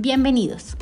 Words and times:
Bienvenidos. 0.00 0.76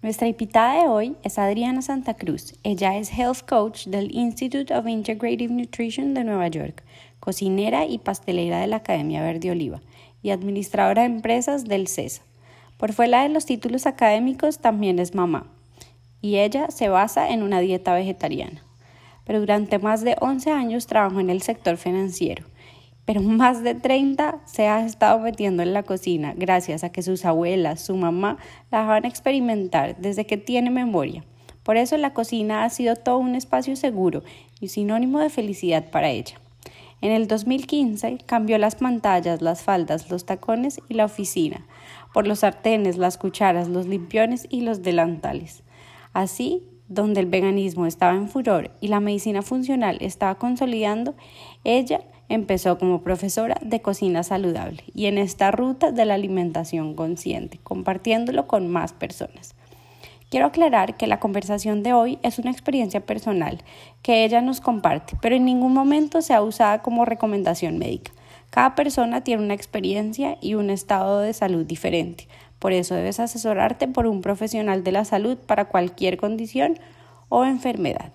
Nuestra 0.00 0.28
invitada 0.28 0.82
de 0.82 0.88
hoy 0.88 1.16
es 1.22 1.38
Adriana 1.38 1.82
Santa 1.82 2.14
Cruz. 2.14 2.54
Ella 2.62 2.96
es 2.96 3.12
Health 3.12 3.46
Coach 3.46 3.88
del 3.88 4.10
Institute 4.16 4.74
of 4.74 4.88
Integrative 4.88 5.52
Nutrition 5.52 6.14
de 6.14 6.24
Nueva 6.24 6.48
York, 6.48 6.82
cocinera 7.20 7.84
y 7.84 7.98
pastelera 7.98 8.60
de 8.60 8.68
la 8.68 8.76
Academia 8.76 9.20
Verde 9.20 9.50
Oliva 9.50 9.82
y 10.22 10.30
administradora 10.30 11.02
de 11.02 11.08
empresas 11.08 11.66
del 11.66 11.86
CESA. 11.86 12.22
Por 12.78 12.94
fuera 12.94 13.24
de 13.24 13.28
los 13.28 13.44
títulos 13.44 13.84
académicos, 13.84 14.60
también 14.60 15.00
es 15.00 15.14
mamá. 15.14 15.48
Y 16.22 16.36
ella 16.38 16.70
se 16.70 16.88
basa 16.88 17.28
en 17.28 17.42
una 17.42 17.60
dieta 17.60 17.92
vegetariana. 17.92 18.64
Pero 19.26 19.40
durante 19.40 19.78
más 19.78 20.00
de 20.00 20.16
11 20.18 20.50
años 20.50 20.86
trabajó 20.86 21.20
en 21.20 21.28
el 21.28 21.42
sector 21.42 21.76
financiero 21.76 22.49
pero 23.10 23.22
más 23.24 23.64
de 23.64 23.74
30 23.74 24.38
se 24.44 24.68
ha 24.68 24.86
estado 24.86 25.18
metiendo 25.18 25.64
en 25.64 25.72
la 25.72 25.82
cocina 25.82 26.32
gracias 26.36 26.84
a 26.84 26.92
que 26.92 27.02
sus 27.02 27.24
abuelas, 27.24 27.80
su 27.80 27.96
mamá, 27.96 28.38
la 28.70 28.82
dejaban 28.82 29.04
experimentar 29.04 29.96
desde 29.96 30.26
que 30.26 30.36
tiene 30.36 30.70
memoria. 30.70 31.24
Por 31.64 31.76
eso 31.76 31.96
la 31.96 32.14
cocina 32.14 32.62
ha 32.62 32.70
sido 32.70 32.94
todo 32.94 33.18
un 33.18 33.34
espacio 33.34 33.74
seguro 33.74 34.22
y 34.60 34.68
sinónimo 34.68 35.18
de 35.18 35.28
felicidad 35.28 35.90
para 35.90 36.08
ella. 36.08 36.40
En 37.00 37.10
el 37.10 37.26
2015 37.26 38.18
cambió 38.26 38.58
las 38.58 38.76
pantallas, 38.76 39.42
las 39.42 39.62
faldas, 39.62 40.08
los 40.08 40.24
tacones 40.24 40.80
y 40.88 40.94
la 40.94 41.06
oficina 41.06 41.66
por 42.14 42.28
los 42.28 42.40
sartenes, 42.40 42.96
las 42.96 43.18
cucharas, 43.18 43.68
los 43.68 43.88
limpiones 43.88 44.46
y 44.50 44.60
los 44.60 44.82
delantales. 44.82 45.64
Así, 46.12 46.62
donde 46.86 47.20
el 47.20 47.26
veganismo 47.26 47.86
estaba 47.86 48.14
en 48.14 48.28
furor 48.28 48.70
y 48.80 48.86
la 48.86 49.00
medicina 49.00 49.42
funcional 49.42 49.98
estaba 50.00 50.36
consolidando, 50.36 51.14
ella 51.64 52.02
empezó 52.30 52.78
como 52.78 53.02
profesora 53.02 53.58
de 53.60 53.82
cocina 53.82 54.22
saludable 54.22 54.84
y 54.94 55.06
en 55.06 55.18
esta 55.18 55.50
ruta 55.50 55.92
de 55.92 56.06
la 56.06 56.14
alimentación 56.14 56.94
consciente, 56.94 57.58
compartiéndolo 57.62 58.46
con 58.46 58.68
más 58.68 58.92
personas. 58.94 59.54
Quiero 60.30 60.46
aclarar 60.46 60.96
que 60.96 61.08
la 61.08 61.18
conversación 61.18 61.82
de 61.82 61.92
hoy 61.92 62.20
es 62.22 62.38
una 62.38 62.52
experiencia 62.52 63.04
personal 63.04 63.58
que 64.00 64.24
ella 64.24 64.40
nos 64.40 64.60
comparte, 64.60 65.18
pero 65.20 65.34
en 65.34 65.44
ningún 65.44 65.74
momento 65.74 66.22
sea 66.22 66.40
usada 66.40 66.82
como 66.82 67.04
recomendación 67.04 67.78
médica. 67.78 68.12
Cada 68.50 68.76
persona 68.76 69.22
tiene 69.22 69.42
una 69.42 69.54
experiencia 69.54 70.38
y 70.40 70.54
un 70.54 70.70
estado 70.70 71.18
de 71.18 71.32
salud 71.32 71.66
diferente. 71.66 72.28
Por 72.60 72.72
eso 72.72 72.94
debes 72.94 73.18
asesorarte 73.18 73.88
por 73.88 74.06
un 74.06 74.22
profesional 74.22 74.84
de 74.84 74.92
la 74.92 75.04
salud 75.04 75.36
para 75.36 75.64
cualquier 75.64 76.16
condición 76.16 76.78
o 77.28 77.44
enfermedad. 77.44 78.12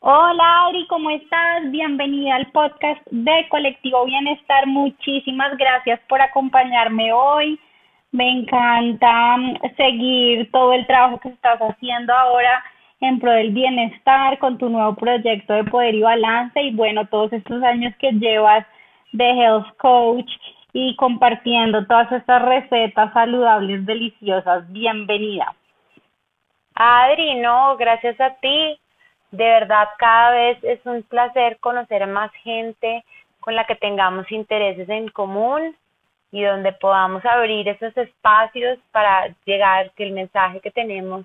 Hola 0.00 0.66
Adri, 0.66 0.86
¿cómo 0.86 1.10
estás? 1.10 1.68
Bienvenida 1.72 2.36
al 2.36 2.52
podcast 2.52 3.04
de 3.10 3.48
Colectivo 3.48 4.04
Bienestar. 4.04 4.64
Muchísimas 4.68 5.56
gracias 5.58 5.98
por 6.08 6.22
acompañarme 6.22 7.12
hoy. 7.12 7.58
Me 8.12 8.30
encanta 8.30 9.36
mm, 9.36 9.56
seguir 9.76 10.52
todo 10.52 10.72
el 10.72 10.86
trabajo 10.86 11.18
que 11.18 11.30
estás 11.30 11.58
haciendo 11.58 12.14
ahora 12.14 12.62
en 13.00 13.18
pro 13.18 13.32
del 13.32 13.50
bienestar 13.50 14.38
con 14.38 14.56
tu 14.56 14.68
nuevo 14.68 14.94
proyecto 14.94 15.54
de 15.54 15.64
poder 15.64 15.96
y 15.96 16.02
balance 16.02 16.62
y 16.62 16.70
bueno, 16.76 17.04
todos 17.08 17.32
estos 17.32 17.60
años 17.64 17.92
que 17.98 18.12
llevas 18.12 18.64
de 19.12 19.30
health 19.30 19.76
coach 19.78 20.30
y 20.72 20.94
compartiendo 20.94 21.84
todas 21.88 22.12
estas 22.12 22.42
recetas 22.42 23.12
saludables, 23.12 23.84
deliciosas. 23.84 24.70
Bienvenida. 24.70 25.56
Adri, 26.76 27.34
no, 27.40 27.76
gracias 27.76 28.20
a 28.20 28.36
ti 28.36 28.78
de 29.30 29.44
verdad, 29.44 29.88
cada 29.98 30.30
vez 30.32 30.58
es 30.62 30.84
un 30.86 31.02
placer 31.02 31.58
conocer 31.60 32.02
a 32.02 32.06
más 32.06 32.32
gente 32.42 33.04
con 33.40 33.54
la 33.54 33.64
que 33.64 33.76
tengamos 33.76 34.30
intereses 34.32 34.88
en 34.88 35.08
común 35.08 35.76
y 36.30 36.42
donde 36.42 36.72
podamos 36.72 37.24
abrir 37.24 37.68
esos 37.68 37.96
espacios 37.96 38.78
para 38.92 39.34
llegar, 39.44 39.90
que 39.92 40.04
el 40.04 40.12
mensaje 40.12 40.60
que 40.60 40.70
tenemos 40.70 41.24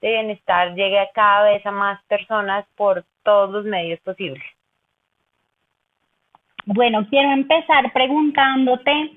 de 0.00 0.10
bienestar 0.10 0.74
llegue 0.74 0.98
a 0.98 1.10
cada 1.12 1.44
vez 1.50 1.64
a 1.64 1.70
más 1.70 2.02
personas 2.04 2.66
por 2.76 3.04
todos 3.22 3.50
los 3.50 3.64
medios 3.64 4.00
posibles. 4.00 4.42
Bueno, 6.66 7.06
quiero 7.08 7.30
empezar 7.30 7.92
preguntándote 7.92 9.12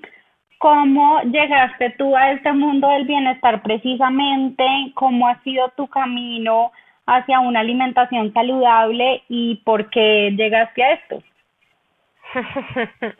cómo 0.58 1.20
llegaste 1.22 1.90
tú 1.98 2.16
a 2.16 2.32
este 2.32 2.52
mundo 2.52 2.88
del 2.88 3.04
bienestar 3.04 3.62
precisamente, 3.62 4.64
cómo 4.94 5.28
ha 5.28 5.42
sido 5.42 5.68
tu 5.76 5.86
camino 5.88 6.72
hacia 7.08 7.40
una 7.40 7.60
alimentación 7.60 8.32
saludable 8.34 9.22
y 9.28 9.56
por 9.64 9.88
qué 9.88 10.30
llegaste 10.36 10.84
a 10.84 10.92
esto? 10.92 11.22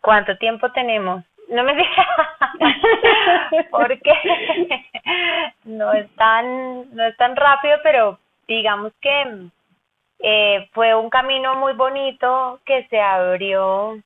¿Cuánto 0.00 0.36
tiempo 0.38 0.72
tenemos? 0.72 1.24
No 1.48 1.62
me 1.62 1.74
digas 1.74 2.06
porque 3.70 4.12
no 5.64 5.92
es 5.92 6.10
tan 6.16 6.94
no 6.94 7.04
es 7.04 7.16
tan 7.16 7.36
rápido, 7.36 7.78
pero 7.84 8.18
digamos 8.48 8.92
que 9.00 9.46
eh, 10.18 10.68
fue 10.72 10.94
un 10.94 11.10
camino 11.10 11.54
muy 11.54 11.74
bonito 11.74 12.60
que 12.66 12.86
se 12.88 13.00
abrió. 13.00 14.00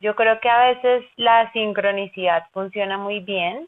Yo 0.00 0.14
creo 0.14 0.40
que 0.40 0.48
a 0.48 0.66
veces 0.68 1.04
la 1.16 1.50
sincronicidad 1.52 2.44
funciona 2.52 2.98
muy 2.98 3.20
bien 3.20 3.66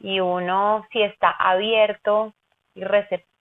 y 0.00 0.18
uno 0.18 0.84
si 0.90 1.02
está 1.02 1.30
abierto 1.30 2.32
y 2.74 2.82
receptivo 2.82 3.33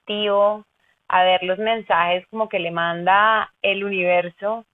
a 1.08 1.24
ver 1.24 1.44
los 1.44 1.60
mensajes 1.60 2.26
como 2.28 2.50
que 2.50 2.60
le 2.60 2.72
manda 2.72 3.52
el 3.62 3.84
universo, 3.84 4.66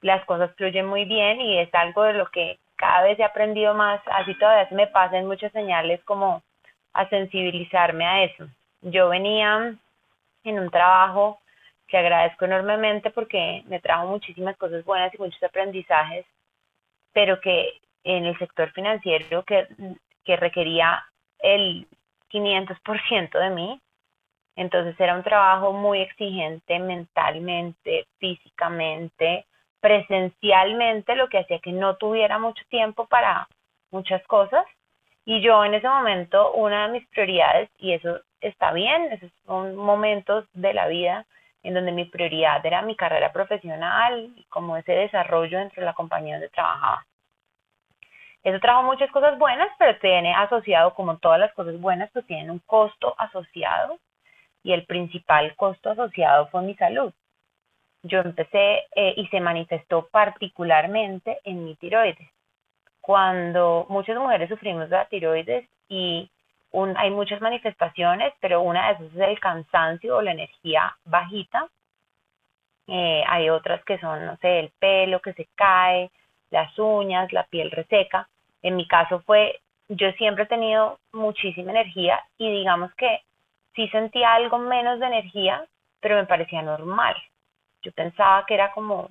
las 0.00 0.24
cosas 0.24 0.54
fluyen 0.56 0.86
muy 0.86 1.04
bien 1.04 1.40
y 1.40 1.58
es 1.58 1.72
algo 1.74 2.04
de 2.04 2.14
lo 2.14 2.26
que 2.30 2.58
cada 2.76 3.02
vez 3.02 3.18
he 3.18 3.24
aprendido 3.24 3.74
más, 3.74 4.00
así 4.06 4.34
todavía 4.38 4.68
se 4.68 4.74
me 4.74 4.86
pasan 4.86 5.26
muchas 5.26 5.50
señales 5.52 6.02
como 6.04 6.42
a 6.92 7.08
sensibilizarme 7.08 8.06
a 8.06 8.22
eso. 8.24 8.46
Yo 8.82 9.08
venía 9.08 9.74
en 10.44 10.58
un 10.58 10.70
trabajo 10.70 11.40
que 11.88 11.98
agradezco 11.98 12.44
enormemente 12.44 13.10
porque 13.10 13.64
me 13.66 13.80
trajo 13.80 14.06
muchísimas 14.06 14.56
cosas 14.56 14.84
buenas 14.84 15.12
y 15.14 15.18
muchos 15.18 15.42
aprendizajes, 15.42 16.24
pero 17.12 17.40
que 17.40 17.80
en 18.04 18.26
el 18.26 18.38
sector 18.38 18.70
financiero 18.72 19.42
que, 19.42 19.66
que 20.24 20.36
requería 20.36 21.04
el 21.40 21.86
500% 22.30 23.38
de 23.38 23.50
mí, 23.50 23.80
entonces 24.58 24.98
era 24.98 25.14
un 25.14 25.22
trabajo 25.22 25.72
muy 25.72 26.00
exigente 26.00 26.80
mentalmente, 26.80 28.08
físicamente, 28.18 29.46
presencialmente, 29.80 31.14
lo 31.14 31.28
que 31.28 31.38
hacía 31.38 31.60
que 31.60 31.70
no 31.70 31.94
tuviera 31.94 32.40
mucho 32.40 32.64
tiempo 32.68 33.06
para 33.06 33.46
muchas 33.92 34.20
cosas. 34.26 34.66
Y 35.24 35.40
yo 35.42 35.64
en 35.64 35.74
ese 35.74 35.88
momento, 35.88 36.52
una 36.54 36.88
de 36.88 36.92
mis 36.92 37.06
prioridades, 37.06 37.70
y 37.78 37.92
eso 37.92 38.18
está 38.40 38.72
bien, 38.72 39.12
esos 39.12 39.30
son 39.46 39.76
momentos 39.76 40.44
de 40.54 40.74
la 40.74 40.88
vida 40.88 41.24
en 41.62 41.74
donde 41.74 41.92
mi 41.92 42.06
prioridad 42.06 42.64
era 42.66 42.82
mi 42.82 42.96
carrera 42.96 43.32
profesional 43.32 44.28
como 44.48 44.76
ese 44.76 44.90
desarrollo 44.90 45.60
entre 45.60 45.84
la 45.84 45.94
compañía 45.94 46.34
donde 46.34 46.48
trabajaba. 46.48 47.06
Eso 48.42 48.58
trajo 48.58 48.82
muchas 48.82 49.10
cosas 49.12 49.38
buenas, 49.38 49.68
pero 49.78 49.96
tiene 50.00 50.34
asociado, 50.34 50.94
como 50.94 51.18
todas 51.18 51.38
las 51.38 51.52
cosas 51.52 51.80
buenas, 51.80 52.10
pues 52.12 52.26
tienen 52.26 52.50
un 52.50 52.58
costo 52.66 53.14
asociado 53.18 54.00
y 54.62 54.72
el 54.72 54.84
principal 54.86 55.54
costo 55.56 55.90
asociado 55.90 56.48
fue 56.48 56.62
mi 56.62 56.74
salud. 56.74 57.12
Yo 58.02 58.20
empecé 58.20 58.84
eh, 58.94 59.14
y 59.16 59.26
se 59.28 59.40
manifestó 59.40 60.08
particularmente 60.08 61.38
en 61.44 61.64
mi 61.64 61.74
tiroides. 61.76 62.28
Cuando 63.00 63.86
muchas 63.88 64.16
mujeres 64.16 64.48
sufrimos 64.48 64.88
de 64.88 64.96
la 64.96 65.06
tiroides 65.06 65.68
y 65.88 66.30
hay 66.96 67.10
muchas 67.10 67.40
manifestaciones, 67.40 68.32
pero 68.40 68.60
una 68.60 68.88
de 68.88 68.92
esas 68.94 69.16
es 69.16 69.28
el 69.28 69.40
cansancio 69.40 70.16
o 70.16 70.22
la 70.22 70.32
energía 70.32 70.96
bajita. 71.04 71.68
Eh, 72.86 73.22
hay 73.26 73.50
otras 73.50 73.82
que 73.84 73.98
son, 73.98 74.26
no 74.26 74.36
sé, 74.36 74.60
el 74.60 74.70
pelo 74.78 75.20
que 75.20 75.32
se 75.32 75.48
cae, 75.54 76.10
las 76.50 76.78
uñas, 76.78 77.32
la 77.32 77.44
piel 77.44 77.70
reseca. 77.70 78.28
En 78.62 78.76
mi 78.76 78.86
caso 78.86 79.20
fue, 79.20 79.60
yo 79.88 80.10
siempre 80.12 80.44
he 80.44 80.46
tenido 80.46 80.98
muchísima 81.12 81.70
energía 81.70 82.22
y 82.36 82.50
digamos 82.50 82.94
que 82.94 83.22
sí 83.78 83.88
sentía 83.90 84.34
algo 84.34 84.58
menos 84.58 84.98
de 84.98 85.06
energía, 85.06 85.64
pero 86.00 86.16
me 86.16 86.26
parecía 86.26 86.62
normal. 86.62 87.14
Yo 87.82 87.92
pensaba 87.92 88.44
que 88.44 88.54
era 88.54 88.72
como 88.72 89.08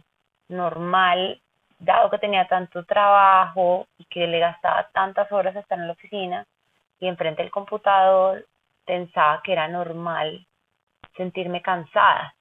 normal, 0.50 1.40
dado 1.80 2.10
que 2.10 2.18
tenía 2.18 2.50
tanto 2.50 2.84
trabajo 2.84 3.88
y 3.98 4.04
que 4.06 4.28
le 4.28 4.40
gastaba 4.40 4.90
tantas 4.92 5.32
horas 5.32 5.56
estar 5.56 5.80
en 5.80 5.88
la 5.88 5.94
oficina 5.94 6.46
y 7.00 7.08
enfrente 7.08 7.44
del 7.44 7.52
computador, 7.52 8.46
pensaba 8.86 9.42
que 9.42 9.54
era 9.54 9.70
normal 9.70 10.46
sentirme 11.16 11.62
cansada 11.62 12.36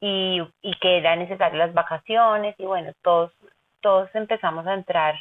y, 0.00 0.42
y 0.62 0.74
que 0.80 0.98
eran 0.98 1.20
necesarias 1.20 1.68
las 1.68 1.74
vacaciones 1.74 2.56
y 2.58 2.64
bueno, 2.64 2.92
todos, 3.02 3.30
todos 3.80 4.12
empezamos 4.16 4.66
a 4.66 4.74
entrar 4.74 5.14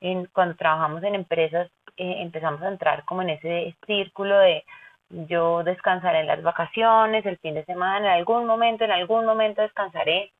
en, 0.00 0.26
cuando 0.26 0.54
trabajamos 0.54 1.02
en 1.02 1.16
empresas, 1.16 1.68
eh, 1.96 2.22
empezamos 2.22 2.62
a 2.62 2.68
entrar 2.68 3.04
como 3.04 3.22
en 3.22 3.30
ese 3.30 3.74
círculo 3.86 4.38
de 4.38 4.64
yo 5.10 5.62
descansaré 5.64 6.20
en 6.20 6.26
las 6.26 6.42
vacaciones, 6.42 7.24
el 7.24 7.38
fin 7.38 7.54
de 7.54 7.64
semana, 7.64 8.12
en 8.12 8.18
algún 8.18 8.46
momento, 8.46 8.84
en 8.84 8.92
algún 8.92 9.24
momento 9.24 9.62
descansaré. 9.62 10.32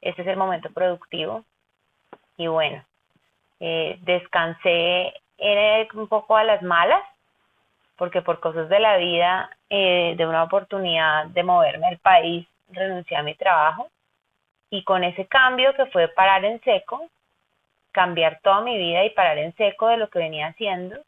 Ese 0.00 0.22
es 0.22 0.28
el 0.28 0.36
momento 0.36 0.70
productivo. 0.70 1.44
Y 2.36 2.46
bueno, 2.46 2.84
eh, 3.60 3.98
descansé 4.02 5.14
un 5.94 6.08
poco 6.08 6.36
a 6.36 6.44
las 6.44 6.62
malas, 6.62 7.02
porque 7.96 8.22
por 8.22 8.40
cosas 8.40 8.68
de 8.68 8.78
la 8.78 8.96
vida, 8.96 9.50
eh, 9.70 10.14
de 10.16 10.26
una 10.26 10.42
oportunidad 10.42 11.26
de 11.26 11.42
moverme 11.42 11.88
al 11.88 11.98
país, 11.98 12.46
renuncié 12.68 13.16
a 13.16 13.22
mi 13.22 13.34
trabajo. 13.34 13.88
Y 14.70 14.84
con 14.84 15.04
ese 15.04 15.26
cambio 15.26 15.74
que 15.74 15.86
fue 15.86 16.08
parar 16.08 16.44
en 16.44 16.60
seco, 16.62 17.08
cambiar 17.92 18.40
toda 18.42 18.60
mi 18.60 18.76
vida 18.76 19.04
y 19.04 19.10
parar 19.10 19.38
en 19.38 19.54
seco 19.56 19.88
de 19.88 19.96
lo 19.96 20.08
que 20.08 20.18
venía 20.18 20.48
haciendo, 20.48 21.00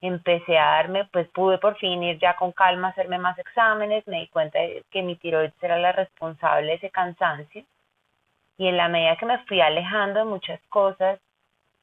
empecé 0.00 0.58
a 0.58 0.76
darme, 0.76 1.04
pues 1.06 1.28
pude 1.28 1.58
por 1.58 1.76
fin 1.76 2.02
ir 2.02 2.18
ya 2.18 2.34
con 2.36 2.52
calma 2.52 2.88
a 2.88 2.90
hacerme 2.92 3.18
más 3.18 3.38
exámenes, 3.38 4.06
me 4.06 4.20
di 4.20 4.28
cuenta 4.28 4.58
de 4.58 4.84
que 4.90 5.02
mi 5.02 5.16
tiroides 5.16 5.52
era 5.62 5.78
la 5.78 5.92
responsable 5.92 6.68
de 6.68 6.74
ese 6.74 6.90
cansancio 6.90 7.64
y 8.56 8.68
en 8.68 8.76
la 8.76 8.88
medida 8.88 9.16
que 9.16 9.26
me 9.26 9.38
fui 9.44 9.60
alejando 9.60 10.20
de 10.20 10.24
muchas 10.24 10.60
cosas 10.68 11.18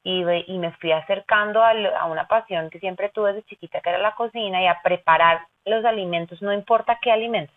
y, 0.02 0.24
y 0.46 0.58
me 0.58 0.72
fui 0.72 0.92
acercando 0.92 1.62
a, 1.62 1.70
a, 1.70 2.06
una 2.06 2.26
pasión 2.26 2.70
que 2.70 2.80
siempre 2.80 3.10
tuve 3.10 3.32
desde 3.32 3.48
chiquita 3.48 3.80
que 3.80 3.90
era 3.90 3.98
la 3.98 4.14
cocina 4.14 4.62
y 4.62 4.66
a 4.66 4.80
preparar 4.82 5.46
los 5.64 5.84
alimentos, 5.84 6.40
no 6.42 6.52
importa 6.52 6.98
qué 7.00 7.12
alimentos, 7.12 7.56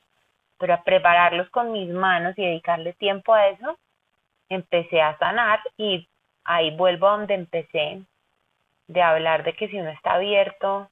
pero 0.58 0.74
a 0.74 0.84
prepararlos 0.84 1.50
con 1.50 1.72
mis 1.72 1.90
manos 1.90 2.38
y 2.38 2.44
dedicarle 2.44 2.94
tiempo 2.94 3.34
a 3.34 3.48
eso, 3.48 3.78
empecé 4.50 5.02
a 5.02 5.18
sanar 5.18 5.60
y 5.78 6.08
ahí 6.44 6.76
vuelvo 6.76 7.08
a 7.08 7.18
donde 7.18 7.34
empecé 7.34 8.02
de 8.92 9.02
hablar 9.02 9.44
de 9.44 9.54
que 9.54 9.70
si 9.70 9.80
uno 9.80 9.90
está 9.90 10.14
abierto 10.16 10.90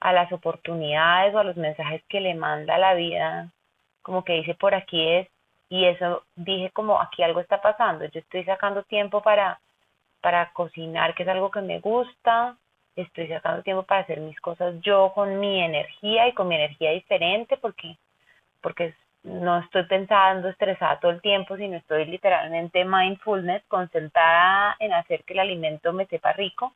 a 0.00 0.12
las 0.12 0.30
oportunidades 0.32 1.34
o 1.34 1.40
a 1.40 1.44
los 1.44 1.56
mensajes 1.56 2.02
que 2.08 2.20
le 2.20 2.34
manda 2.34 2.78
la 2.78 2.94
vida, 2.94 3.50
como 4.02 4.24
que 4.24 4.34
dice 4.34 4.54
por 4.54 4.74
aquí 4.74 5.08
es, 5.08 5.28
y 5.68 5.86
eso 5.86 6.22
dije 6.36 6.70
como 6.70 7.00
aquí 7.00 7.22
algo 7.22 7.40
está 7.40 7.60
pasando, 7.60 8.04
yo 8.04 8.20
estoy 8.20 8.44
sacando 8.44 8.84
tiempo 8.84 9.20
para, 9.22 9.58
para 10.20 10.52
cocinar, 10.52 11.14
que 11.14 11.24
es 11.24 11.28
algo 11.28 11.50
que 11.50 11.60
me 11.60 11.80
gusta, 11.80 12.56
estoy 12.94 13.26
sacando 13.26 13.62
tiempo 13.62 13.82
para 13.82 14.02
hacer 14.02 14.20
mis 14.20 14.40
cosas 14.40 14.74
yo 14.82 15.10
con 15.14 15.40
mi 15.40 15.60
energía 15.60 16.28
y 16.28 16.34
con 16.34 16.46
mi 16.46 16.54
energía 16.54 16.92
diferente 16.92 17.56
porque, 17.56 17.96
porque 18.60 18.94
no 19.24 19.58
estoy 19.58 19.84
pensando 19.86 20.48
estresada 20.48 21.00
todo 21.00 21.10
el 21.10 21.20
tiempo, 21.20 21.56
sino 21.56 21.76
estoy 21.76 22.04
literalmente 22.04 22.84
mindfulness, 22.84 23.64
concentrada 23.66 24.76
en 24.78 24.92
hacer 24.92 25.24
que 25.24 25.32
el 25.32 25.40
alimento 25.40 25.92
me 25.92 26.06
sepa 26.06 26.32
rico 26.34 26.72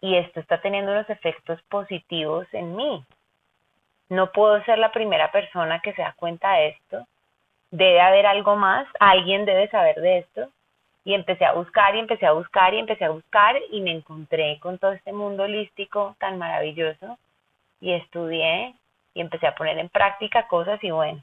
y 0.00 0.16
esto 0.16 0.40
está 0.40 0.60
teniendo 0.60 0.92
unos 0.92 1.08
efectos 1.10 1.60
positivos 1.68 2.46
en 2.52 2.74
mí. 2.76 3.04
No 4.08 4.32
puedo 4.32 4.62
ser 4.64 4.78
la 4.78 4.92
primera 4.92 5.30
persona 5.30 5.80
que 5.80 5.92
se 5.92 6.02
da 6.02 6.14
cuenta 6.16 6.52
de 6.54 6.68
esto. 6.68 7.06
Debe 7.70 8.00
haber 8.00 8.26
algo 8.26 8.56
más, 8.56 8.86
alguien 8.98 9.44
debe 9.44 9.68
saber 9.68 9.96
de 9.96 10.18
esto. 10.18 10.48
Y 11.04 11.14
empecé 11.14 11.44
a 11.44 11.52
buscar 11.52 11.94
y 11.94 12.00
empecé 12.00 12.26
a 12.26 12.32
buscar 12.32 12.74
y 12.74 12.78
empecé 12.78 13.04
a 13.04 13.10
buscar 13.10 13.56
y 13.70 13.80
me 13.80 13.92
encontré 13.92 14.58
con 14.60 14.78
todo 14.78 14.92
este 14.92 15.12
mundo 15.12 15.44
holístico 15.44 16.14
tan 16.18 16.38
maravilloso 16.38 17.18
y 17.80 17.92
estudié 17.92 18.74
y 19.14 19.20
empecé 19.20 19.46
a 19.46 19.54
poner 19.54 19.78
en 19.78 19.88
práctica 19.88 20.46
cosas 20.46 20.82
y 20.84 20.90
bueno, 20.90 21.22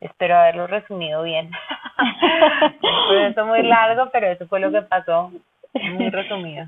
espero 0.00 0.36
haberlo 0.36 0.66
resumido 0.66 1.22
bien. 1.22 1.50
fue 3.08 3.26
eso 3.26 3.44
muy 3.46 3.62
largo, 3.62 4.10
pero 4.10 4.28
eso 4.28 4.46
fue 4.48 4.60
lo 4.60 4.72
que 4.72 4.82
pasó, 4.82 5.30
muy 5.74 6.08
resumido. 6.08 6.66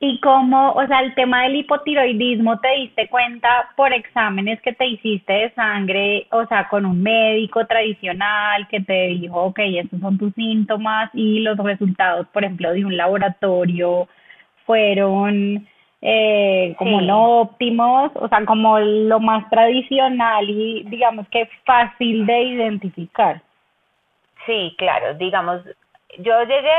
Y 0.00 0.20
cómo, 0.20 0.72
o 0.72 0.86
sea, 0.86 1.00
el 1.00 1.14
tema 1.14 1.44
del 1.44 1.56
hipotiroidismo, 1.56 2.58
¿te 2.58 2.68
diste 2.76 3.08
cuenta 3.08 3.70
por 3.76 3.92
exámenes 3.92 4.60
que 4.60 4.72
te 4.72 4.86
hiciste 4.86 5.32
de 5.32 5.50
sangre, 5.54 6.26
o 6.32 6.44
sea, 6.46 6.68
con 6.68 6.84
un 6.84 7.00
médico 7.02 7.64
tradicional 7.66 8.66
que 8.68 8.80
te 8.80 9.08
dijo, 9.08 9.40
ok, 9.40 9.60
estos 9.60 10.00
son 10.00 10.18
tus 10.18 10.34
síntomas 10.34 11.10
y 11.14 11.40
los 11.40 11.56
resultados, 11.58 12.26
por 12.28 12.44
ejemplo, 12.44 12.72
de 12.72 12.84
un 12.84 12.96
laboratorio 12.96 14.08
fueron 14.66 15.66
eh, 16.06 16.74
como 16.76 17.00
no 17.00 17.40
óptimos, 17.40 18.10
o 18.16 18.28
sea, 18.28 18.44
como 18.44 18.78
lo 18.78 19.20
más 19.20 19.48
tradicional 19.48 20.50
y 20.50 20.82
digamos 20.84 21.26
que 21.28 21.48
fácil 21.64 22.26
de 22.26 22.42
identificar? 22.42 23.40
Sí, 24.44 24.74
claro, 24.76 25.14
digamos, 25.14 25.62
yo 26.18 26.42
llegué 26.42 26.76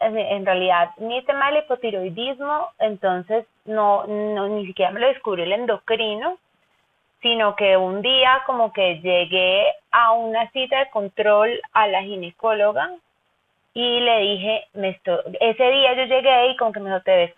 en 0.00 0.44
realidad 0.44 0.90
mi 0.98 1.22
tema 1.24 1.50
del 1.50 1.64
hipotiroidismo, 1.64 2.70
entonces 2.78 3.46
no, 3.64 4.06
no 4.06 4.48
ni 4.48 4.66
siquiera 4.66 4.90
me 4.90 5.00
lo 5.00 5.08
descubrió 5.08 5.44
el 5.44 5.52
endocrino, 5.52 6.38
sino 7.22 7.56
que 7.56 7.76
un 7.76 8.02
día 8.02 8.42
como 8.44 8.72
que 8.72 9.00
llegué 9.00 9.66
a 9.90 10.12
una 10.12 10.50
cita 10.50 10.78
de 10.80 10.90
control 10.90 11.58
a 11.72 11.86
la 11.88 12.02
ginecóloga 12.02 12.90
y 13.72 14.00
le 14.00 14.18
dije, 14.20 14.66
me 14.74 14.90
estoy, 14.90 15.18
ese 15.40 15.70
día 15.70 15.94
yo 15.94 16.04
llegué 16.04 16.48
y 16.48 16.56
como 16.56 16.72
que 16.72 16.80
me 16.80 16.90
dijo, 16.90 17.02
te 17.02 17.16
ves. 17.16 17.34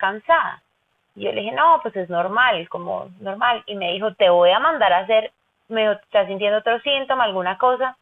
Y 1.15 1.23
yo 1.23 1.33
le 1.33 1.41
dije, 1.41 1.53
no, 1.53 1.81
pues 1.83 1.97
es 1.97 2.11
normal, 2.11 2.69
como 2.69 3.09
normal. 3.21 3.63
Y 3.67 3.75
me 3.75 3.93
dijo, 3.93 4.13
te 4.15 4.29
voy 4.29 4.51
a 4.51 4.59
mandar 4.59 4.93
a 4.93 4.99
hacer, 4.99 5.33
me 5.69 5.83
dijo, 5.83 5.93
¿estás 5.93 6.27
sintiendo 6.27 6.59
otro 6.59 6.79
síntoma, 6.81 7.25
alguna 7.25 7.57
cosa? 7.57 7.97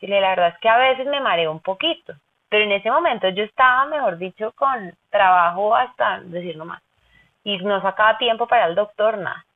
Y 0.00 0.06
le 0.06 0.20
la 0.20 0.30
verdad 0.30 0.48
es 0.48 0.58
que 0.58 0.68
a 0.68 0.78
veces 0.78 1.06
me 1.06 1.20
mareo 1.20 1.50
un 1.50 1.60
poquito. 1.60 2.14
Pero 2.50 2.64
en 2.64 2.72
ese 2.72 2.90
momento 2.90 3.28
yo 3.30 3.44
estaba, 3.44 3.86
mejor 3.86 4.18
dicho, 4.18 4.52
con 4.56 4.92
trabajo 5.08 5.74
hasta 5.74 6.20
decirlo 6.20 6.64
más. 6.64 6.82
Y 7.44 7.56
no 7.58 7.80
sacaba 7.80 8.18
tiempo 8.18 8.46
para 8.46 8.66
el 8.66 8.74
doctor, 8.74 9.16
nada. 9.16 9.46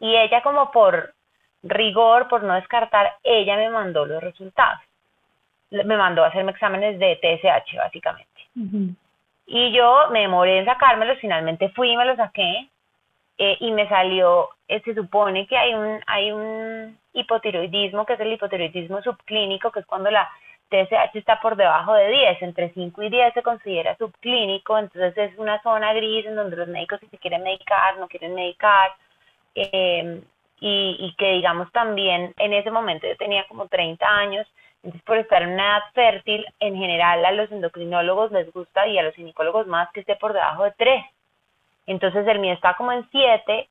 Y 0.00 0.16
ella 0.16 0.42
como 0.42 0.72
por 0.72 1.14
rigor, 1.62 2.26
por 2.28 2.42
no 2.42 2.54
descartar, 2.54 3.12
ella 3.22 3.56
me 3.56 3.68
mandó 3.68 4.06
los 4.06 4.22
resultados. 4.22 4.80
Me 5.70 5.96
mandó 5.96 6.24
a 6.24 6.28
hacerme 6.28 6.52
exámenes 6.52 6.98
de 6.98 7.16
TSH, 7.16 7.76
básicamente. 7.76 8.40
Y 9.46 9.72
yo 9.72 10.08
me 10.10 10.20
demoré 10.20 10.58
en 10.58 10.64
sacármelos, 10.64 11.18
finalmente 11.20 11.68
fui 11.70 11.90
y 11.90 11.96
me 11.96 12.06
los 12.06 12.16
saqué. 12.16 12.68
Eh, 13.38 13.58
y 13.60 13.70
me 13.72 13.86
salió, 13.90 14.48
eh, 14.66 14.80
se 14.82 14.94
supone 14.94 15.46
que 15.46 15.58
hay 15.58 15.74
un, 15.74 16.00
hay 16.06 16.32
un 16.32 16.98
hipotiroidismo, 17.12 18.06
que 18.06 18.14
es 18.14 18.20
el 18.20 18.32
hipotiroidismo 18.32 19.02
subclínico, 19.02 19.70
que 19.70 19.80
es 19.80 19.86
cuando 19.86 20.10
la 20.10 20.26
TSH 20.70 21.16
está 21.16 21.40
por 21.40 21.56
debajo 21.56 21.94
de 21.94 22.08
10, 22.08 22.42
entre 22.42 22.72
5 22.72 23.02
y 23.02 23.10
10 23.10 23.34
se 23.34 23.42
considera 23.42 23.96
subclínico, 23.96 24.78
entonces 24.78 25.16
es 25.16 25.38
una 25.38 25.62
zona 25.62 25.92
gris 25.94 26.26
en 26.26 26.36
donde 26.36 26.56
los 26.56 26.68
médicos 26.68 27.00
si 27.00 27.06
se 27.08 27.18
quieren 27.18 27.42
medicar, 27.42 27.98
no 27.98 28.08
quieren 28.08 28.34
medicar, 28.34 28.90
eh, 29.54 30.20
y, 30.60 30.96
y, 30.98 31.14
que 31.16 31.32
digamos 31.32 31.70
también 31.72 32.32
en 32.38 32.52
ese 32.54 32.70
momento 32.70 33.06
yo 33.06 33.16
tenía 33.16 33.44
como 33.46 33.68
30 33.68 34.06
años, 34.06 34.46
entonces 34.82 35.02
por 35.02 35.18
estar 35.18 35.42
en 35.42 35.50
una 35.50 35.78
edad 35.78 35.82
fértil, 35.94 36.46
en 36.60 36.76
general 36.76 37.24
a 37.24 37.32
los 37.32 37.50
endocrinólogos 37.52 38.32
les 38.32 38.52
gusta 38.52 38.86
y 38.86 38.98
a 38.98 39.02
los 39.02 39.14
ginecólogos 39.14 39.66
más 39.66 39.90
que 39.92 40.00
esté 40.00 40.16
por 40.16 40.32
debajo 40.32 40.64
de 40.64 40.72
3. 40.72 41.04
Entonces 41.86 42.26
el 42.26 42.38
mío 42.38 42.54
está 42.54 42.74
como 42.74 42.92
en 42.92 43.08
7 43.10 43.68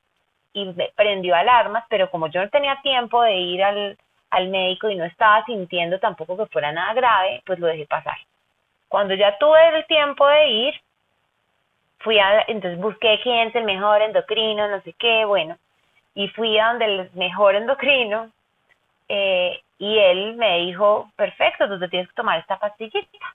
y 0.52 0.64
me 0.66 0.90
prendió 0.94 1.34
alarmas, 1.34 1.84
pero 1.88 2.10
como 2.10 2.28
yo 2.28 2.42
no 2.42 2.48
tenía 2.50 2.80
tiempo 2.82 3.22
de 3.22 3.34
ir 3.34 3.62
al 3.62 3.98
al 4.30 4.48
médico 4.48 4.88
y 4.90 4.96
no 4.96 5.04
estaba 5.04 5.44
sintiendo 5.44 5.98
tampoco 5.98 6.36
que 6.36 6.46
fuera 6.46 6.72
nada 6.72 6.94
grave, 6.94 7.42
pues 7.46 7.58
lo 7.58 7.66
dejé 7.66 7.86
pasar. 7.86 8.18
Cuando 8.88 9.14
ya 9.14 9.36
tuve 9.38 9.76
el 9.76 9.86
tiempo 9.86 10.26
de 10.26 10.48
ir, 10.48 10.74
fui 11.98 12.18
a, 12.18 12.44
entonces 12.48 12.78
busqué 12.78 13.20
quién 13.22 13.48
es 13.48 13.54
el 13.54 13.64
mejor 13.64 14.02
endocrino, 14.02 14.68
no 14.68 14.80
sé 14.82 14.92
qué, 14.98 15.24
bueno, 15.24 15.56
y 16.14 16.28
fui 16.28 16.58
a 16.58 16.68
donde 16.68 16.84
el 16.84 17.10
mejor 17.14 17.54
endocrino, 17.54 18.30
eh, 19.08 19.60
y 19.78 19.98
él 19.98 20.34
me 20.36 20.58
dijo, 20.60 21.10
perfecto, 21.16 21.68
tú 21.68 21.88
tienes 21.88 22.08
que 22.08 22.14
tomar 22.14 22.38
esta 22.38 22.58
pastillita. 22.58 23.34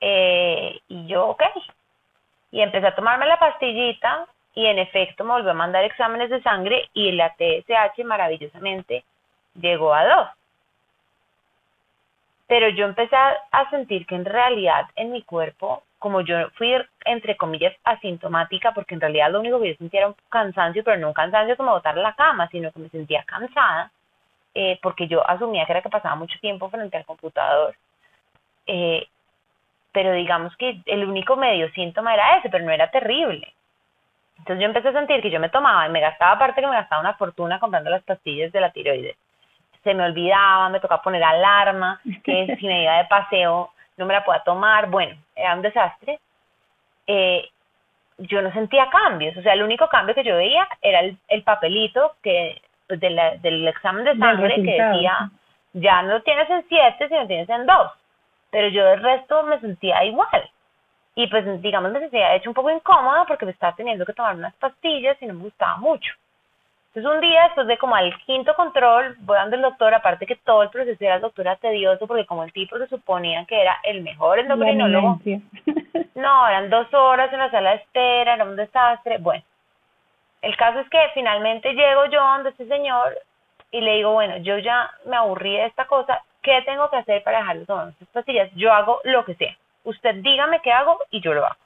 Eh, 0.00 0.80
y 0.88 1.06
yo, 1.06 1.28
ok. 1.28 1.42
Y 2.50 2.60
empecé 2.60 2.86
a 2.86 2.94
tomarme 2.94 3.26
la 3.26 3.38
pastillita 3.38 4.26
y 4.54 4.66
en 4.66 4.78
efecto 4.78 5.24
me 5.24 5.32
volvió 5.32 5.50
a 5.50 5.54
mandar 5.54 5.84
exámenes 5.84 6.30
de 6.30 6.42
sangre 6.42 6.88
y 6.92 7.12
la 7.12 7.34
TSH 7.34 8.04
maravillosamente 8.04 9.04
llegó 9.54 9.94
a 9.94 10.04
dos. 10.04 10.28
Pero 12.46 12.68
yo 12.68 12.84
empecé 12.84 13.16
a 13.16 13.70
sentir 13.70 14.06
que 14.06 14.14
en 14.14 14.24
realidad 14.24 14.86
en 14.96 15.12
mi 15.12 15.22
cuerpo 15.22 15.82
como 16.02 16.20
yo 16.20 16.50
fui, 16.56 16.74
entre 17.04 17.36
comillas, 17.36 17.72
asintomática, 17.84 18.72
porque 18.74 18.94
en 18.94 19.00
realidad 19.00 19.30
lo 19.30 19.38
único 19.38 19.60
que 19.60 19.68
yo 19.68 19.76
sentía 19.76 20.00
era 20.00 20.08
un 20.08 20.16
cansancio, 20.28 20.82
pero 20.82 20.96
no 20.98 21.06
un 21.06 21.14
cansancio 21.14 21.56
como 21.56 21.70
botar 21.70 21.96
la 21.96 22.12
cama, 22.14 22.48
sino 22.48 22.72
que 22.72 22.80
me 22.80 22.88
sentía 22.88 23.22
cansada, 23.22 23.92
eh, 24.52 24.80
porque 24.82 25.06
yo 25.06 25.24
asumía 25.24 25.64
que 25.64 25.72
era 25.72 25.80
que 25.80 25.88
pasaba 25.88 26.16
mucho 26.16 26.36
tiempo 26.40 26.68
frente 26.70 26.96
al 26.96 27.04
computador. 27.04 27.76
Eh, 28.66 29.06
pero 29.92 30.12
digamos 30.12 30.56
que 30.56 30.82
el 30.86 31.04
único 31.04 31.36
medio 31.36 31.70
síntoma 31.70 32.14
era 32.14 32.38
ese, 32.38 32.50
pero 32.50 32.64
no 32.64 32.72
era 32.72 32.90
terrible. 32.90 33.54
Entonces 34.38 34.60
yo 34.60 34.66
empecé 34.66 34.88
a 34.88 34.92
sentir 34.92 35.22
que 35.22 35.30
yo 35.30 35.38
me 35.38 35.50
tomaba 35.50 35.86
y 35.86 35.90
me 35.90 36.00
gastaba, 36.00 36.32
aparte 36.32 36.62
que 36.62 36.66
me 36.66 36.74
gastaba 36.74 37.00
una 37.00 37.14
fortuna 37.14 37.60
comprando 37.60 37.90
las 37.90 38.02
pastillas 38.02 38.50
de 38.50 38.60
la 38.60 38.72
tiroides. 38.72 39.16
Se 39.84 39.94
me 39.94 40.04
olvidaba, 40.04 40.68
me 40.68 40.80
tocaba 40.80 41.02
poner 41.02 41.22
alarma, 41.22 42.00
que 42.24 42.56
si 42.58 42.66
me 42.66 42.82
iba 42.82 42.98
de 42.98 43.04
paseo 43.06 43.70
no 43.96 44.06
me 44.06 44.14
la 44.14 44.24
pueda 44.24 44.42
tomar, 44.42 44.88
bueno, 44.88 45.14
era 45.36 45.54
un 45.54 45.62
desastre. 45.62 46.18
Eh, 47.06 47.48
yo 48.18 48.42
no 48.42 48.52
sentía 48.52 48.88
cambios, 48.90 49.36
o 49.36 49.42
sea, 49.42 49.54
el 49.54 49.62
único 49.62 49.88
cambio 49.88 50.14
que 50.14 50.24
yo 50.24 50.36
veía 50.36 50.66
era 50.80 51.00
el, 51.00 51.42
papelito 51.42 52.14
que 52.22 52.60
pues, 52.86 53.00
del 53.00 53.66
examen 53.66 54.04
de 54.04 54.16
sangre 54.16 54.54
que 54.56 54.82
decía, 54.82 55.30
ya 55.72 56.02
no 56.02 56.20
tienes 56.22 56.48
en 56.50 56.64
7, 56.68 57.08
sino 57.08 57.26
tienes 57.26 57.48
en 57.48 57.66
2, 57.66 57.92
pero 58.50 58.68
yo 58.68 58.84
del 58.84 59.02
resto 59.02 59.42
me 59.44 59.58
sentía 59.60 60.04
igual. 60.04 60.50
Y 61.14 61.26
pues 61.26 61.60
digamos 61.60 61.92
me 61.92 62.00
sentía 62.00 62.34
hecho 62.34 62.48
un 62.48 62.54
poco 62.54 62.70
incómoda 62.70 63.24
porque 63.26 63.44
me 63.44 63.52
estaba 63.52 63.74
teniendo 63.74 64.06
que 64.06 64.14
tomar 64.14 64.34
unas 64.34 64.54
pastillas 64.54 65.20
y 65.20 65.26
no 65.26 65.34
me 65.34 65.44
gustaba 65.44 65.76
mucho. 65.76 66.12
Entonces 66.94 67.10
un 67.10 67.20
día, 67.22 67.44
después 67.44 67.66
de 67.68 67.78
como 67.78 67.96
al 67.96 68.14
quinto 68.26 68.54
control, 68.54 69.16
voy 69.20 69.36
dando 69.36 69.56
el 69.56 69.62
doctor, 69.62 69.94
aparte 69.94 70.26
que 70.26 70.36
todo 70.36 70.62
el 70.62 70.68
proceso 70.68 71.02
era 71.02 71.14
el 71.14 71.22
doctor 71.22 71.46
era 71.46 71.56
tedioso, 71.56 72.06
porque 72.06 72.26
como 72.26 72.44
el 72.44 72.52
tipo 72.52 72.76
se 72.76 72.86
suponía 72.86 73.46
que 73.46 73.62
era 73.62 73.80
el 73.84 74.02
mejor 74.02 74.38
endocrinólogo, 74.38 75.18
no, 76.14 76.48
eran 76.48 76.68
dos 76.68 76.92
horas 76.92 77.32
en 77.32 77.38
la 77.38 77.50
sala 77.50 77.70
de 77.70 77.76
espera, 77.76 78.34
era 78.34 78.44
un 78.44 78.56
desastre. 78.56 79.16
Bueno, 79.20 79.42
el 80.42 80.54
caso 80.58 80.80
es 80.80 80.90
que 80.90 80.98
finalmente 81.14 81.72
llego 81.72 82.04
yo 82.06 82.20
donde 82.20 82.50
este 82.50 82.68
señor 82.68 83.16
y 83.70 83.80
le 83.80 83.94
digo, 83.94 84.12
bueno, 84.12 84.36
yo 84.38 84.58
ya 84.58 84.90
me 85.06 85.16
aburrí 85.16 85.54
de 85.54 85.64
esta 85.64 85.86
cosa, 85.86 86.22
¿qué 86.42 86.60
tengo 86.66 86.90
que 86.90 86.96
hacer 86.96 87.22
para 87.22 87.38
dejar 87.38 87.58
de 87.58 87.64
tomar 87.64 87.88
estas 87.88 88.08
pastillas? 88.08 88.50
Yo 88.54 88.70
hago 88.70 89.00
lo 89.04 89.24
que 89.24 89.34
sea. 89.36 89.56
Usted 89.84 90.16
dígame 90.16 90.60
qué 90.60 90.70
hago 90.70 90.98
y 91.10 91.22
yo 91.22 91.32
lo 91.32 91.46
hago. 91.46 91.56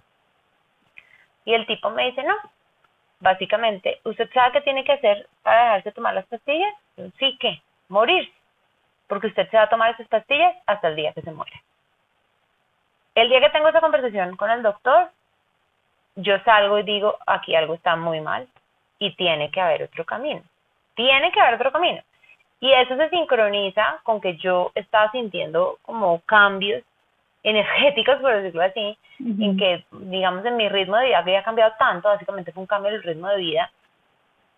Y 1.45 1.54
el 1.54 1.66
tipo 1.66 1.90
me 1.90 2.04
dice, 2.04 2.23
no, 2.23 2.37
básicamente, 3.20 4.00
¿usted 4.04 4.30
sabe 4.32 4.52
qué 4.52 4.61
tiene 4.62 4.85
que 4.85 4.92
hacer 4.92 5.28
para 5.42 5.64
dejarse 5.64 5.92
tomar 5.92 6.14
las 6.14 6.26
pastillas? 6.26 6.75
Sí, 7.18 7.37
¿qué? 7.40 7.61
Morirse. 7.88 8.32
Porque 9.06 9.28
usted 9.28 9.49
se 9.50 9.56
va 9.56 9.64
a 9.64 9.68
tomar 9.68 9.92
esas 9.92 10.08
pastillas 10.08 10.54
hasta 10.66 10.88
el 10.88 10.96
día 10.96 11.12
que 11.12 11.23
se 11.23 11.30
muere. 11.30 11.62
El 13.14 13.28
día 13.28 13.40
que 13.40 13.50
tengo 13.50 13.68
esa 13.68 13.80
conversación 13.80 14.37
con 14.37 14.50
el 14.50 14.62
doctor, 14.62 15.11
yo 16.16 16.38
salgo 16.40 16.78
y 16.78 16.82
digo, 16.82 17.16
aquí 17.26 17.54
algo 17.54 17.75
está 17.75 17.96
muy 17.96 18.20
mal 18.20 18.49
y 18.99 19.14
tiene 19.16 19.50
que 19.50 19.61
haber 19.61 19.85
otro 19.85 20.04
camino. 20.04 20.42
Tiene 20.94 21.30
que 21.30 21.40
haber 21.40 21.54
otro 21.54 21.73
camino. 21.73 22.02
Y 22.61 22.73
eso 22.73 22.96
se 22.96 23.11
sincroniza 23.11 24.00
con 24.02 24.20
que 24.20 24.37
yo 24.37 24.73
estaba 24.75 25.11
sintiendo 25.12 25.78
como 25.82 26.20
cambios 26.23 26.82
energéticos, 27.47 28.17
por 28.17 28.35
decirlo 28.35 28.62
así, 28.62 28.99
en 29.21 29.57
que, 29.57 29.85
digamos, 29.93 30.45
en 30.45 30.57
mi 30.57 30.69
ritmo 30.69 30.97
de 30.97 31.07
vida 31.07 31.19
había 31.19 31.45
cambiado 31.45 31.73
tanto, 31.79 32.09
básicamente 32.09 32.50
fue 32.50 32.62
un 32.62 32.67
cambio 32.67 32.91
del 32.91 33.05
ritmo 33.05 33.29
de 33.29 33.37
vida, 33.37 33.71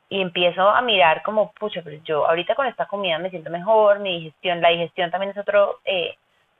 y 0.08 0.22
empiezo 0.22 0.66
a 0.70 0.80
mirar 0.80 1.22
como, 1.22 1.52
pucha, 1.52 1.82
pero 1.84 2.00
yo 2.02 2.26
ahorita 2.26 2.54
con 2.54 2.66
esta 2.66 2.86
comida 2.86 3.18
me 3.18 3.28
siento 3.28 3.50
mejor, 3.50 3.98
mi 3.98 4.20
digestión, 4.20 4.62
la 4.62 4.70
digestión 4.70 5.10
también 5.10 5.32
es 5.32 5.36
otro 5.36 5.80
eh, 5.84 6.16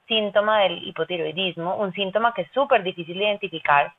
síntoma 0.07 0.59
del 0.59 0.87
hipotiroidismo, 0.87 1.77
un 1.77 1.93
síntoma 1.93 2.31
que 2.35 2.43
es 2.43 2.51
súper 2.51 2.83
difícil 2.83 3.17
de 3.17 3.25
identificar, 3.25 3.91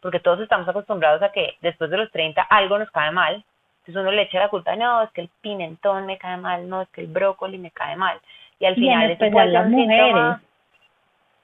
porque 0.00 0.20
todos 0.20 0.40
estamos 0.40 0.66
acostumbrados 0.66 1.20
a 1.20 1.32
que 1.32 1.56
después 1.60 1.90
de 1.90 1.98
los 1.98 2.10
30 2.12 2.40
algo 2.48 2.78
nos 2.78 2.90
cae 2.92 3.10
mal, 3.10 3.44
entonces 3.80 4.00
uno 4.00 4.10
le 4.10 4.22
echa 4.22 4.38
la 4.38 4.48
culpa, 4.48 4.74
no, 4.74 5.02
es 5.02 5.10
que 5.10 5.20
el 5.20 5.28
pimentón 5.42 6.06
me 6.06 6.16
cae 6.16 6.38
mal, 6.38 6.66
no, 6.66 6.80
es 6.80 6.88
que 6.88 7.02
el 7.02 7.08
brócoli 7.08 7.58
me 7.58 7.72
cae 7.72 7.94
mal, 7.94 8.18
y 8.58 8.64
al 8.64 8.74
final 8.74 9.10
es 9.10 9.20
igual 9.20 9.52
las 9.52 9.68
mujeres 9.68 10.40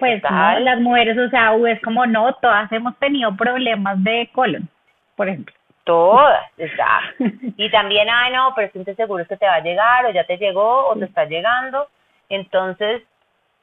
pues 0.00 0.23
las 0.23 0.80
mujeres, 0.80 1.16
o 1.16 1.28
sea, 1.28 1.54
es 1.69 1.80
como 1.83 2.07
no, 2.07 2.35
todas 2.35 2.73
hemos 2.73 2.97
tenido 2.99 3.37
problemas 3.37 4.02
de 4.02 4.28
colon, 4.33 4.69
por 5.14 5.28
ejemplo. 5.28 5.54
Todas, 5.85 6.50
exacto. 6.59 7.25
y 7.57 7.71
también, 7.71 8.09
ay, 8.11 8.33
no, 8.33 8.52
pero 8.57 8.71
estoy 8.75 8.95
seguro 8.97 9.25
que 9.26 9.37
te 9.37 9.47
va 9.47 9.54
a 9.54 9.62
llegar, 9.62 10.07
o 10.07 10.11
ya 10.11 10.25
te 10.25 10.38
llegó, 10.38 10.88
o 10.88 10.97
te 10.97 11.04
está 11.04 11.26
llegando. 11.26 11.87
Entonces, 12.28 13.02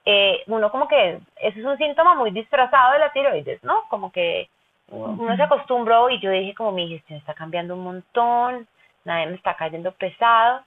eh, 0.06 0.44
uno 0.48 0.72
como 0.72 0.88
que, 0.88 1.20
eso 1.42 1.60
es 1.60 1.66
un 1.66 1.78
síntoma 1.78 2.16
muy 2.16 2.32
disfrazado 2.32 2.94
de 2.94 3.00
la 3.00 3.12
tiroides, 3.12 3.64
¿no? 3.64 3.84
Como 3.90 4.12
que 4.12 4.48
uno 4.90 5.36
se 5.36 5.44
acostumbró 5.44 6.10
y 6.10 6.20
yo 6.20 6.32
dije 6.32 6.56
como 6.56 6.72
mi 6.72 6.88
digestión 6.88 7.20
está 7.20 7.34
cambiando 7.34 7.74
un 7.76 7.84
montón, 7.84 8.68
nadie 9.04 9.26
me 9.26 9.36
está 9.36 9.56
cayendo 9.56 9.92
pesado. 9.92 10.62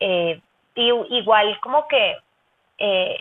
Eh, 0.00 0.40
y 0.74 0.90
igual 1.16 1.58
como 1.60 1.88
que 1.88 2.16
eh, 2.78 3.16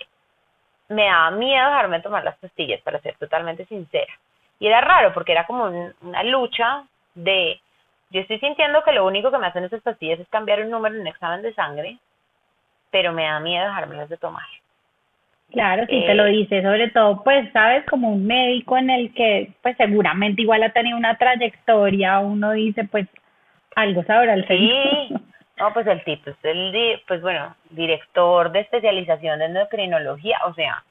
me 0.89 1.05
daba 1.05 1.31
miedo 1.31 1.65
dejarme 1.65 2.01
tomar 2.01 2.23
las 2.23 2.37
pastillas, 2.37 2.81
para 2.81 2.99
ser 3.01 3.15
totalmente 3.15 3.65
sincera. 3.65 4.13
Y 4.59 4.67
era 4.67 4.81
raro 4.81 5.13
porque 5.13 5.31
era 5.31 5.45
como 5.45 5.65
una 6.01 6.23
lucha 6.23 6.83
de, 7.15 7.59
yo 8.11 8.21
estoy 8.21 8.39
sintiendo 8.39 8.83
que 8.83 8.91
lo 8.91 9.05
único 9.05 9.31
que 9.31 9.37
me 9.37 9.47
hacen 9.47 9.63
esas 9.63 9.81
pastillas 9.81 10.19
es 10.19 10.27
cambiar 10.29 10.61
un 10.61 10.69
número 10.69 10.95
en 10.95 11.01
un 11.01 11.07
examen 11.07 11.41
de 11.41 11.53
sangre, 11.53 11.97
pero 12.91 13.11
me 13.11 13.23
da 13.23 13.39
miedo 13.39 13.65
dejármelas 13.65 14.09
de 14.09 14.17
tomar. 14.17 14.45
Claro, 15.51 15.85
si 15.85 16.01
te 16.01 16.15
lo 16.15 16.25
eh, 16.25 16.31
dice, 16.31 16.63
sobre 16.63 16.89
todo, 16.89 17.23
pues, 17.23 17.51
sabes, 17.53 17.85
como 17.85 18.09
un 18.09 18.25
médico 18.25 18.75
en 18.75 18.89
el 18.89 19.13
que, 19.13 19.51
pues, 19.61 19.77
seguramente 19.77 20.41
igual 20.41 20.63
ha 20.63 20.69
tenido 20.69 20.97
una 20.97 21.15
trayectoria, 21.17 22.19
uno 22.19 22.51
dice, 22.51 22.85
pues, 22.85 23.07
algo 23.75 24.03
sabrá 24.03 24.33
el 24.33 24.47
Sí, 24.47 25.09
no, 25.63 25.73
pues 25.73 25.87
el 25.87 26.03
tipo 26.03 26.29
es 26.29 26.35
el, 26.43 27.01
pues 27.07 27.21
bueno, 27.21 27.55
director 27.69 28.51
de 28.51 28.59
especialización 28.59 29.39
de 29.39 29.45
endocrinología, 29.45 30.37
o 30.45 30.53
sea, 30.53 30.83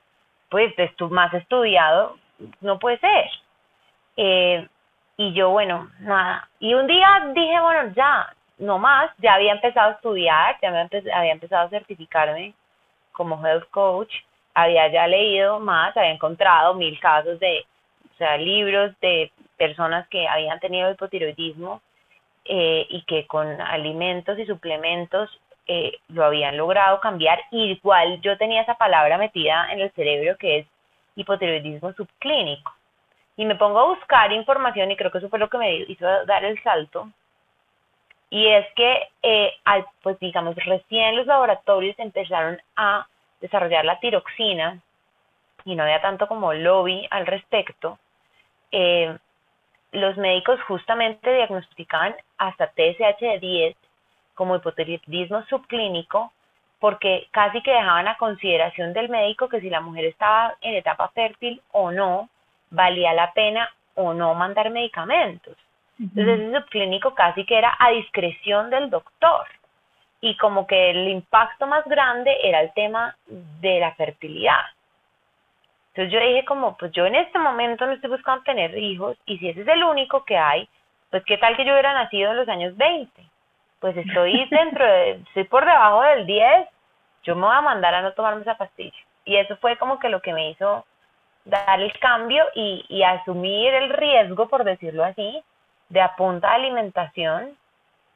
pues 0.49 0.73
tu 0.97 1.11
más 1.11 1.33
estudiado, 1.35 2.17
no 2.63 2.79
puede 2.79 2.99
ser. 2.99 3.27
Eh, 4.17 4.67
y 5.19 5.35
yo, 5.35 5.51
bueno, 5.51 5.91
nada. 6.01 6.49
Y 6.59 6.73
un 6.73 6.87
día 6.87 7.23
dije, 7.35 7.61
bueno, 7.61 7.93
ya, 7.95 8.35
no 8.59 8.79
más, 8.79 9.11
ya 9.19 9.35
había 9.35 9.53
empezado 9.53 9.91
a 9.91 9.95
estudiar, 9.95 10.57
ya 10.63 10.69
había, 10.69 11.33
empezado 11.33 11.67
a 11.67 11.71
certificarme 11.71 12.55
como 13.13 13.47
health 13.47 13.69
coach, 13.71 14.15
había 14.55 14.89
ya 14.89 15.07
leído 15.07 15.61
más, 15.61 15.95
había 15.99 16.13
encontrado 16.13 16.73
mil 16.75 16.99
casos 16.99 17.39
de, 17.41 17.67
o 18.11 18.17
sea, 18.17 18.39
libros 18.39 18.99
de 19.01 19.31
personas 19.59 20.09
que 20.09 20.27
habían 20.27 20.59
tenido 20.61 20.91
hipotiroidismo 20.91 21.83
eh, 22.45 22.87
y 22.89 23.03
que 23.03 23.27
con 23.27 23.61
alimentos 23.61 24.39
y 24.39 24.47
suplementos 24.47 25.31
eh, 25.67 25.93
lo 26.09 26.25
habían 26.25 26.57
logrado 26.57 27.01
cambiar. 27.01 27.41
Igual 27.51 28.21
yo 28.21 28.37
tenía 28.37 28.63
esa 28.63 28.75
palabra 28.75 29.19
metida 29.19 29.73
en 29.73 29.81
el 29.81 29.93
cerebro 29.93 30.37
que 30.39 30.59
es 30.59 30.67
hipotiroidismo 31.17 31.93
subclínico. 31.93 32.73
Y 33.37 33.45
me 33.45 33.55
pongo 33.55 33.79
a 33.81 33.87
buscar 33.95 34.33
información 34.33 34.91
y 34.91 34.97
creo 34.97 35.11
que 35.11 35.19
eso 35.19 35.29
fue 35.29 35.39
lo 35.39 35.49
que 35.49 35.59
me 35.59 35.75
hizo 35.75 36.07
dar 36.27 36.45
el 36.45 36.61
salto. 36.63 37.09
Y 38.31 38.49
es 38.49 38.67
que, 38.75 39.09
eh, 39.23 39.53
al, 39.65 39.87
pues 40.03 40.19
digamos, 40.19 40.57
recién 40.57 41.17
los 41.17 41.27
laboratorios 41.27 41.99
empezaron 41.99 42.61
a 42.77 43.07
desarrollar 43.41 43.85
la 43.85 44.01
tiroxina 44.01 44.81
y 45.65 45.75
no 45.75 45.83
había 45.83 46.01
tanto 46.01 46.27
como 46.27 46.53
lobby 46.53 47.07
al 47.11 47.27
respecto. 47.27 47.99
Eh, 48.71 49.17
los 49.93 50.17
médicos 50.17 50.61
justamente 50.63 51.33
diagnosticaban 51.33 52.15
hasta 52.39 52.69
TSH 52.69 53.21
de 53.21 53.39
10 53.41 53.77
como 54.35 54.57
hipotiroidismo 54.57 55.45
subclínico 55.45 56.33
porque 56.81 57.29
casi 57.31 57.63
que 57.63 57.71
dejaban 57.71 58.09
a 58.09 58.17
consideración 58.17 58.93
del 58.93 59.09
médico 59.09 59.49
que 59.49 59.61
si 59.61 59.71
la 59.71 59.81
mujer 59.81 60.07
estaba 60.07 60.57
en 60.63 60.75
etapa 60.75 61.09
fértil 61.11 61.63
o 61.71 61.93
no, 61.93 62.29
valía 62.71 63.13
la 63.13 63.33
pena 63.33 63.71
o 63.95 64.13
no 64.15 64.35
mandar 64.35 64.69
medicamentos. 64.71 65.57
Entonces 66.01 66.41
ese 66.41 66.59
subclínico 66.59 67.15
casi 67.15 67.45
que 67.45 67.57
era 67.57 67.77
a 67.79 67.91
discreción 67.91 68.71
del 68.71 68.91
doctor. 68.91 69.47
Y 70.21 70.37
como 70.37 70.67
que 70.67 70.91
el 70.91 71.07
impacto 71.09 71.69
más 71.69 71.85
grande 71.85 72.37
era 72.43 72.61
el 72.63 72.73
tema 72.73 73.17
de 73.29 73.79
la 73.79 73.95
fertilidad. 73.95 74.65
Entonces 75.95 76.13
yo 76.13 76.27
dije 76.27 76.45
como, 76.47 76.77
pues 76.79 76.91
yo 76.93 77.05
en 77.05 77.15
este 77.15 77.39
momento 77.39 77.85
no 77.85 77.93
estoy 77.93 78.09
buscando 78.09 78.43
tener 78.45 78.77
hijos 78.79 79.17
y 79.27 79.37
si 79.39 79.51
ese 79.51 79.61
es 79.61 79.69
el 79.69 79.85
único 79.85 80.25
que 80.25 80.39
hay, 80.39 80.67
pues 81.11 81.23
qué 81.27 81.37
tal 81.37 81.55
que 81.55 81.67
yo 81.67 81.73
hubiera 81.73 81.93
nacido 81.93 82.31
en 82.31 82.39
los 82.39 82.49
años 82.49 82.75
20. 82.79 83.23
Pues 83.79 83.95
estoy 83.99 84.47
dentro 84.51 84.87
de, 84.87 85.11
estoy 85.27 85.45
por 85.45 85.67
debajo 85.67 86.01
del 86.03 86.27
10, 86.27 86.69
yo 87.25 87.37
me 87.37 87.43
voy 87.43 87.55
a 87.55 87.61
mandar 87.61 87.95
a 87.95 88.01
no 88.01 88.13
tomarme 88.13 88.41
esa 88.41 88.57
pastilla. 88.57 88.97
Y 89.27 89.37
eso 89.37 89.57
fue 89.59 89.77
como 89.77 89.99
que 89.99 90.09
lo 90.09 90.23
que 90.23 90.33
me 90.33 90.51
hizo 90.51 90.87
dar 91.45 91.81
el 91.81 91.93
cambio 91.99 92.43
y, 92.55 92.87
y 92.89 93.03
asumir 93.03 93.75
el 93.75 93.91
riesgo, 93.91 94.49
por 94.49 94.65
decirlo 94.65 95.05
así, 95.05 95.45
de 95.91 96.01
apunta 96.01 96.49
de 96.49 96.55
alimentación 96.55 97.55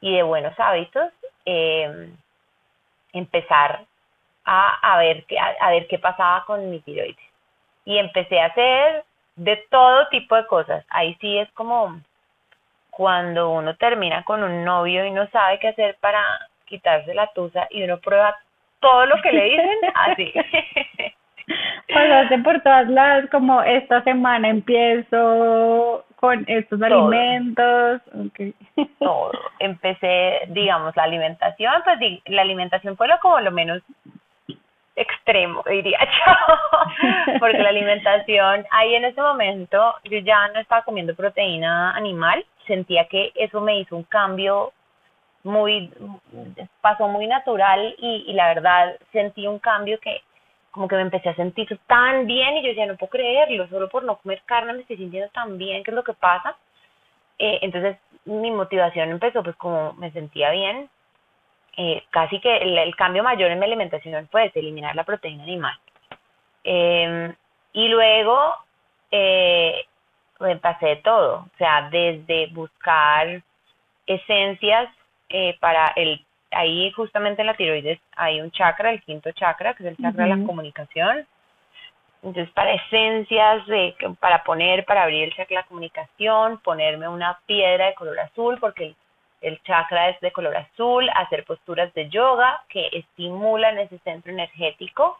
y 0.01 0.15
de 0.15 0.23
buenos 0.23 0.59
hábitos, 0.59 1.11
eh, 1.45 2.09
empezar 3.13 3.85
a, 4.45 4.93
a, 4.93 4.97
ver 4.97 5.25
qué, 5.25 5.37
a 5.37 5.69
ver 5.69 5.87
qué 5.87 5.99
pasaba 5.99 6.43
con 6.45 6.71
mi 6.71 6.79
tiroides 6.79 7.26
y 7.87 7.97
empecé 7.97 8.41
a 8.41 8.47
hacer 8.47 9.05
de 9.37 9.55
todo 9.71 10.09
tipo 10.09 10.35
de 10.35 10.45
cosas. 10.47 10.85
Ahí 10.89 11.15
sí 11.21 11.37
es 11.37 11.49
como 11.53 12.01
cuando 12.91 13.51
uno 13.51 13.77
termina 13.77 14.23
con 14.25 14.43
un 14.43 14.65
novio 14.65 15.05
y 15.05 15.11
no 15.11 15.25
sabe 15.29 15.57
qué 15.59 15.69
hacer 15.69 15.95
para 16.01 16.21
quitarse 16.65 17.13
la 17.13 17.27
tusa 17.27 17.65
y 17.69 17.83
uno 17.83 17.97
prueba 17.99 18.35
todo 18.81 19.05
lo 19.05 19.21
que 19.21 19.31
le 19.31 19.43
dicen, 19.45 19.79
así. 19.95 20.33
Pasaste 21.93 22.39
por 22.39 22.59
todas 22.61 22.89
las, 22.89 23.29
como 23.29 23.61
esta 23.61 24.03
semana 24.03 24.49
empiezo 24.49 26.03
con 26.17 26.43
estos 26.47 26.81
alimentos. 26.81 28.01
Okay. 28.27 28.53
Todo. 28.99 29.31
Empecé, 29.59 30.41
digamos, 30.49 30.93
la 30.97 31.03
alimentación, 31.03 31.71
pues 31.85 31.99
la 32.25 32.41
alimentación 32.41 32.97
fue 32.97 33.07
lo 33.07 33.17
como 33.19 33.39
lo 33.39 33.51
menos 33.51 33.81
extremo, 34.97 35.63
diría 35.69 35.99
yo, 36.03 37.39
porque 37.39 37.59
la 37.59 37.69
alimentación 37.69 38.65
ahí 38.71 38.95
en 38.95 39.05
ese 39.05 39.21
momento 39.21 39.93
yo 40.03 40.17
ya 40.19 40.47
no 40.49 40.59
estaba 40.59 40.81
comiendo 40.81 41.15
proteína 41.15 41.95
animal, 41.95 42.43
sentía 42.65 43.07
que 43.07 43.31
eso 43.35 43.61
me 43.61 43.79
hizo 43.79 43.95
un 43.95 44.03
cambio 44.03 44.73
muy, 45.43 45.93
pasó 46.81 47.07
muy 47.07 47.27
natural 47.27 47.95
y, 47.99 48.33
la 48.33 48.47
verdad 48.47 48.97
sentí 49.11 49.47
un 49.47 49.59
cambio 49.59 49.99
que 49.99 50.21
como 50.71 50.87
que 50.87 50.95
me 50.95 51.03
empecé 51.03 51.29
a 51.29 51.35
sentir 51.35 51.67
tan 51.87 52.27
bien 52.27 52.57
y 52.57 52.61
yo 52.63 52.69
decía, 52.69 52.85
no 52.85 52.97
puedo 52.97 53.09
creerlo, 53.09 53.67
solo 53.67 53.89
por 53.89 54.03
no 54.03 54.17
comer 54.17 54.41
carne 54.45 54.73
me 54.73 54.81
estoy 54.81 54.97
sintiendo 54.97 55.29
tan 55.31 55.57
bien, 55.57 55.83
¿qué 55.83 55.91
es 55.91 55.95
lo 55.95 56.03
que 56.03 56.13
pasa? 56.13 56.55
Eh, 57.39 57.59
entonces 57.61 57.97
mi 58.25 58.51
motivación 58.51 59.09
empezó 59.09 59.43
pues 59.43 59.55
como 59.55 59.93
me 59.93 60.11
sentía 60.11 60.51
bien 60.51 60.89
eh, 61.77 62.03
casi 62.09 62.39
que 62.39 62.57
el, 62.57 62.95
cambio 62.95 63.23
mayor 63.23 63.51
en 63.51 63.59
mi 63.59 63.65
alimentación 63.65 64.27
fue 64.29 64.51
eliminar 64.55 64.95
la 64.95 65.03
proteína 65.03 65.43
animal. 65.43 65.77
Em, 66.63 67.35
y 67.73 67.87
luego 67.87 68.55
eh, 69.11 69.85
pasé 70.59 70.87
de 70.87 70.95
todo, 70.97 71.45
o 71.53 71.57
sea, 71.57 71.87
desde 71.91 72.47
buscar 72.47 73.41
esencias 74.07 74.89
eh, 75.29 75.55
para 75.59 75.93
el, 75.95 76.25
ahí 76.51 76.91
justamente 76.93 77.41
en 77.41 77.47
la 77.47 77.55
tiroides 77.55 77.99
hay 78.15 78.41
un 78.41 78.49
chakra, 78.49 78.89
el 78.89 79.03
quinto 79.03 79.31
chakra, 79.33 79.75
que 79.75 79.83
es 79.83 79.89
el 79.89 79.97
chakra 79.97 80.23
de 80.23 80.35
la 80.35 80.45
comunicación. 80.47 81.27
Entonces, 82.23 82.51
para 82.55 82.73
esencias, 82.73 83.67
de, 83.67 83.95
para 84.19 84.43
poner, 84.43 84.83
para 84.85 85.03
abrir 85.03 85.25
el 85.25 85.35
chakra 85.35 85.47
de 85.47 85.61
la 85.61 85.67
comunicación, 85.67 86.57
ponerme 86.63 87.07
una 87.07 87.39
piedra 87.45 87.85
de 87.85 87.93
color 87.93 88.19
azul, 88.19 88.57
porque 88.59 88.85
el 88.85 88.95
el 89.41 89.61
chakra 89.63 90.09
es 90.09 90.19
de 90.21 90.31
color 90.31 90.55
azul, 90.55 91.09
hacer 91.15 91.45
posturas 91.45 91.93
de 91.93 92.09
yoga 92.09 92.61
que 92.69 92.89
estimulan 92.91 93.77
ese 93.77 93.99
centro 93.99 94.31
energético, 94.31 95.19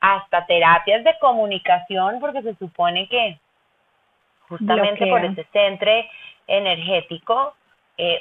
hasta 0.00 0.46
terapias 0.46 1.02
de 1.02 1.18
comunicación, 1.18 2.20
porque 2.20 2.42
se 2.42 2.54
supone 2.54 3.08
que 3.08 3.38
justamente 4.48 5.06
por 5.06 5.24
ese 5.24 5.44
centro 5.52 5.90
energético 6.46 7.54
eh, 7.96 8.20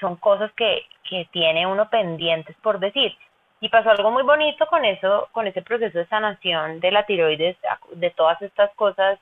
son 0.00 0.16
cosas 0.16 0.52
que, 0.52 0.86
que 1.08 1.28
tiene 1.32 1.66
uno 1.66 1.90
pendientes 1.90 2.56
por 2.62 2.78
decir. 2.78 3.14
Y 3.62 3.68
pasó 3.68 3.90
algo 3.90 4.10
muy 4.10 4.22
bonito 4.22 4.66
con 4.66 4.84
eso, 4.84 5.28
con 5.32 5.46
ese 5.46 5.60
proceso 5.60 5.98
de 5.98 6.06
sanación 6.06 6.80
de 6.80 6.92
la 6.92 7.04
tiroides, 7.04 7.56
de 7.92 8.10
todas 8.10 8.40
estas 8.40 8.72
cosas 8.74 9.18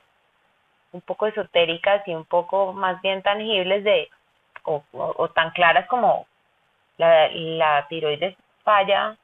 un 0.93 1.01
poco 1.01 1.27
esotéricas 1.27 2.07
y 2.07 2.15
un 2.15 2.25
poco 2.25 2.73
más 2.73 3.01
bien 3.03 3.23
tangibles 3.23 3.83
de 3.83 4.09
o, 4.69 5.29
tan 5.31 5.51
claras 5.51 5.87
como 5.87 6.27
la, 6.97 7.29
la 7.33 7.87
tiroides 7.89 8.37
falla 8.65 9.17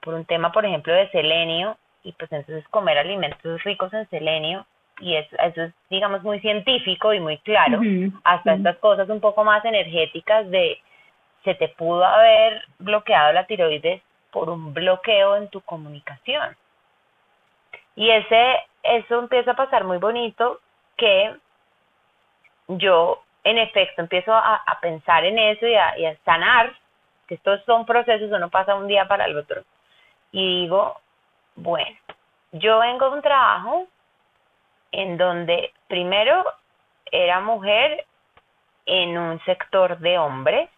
por 0.00 0.14
un 0.14 0.24
tema, 0.24 0.50
por 0.50 0.64
ejemplo, 0.64 0.92
de 0.92 1.08
selenio, 1.10 1.76
y 2.02 2.12
pues 2.12 2.30
entonces 2.32 2.66
comer 2.68 2.98
alimentos 2.98 3.62
ricos 3.62 3.92
en 3.92 4.08
selenio, 4.10 4.66
y 5.00 5.16
eso, 5.16 5.36
eso 5.38 5.62
es, 5.62 5.74
digamos, 5.90 6.22
muy 6.22 6.40
científico 6.40 7.12
y 7.12 7.20
muy 7.20 7.38
claro, 7.38 7.80
hasta 8.24 8.54
estas 8.54 8.76
cosas 8.78 9.08
un 9.08 9.20
poco 9.20 9.44
más 9.44 9.64
energéticas 9.64 10.48
de 10.50 10.78
se 11.44 11.54
te 11.54 11.68
pudo 11.68 12.04
haber 12.04 12.64
bloqueado 12.78 13.32
la 13.32 13.46
tiroides 13.46 14.02
por 14.30 14.48
un 14.48 14.72
bloqueo 14.72 15.36
en 15.36 15.48
tu 15.48 15.60
comunicación. 15.60 16.56
Y 17.96 18.10
ese, 18.10 18.56
eso 18.82 19.18
empieza 19.18 19.52
a 19.52 19.56
pasar 19.56 19.84
muy 19.84 19.98
bonito 19.98 20.60
que 20.96 21.34
yo 22.68 23.22
en 23.44 23.58
efecto 23.58 24.02
empiezo 24.02 24.34
a, 24.34 24.62
pensar 24.80 25.24
en 25.24 25.38
eso 25.38 25.66
y 25.66 25.74
a, 25.74 26.16
sanar, 26.24 26.72
que 27.26 27.34
estos 27.34 27.62
son 27.64 27.86
procesos, 27.86 28.30
uno 28.30 28.50
pasa 28.50 28.74
un 28.74 28.88
día 28.88 29.06
para 29.06 29.26
el 29.26 29.36
otro. 29.36 29.62
Y 30.32 30.62
digo, 30.62 31.00
bueno, 31.54 31.96
yo 32.52 32.78
vengo 32.78 33.10
de 33.10 33.16
un 33.16 33.22
trabajo 33.22 33.86
en 34.92 35.16
donde 35.16 35.72
primero 35.88 36.44
era 37.10 37.40
mujer 37.40 38.04
en 38.86 39.16
un 39.16 39.42
sector 39.44 39.98
de 39.98 40.18
hombres 40.18 40.68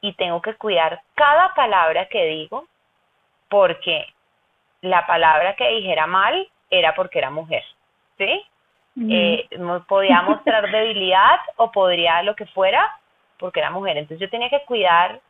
y 0.00 0.12
tengo 0.14 0.40
que 0.42 0.54
cuidar 0.54 1.02
cada 1.14 1.54
palabra 1.54 2.06
que 2.06 2.24
digo 2.26 2.66
porque 3.48 4.06
la 4.82 5.06
palabra 5.06 5.56
que 5.56 5.68
dijera 5.68 6.06
mal 6.06 6.48
era 6.70 6.94
porque 6.94 7.18
era 7.18 7.30
mujer, 7.30 7.64
¿sí? 8.18 8.44
Eh, 8.98 9.48
podía 9.88 10.22
mostrar 10.22 10.70
debilidad 10.72 11.38
o 11.56 11.70
podría 11.70 12.22
lo 12.22 12.34
que 12.34 12.46
fuera 12.46 12.98
porque 13.38 13.60
era 13.60 13.70
mujer. 13.70 13.96
Entonces 13.96 14.20
yo 14.20 14.30
tenía 14.30 14.48
que 14.48 14.64
cuidar 14.66 15.20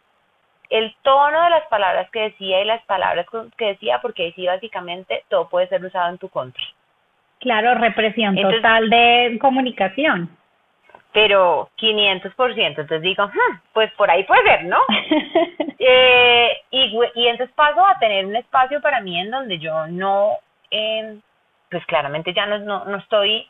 el 0.71 0.95
tono 1.03 1.43
de 1.45 1.51
las 1.51 1.67
palabras 1.69 2.11
que 2.11 2.21
decía 2.21 2.61
y 2.61 2.65
las 2.65 2.83
palabras 2.85 3.27
que 3.57 3.67
decía 3.67 4.01
porque 4.01 4.25
ahí 4.25 4.33
sí 4.33 4.47
básicamente 4.47 5.25
todo 5.29 5.49
puede 5.49 5.69
ser 5.69 5.85
usado 5.85 6.11
en 6.11 6.19
tu 6.19 6.29
contra. 6.29 6.63
Claro, 7.41 7.75
represión 7.75 8.35
total 8.37 8.89
de 8.91 9.39
comunicación. 9.41 10.31
Pero 11.13 11.71
500%, 11.79 12.55
entonces 12.57 13.01
digo, 13.01 13.27
hmm, 13.27 13.61
pues 13.73 13.91
por 13.93 14.11
ahí 14.11 14.25
puede 14.25 14.43
ser, 14.43 14.65
¿no? 14.65 14.79
eh, 15.79 16.51
y, 16.71 16.99
y 17.15 17.29
entonces 17.29 17.55
paso 17.57 17.85
a 17.87 17.99
tener 17.99 18.27
un 18.27 18.37
espacio 18.37 18.83
para 18.83 19.01
mí 19.01 19.19
en 19.19 19.31
donde 19.31 19.59
yo 19.59 19.87
no, 19.87 20.33
eh, 20.71 21.19
pues 21.71 21.87
claramente 21.87 22.35
ya 22.35 22.45
no, 22.45 22.59
no, 22.59 22.85
no 22.85 22.99
estoy 22.99 23.47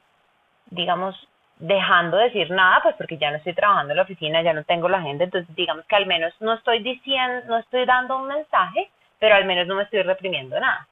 digamos, 0.71 1.17
dejando 1.59 2.19
de 2.19 2.25
decir 2.25 2.51
nada, 2.51 2.81
pues 2.83 2.95
porque 2.97 3.17
ya 3.17 3.31
no 3.31 3.39
estoy 3.39 3.55
trabajando 3.55 3.93
en 3.93 3.97
la 3.97 4.03
oficina, 4.03 4.43
ya 4.43 4.53
no 4.53 4.65
tengo 4.65 4.89
la 4.89 4.99
agenda, 4.99 5.25
entonces 5.25 5.55
digamos 5.57 5.87
que 5.87 5.97
al 5.97 6.07
menos 6.07 6.35
no 6.41 6.55
estoy 6.55 6.83
diciendo, 6.83 7.45
no 7.49 7.59
estoy 7.59 7.87
dando 7.87 8.19
un 8.19 8.29
mensaje, 8.29 8.91
pero 9.19 9.35
al 9.35 9.47
menos 9.47 9.67
no 9.67 9.77
me 9.77 9.85
estoy 9.85 10.03
reprimiendo 10.03 10.59
nada. 10.61 10.87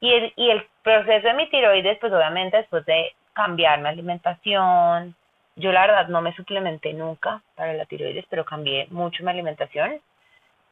Y 0.00 0.12
el, 0.12 0.32
y 0.36 0.50
el 0.50 0.66
proceso 0.82 1.28
de 1.28 1.34
mi 1.34 1.48
tiroides, 1.50 1.98
pues 1.98 2.12
obviamente 2.12 2.56
después 2.56 2.84
de 2.86 3.12
cambiar 3.32 3.80
mi 3.80 3.88
alimentación, 3.88 5.14
yo 5.56 5.72
la 5.72 5.82
verdad 5.82 6.08
no 6.08 6.20
me 6.20 6.34
suplementé 6.34 6.92
nunca 6.94 7.42
para 7.54 7.74
la 7.74 7.84
tiroides, 7.84 8.24
pero 8.28 8.44
cambié 8.44 8.86
mucho 8.90 9.22
mi 9.22 9.30
alimentación. 9.30 10.00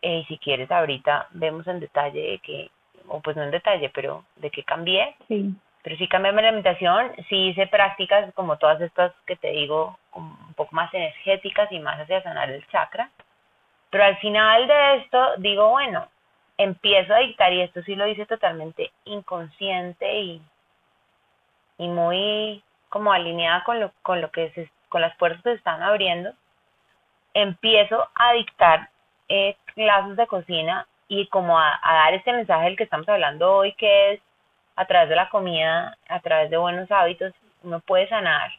Eh, 0.00 0.18
y 0.18 0.24
si 0.24 0.38
quieres 0.38 0.70
ahorita 0.70 1.28
vemos 1.30 1.66
en 1.68 1.80
detalle 1.80 2.20
de 2.20 2.38
que, 2.38 2.70
o 3.06 3.20
pues 3.20 3.36
no 3.36 3.44
en 3.44 3.52
detalle, 3.52 3.90
pero 3.94 4.24
de 4.36 4.50
qué 4.50 4.64
cambié. 4.64 5.14
Sí 5.28 5.54
pero 5.82 5.96
sí 5.96 6.06
cambié 6.08 6.32
mi 6.32 6.38
alimentación, 6.38 7.12
sí 7.28 7.48
hice 7.48 7.66
prácticas 7.66 8.32
como 8.34 8.56
todas 8.56 8.80
estas 8.80 9.12
que 9.26 9.36
te 9.36 9.48
digo, 9.48 9.98
un 10.14 10.54
poco 10.54 10.74
más 10.74 10.92
energéticas 10.94 11.70
y 11.72 11.80
más 11.80 11.98
hacia 11.98 12.22
sanar 12.22 12.50
el 12.50 12.66
chakra. 12.68 13.10
Pero 13.90 14.04
al 14.04 14.16
final 14.18 14.68
de 14.68 14.96
esto 14.98 15.36
digo, 15.38 15.70
bueno, 15.70 16.08
empiezo 16.56 17.14
a 17.14 17.18
dictar 17.18 17.52
y 17.52 17.62
esto 17.62 17.82
sí 17.82 17.96
lo 17.96 18.06
hice 18.06 18.26
totalmente 18.26 18.92
inconsciente 19.04 20.20
y, 20.20 20.42
y 21.78 21.88
muy 21.88 22.62
como 22.88 23.12
alineada 23.12 23.64
con 23.64 23.80
lo, 23.80 23.92
con 24.02 24.20
lo 24.20 24.30
que 24.30 24.70
con 24.88 25.00
las 25.00 25.16
puertas 25.16 25.42
que 25.42 25.50
se 25.50 25.56
están 25.56 25.82
abriendo. 25.82 26.32
Empiezo 27.34 28.08
a 28.14 28.32
dictar 28.34 28.88
eh, 29.28 29.56
clases 29.74 30.16
de 30.16 30.26
cocina 30.26 30.86
y 31.08 31.26
como 31.26 31.58
a, 31.58 31.80
a 31.82 31.94
dar 31.94 32.14
este 32.14 32.32
mensaje 32.32 32.66
del 32.66 32.76
que 32.76 32.84
estamos 32.84 33.08
hablando 33.08 33.52
hoy, 33.56 33.72
que 33.74 34.12
es 34.12 34.20
a 34.76 34.84
través 34.86 35.08
de 35.08 35.16
la 35.16 35.28
comida, 35.28 35.96
a 36.08 36.20
través 36.20 36.50
de 36.50 36.56
buenos 36.56 36.90
hábitos, 36.90 37.32
uno 37.62 37.80
puede 37.80 38.08
sanar. 38.08 38.50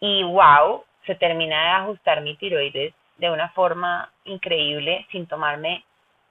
Y 0.00 0.22
wow, 0.24 0.84
se 1.06 1.14
termina 1.14 1.62
de 1.62 1.70
ajustar 1.70 2.20
mi 2.20 2.36
tiroides 2.36 2.94
de 3.18 3.30
una 3.30 3.48
forma 3.50 4.10
increíble 4.24 5.06
sin 5.10 5.26
tomarme 5.26 5.84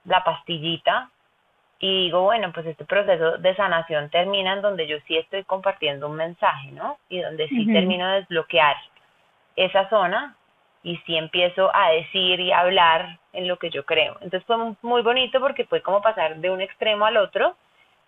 la 0.04 0.24
pastillita. 0.24 1.10
Y 1.78 2.04
digo, 2.04 2.22
bueno, 2.22 2.52
pues 2.52 2.66
este 2.66 2.84
proceso 2.84 3.38
de 3.38 3.56
sanación 3.56 4.08
termina 4.10 4.52
en 4.52 4.62
donde 4.62 4.86
yo 4.86 4.98
sí 5.06 5.16
estoy 5.16 5.42
compartiendo 5.44 6.08
un 6.08 6.16
mensaje, 6.16 6.70
¿no? 6.70 6.98
Y 7.08 7.20
donde 7.20 7.48
sí 7.48 7.66
termino 7.66 8.06
de 8.06 8.20
desbloquear 8.20 8.76
esa 9.56 9.88
zona 9.88 10.36
y 10.84 10.96
sí 10.98 11.16
empiezo 11.16 11.74
a 11.74 11.90
decir 11.90 12.40
y 12.40 12.52
a 12.52 12.60
hablar 12.60 13.18
en 13.32 13.48
lo 13.48 13.58
que 13.58 13.70
yo 13.70 13.84
creo. 13.84 14.14
Entonces 14.20 14.44
fue 14.44 14.56
muy 14.82 15.02
bonito 15.02 15.40
porque 15.40 15.64
fue 15.64 15.82
como 15.82 16.02
pasar 16.02 16.36
de 16.36 16.50
un 16.50 16.60
extremo 16.60 17.04
al 17.04 17.16
otro 17.16 17.56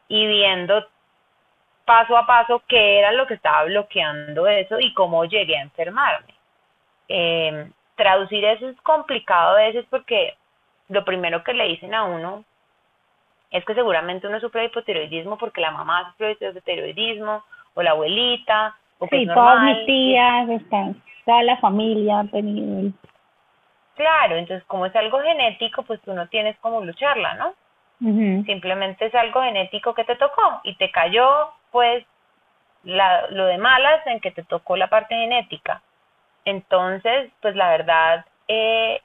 y 0.08 0.26
viendo 0.26 0.86
paso 1.84 2.16
a 2.16 2.26
paso 2.26 2.62
qué 2.66 2.98
era 2.98 3.12
lo 3.12 3.26
que 3.26 3.34
estaba 3.34 3.64
bloqueando 3.64 4.46
eso 4.46 4.78
y 4.80 4.92
cómo 4.94 5.24
llegué 5.24 5.56
a 5.56 5.62
enfermarme. 5.62 6.34
Eh, 7.08 7.70
traducir 7.96 8.44
eso 8.44 8.68
es 8.68 8.80
complicado 8.80 9.56
a 9.56 9.62
veces 9.62 9.84
porque 9.90 10.34
lo 10.88 11.04
primero 11.04 11.44
que 11.44 11.52
le 11.52 11.68
dicen 11.68 11.94
a 11.94 12.04
uno 12.04 12.44
es 13.50 13.64
que 13.64 13.74
seguramente 13.74 14.26
uno 14.26 14.40
sufre 14.40 14.62
de 14.62 14.66
hipotiroidismo 14.66 15.38
porque 15.38 15.60
la 15.60 15.70
mamá 15.70 16.10
sufre 16.10 16.34
de 16.34 16.50
hipotiroidismo 16.50 17.44
o 17.74 17.82
la 17.82 17.90
abuelita, 17.90 18.76
o 18.98 19.06
sí, 19.08 19.26
todas 19.26 19.62
mis 19.62 19.86
tías, 19.86 20.48
están, 20.48 21.02
toda 21.24 21.42
la 21.42 21.56
familia 21.58 22.20
ha 22.20 22.24
tenido. 22.24 22.92
Claro, 23.94 24.36
entonces 24.36 24.64
como 24.66 24.86
es 24.86 24.96
algo 24.96 25.20
genético, 25.20 25.82
pues 25.82 26.00
tú 26.02 26.12
no 26.14 26.26
tienes 26.28 26.56
cómo 26.58 26.80
lucharla, 26.80 27.34
¿no? 27.34 27.54
Simplemente 28.44 29.06
es 29.06 29.14
algo 29.14 29.42
genético 29.42 29.94
que 29.94 30.04
te 30.04 30.16
tocó 30.16 30.60
y 30.64 30.74
te 30.76 30.90
cayó, 30.90 31.50
pues, 31.70 32.04
la, 32.82 33.28
lo 33.30 33.46
de 33.46 33.58
malas 33.58 34.06
en 34.06 34.20
que 34.20 34.30
te 34.30 34.42
tocó 34.42 34.76
la 34.76 34.88
parte 34.88 35.14
genética. 35.14 35.80
Entonces, 36.44 37.30
pues 37.40 37.56
la 37.56 37.70
verdad, 37.70 38.26
eh, 38.48 39.00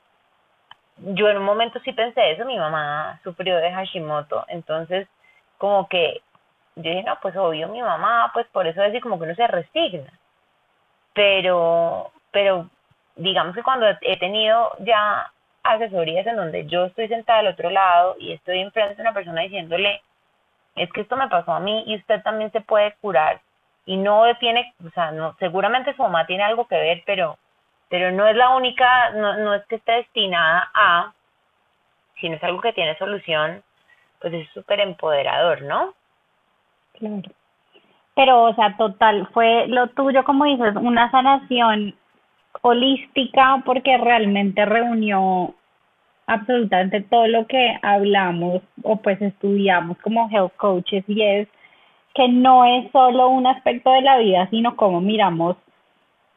yo 0.98 1.30
en 1.30 1.38
un 1.38 1.46
momento 1.46 1.80
sí 1.80 1.94
pensé 1.94 2.32
eso, 2.32 2.46
mi 2.46 2.58
mamá 2.58 3.20
sufrió 3.24 3.58
de 3.58 3.72
Hashimoto, 3.72 4.46
entonces 4.50 5.08
como 5.58 5.88
que 5.88 6.22
yo 6.76 6.90
dije, 6.90 7.04
no, 7.04 7.18
pues 7.22 7.36
obvio 7.36 7.68
mi 7.70 7.82
mamá, 7.82 8.32
pues 8.34 8.48
por 8.48 8.68
eso 8.68 8.82
es 8.82 8.90
así 8.90 9.00
como 9.02 9.18
que 9.18 9.26
uno 9.26 9.36
se 9.36 9.48
resigna. 9.48 10.12
Pero, 11.14 12.12
pero 12.32 12.70
digamos 13.16 13.56
que 13.56 13.64
cuando 13.64 13.86
he 14.02 14.18
tenido 14.18 14.72
ya 14.80 15.32
asesorías 15.63 16.26
en 16.28 16.36
donde 16.36 16.65
yo 16.67 16.86
estoy 16.86 17.08
sentada 17.08 17.39
al 17.39 17.48
otro 17.48 17.69
lado 17.69 18.15
y 18.19 18.34
estoy 18.34 18.60
enfrente 18.60 18.95
de 18.95 19.02
una 19.02 19.13
persona 19.13 19.41
diciéndole, 19.41 20.02
es 20.76 20.91
que 20.91 21.02
esto 21.02 21.15
me 21.15 21.28
pasó 21.28 21.54
a 21.54 21.60
mí 21.60 21.84
y 21.88 21.98
usted 21.98 22.22
también 22.24 22.52
se 22.52 22.62
puede 22.62 22.93
curar 23.02 23.41
y 23.86 23.98
no 23.98 24.24
tiene, 24.39 24.74
o 24.86 24.89
sea, 24.91 25.12
no, 25.12 25.36
seguramente 25.39 25.95
su 25.95 26.04
mamá 26.04 26.26
tiene 26.26 26.43
algo 26.43 26.67
que 26.67 26.76
ver, 26.76 27.04
pero, 27.06 27.38
pero 27.89 28.12
no 28.12 28.28
es 28.28 28.36
la 28.36 28.56
única, 28.56 29.10
no, 29.12 29.38
no 29.38 29.54
es 29.54 29.65
que 29.65 29.76
esté 29.76 29.93
destinada 29.93 30.69
a, 30.74 31.13
sino 32.22 32.36
es 32.36 32.43
algo 32.43 32.62
que 32.62 32.74
tiene 32.74 32.98
solución, 32.98 33.63
pues 34.22 34.34
es 34.34 34.50
súper 34.50 34.80
empoderador, 34.80 35.62
¿no? 35.63 35.93
Claro. 36.93 37.32
Pero, 38.15 38.43
o 38.43 38.54
sea, 38.56 38.76
total, 38.78 39.28
fue 39.34 39.67
lo 39.67 39.88
tuyo, 39.88 40.24
como 40.24 40.45
dices, 40.45 40.76
una 40.76 41.10
sanación 41.10 41.95
holística 42.62 43.62
porque 43.66 43.98
realmente 43.98 44.66
reunió 44.66 45.54
absolutamente 46.28 47.02
todo 47.02 47.28
lo 47.28 47.48
que 47.48 47.78
hablamos 47.82 48.62
o 48.84 48.98
pues 48.98 49.22
estudiamos 49.22 49.98
como 50.00 50.30
health 50.30 50.56
coaches 50.58 51.04
y 51.08 51.22
es 51.22 51.48
que 52.14 52.28
no 52.28 52.66
es 52.66 52.92
solo 52.92 53.30
un 53.30 53.48
aspecto 53.48 53.92
de 53.92 54.02
la 54.02 54.18
vida, 54.18 54.48
sino 54.50 54.76
como 54.76 55.02
miramos 55.02 55.56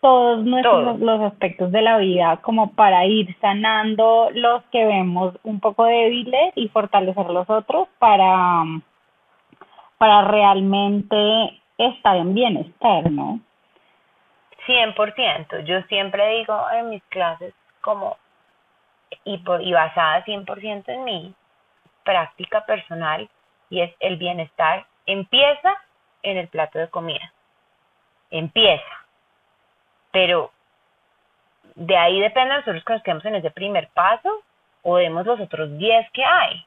todos 0.01 0.45
nuestros 0.45 0.99
Todo. 0.99 0.99
los 0.99 1.21
aspectos 1.33 1.71
de 1.71 1.81
la 1.83 1.99
vida 1.99 2.39
como 2.39 2.73
para 2.73 3.07
ir 3.07 3.37
sanando 3.41 4.31
los 4.35 4.63
que 4.73 4.85
vemos 4.85 5.35
un 5.45 5.61
poco 5.61 5.85
débiles 5.85 6.53
y 6.57 6.69
fortalecer 6.69 7.27
los 7.31 7.49
otros 7.49 7.89
para 7.99 8.65
para 9.99 10.23
realmente 10.23 11.17
estar 11.79 12.17
en 12.17 12.35
bienestar, 12.35 13.11
¿no? 13.13 13.39
100%. 14.67 15.65
Yo 15.65 15.83
siempre 15.83 16.39
digo 16.39 16.67
en 16.73 16.91
mis 16.91 17.03
clases 17.05 17.55
como, 17.81 18.19
y, 19.25 19.39
por, 19.39 19.63
y 19.63 19.73
basada 19.73 20.25
100% 20.25 20.85
en 20.89 21.05
mi 21.05 21.35
práctica 22.05 22.65
personal, 22.65 23.29
y 23.71 23.81
es 23.81 23.95
el 24.01 24.17
bienestar 24.17 24.87
empieza 25.07 25.75
en 26.23 26.37
el 26.39 26.49
plato 26.49 26.79
de 26.79 26.89
comida. 26.89 27.33
Empieza. 28.31 28.85
Pero 30.11 30.53
de 31.75 31.97
ahí 31.97 32.21
depende 32.21 32.51
de 32.51 32.61
nosotros 32.61 32.85
que 32.85 32.93
nos 32.93 33.03
quedemos 33.03 33.25
en 33.25 33.35
ese 33.37 33.51
primer 33.51 33.89
paso 33.89 34.43
o 34.83 34.97
demos 34.97 35.27
los 35.27 35.41
otros 35.41 35.77
10 35.79 36.11
que 36.13 36.25
hay. 36.25 36.65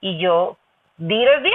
Y 0.00 0.18
yo 0.18 0.56
di 0.96 1.24
los 1.24 1.42
10, 1.42 1.54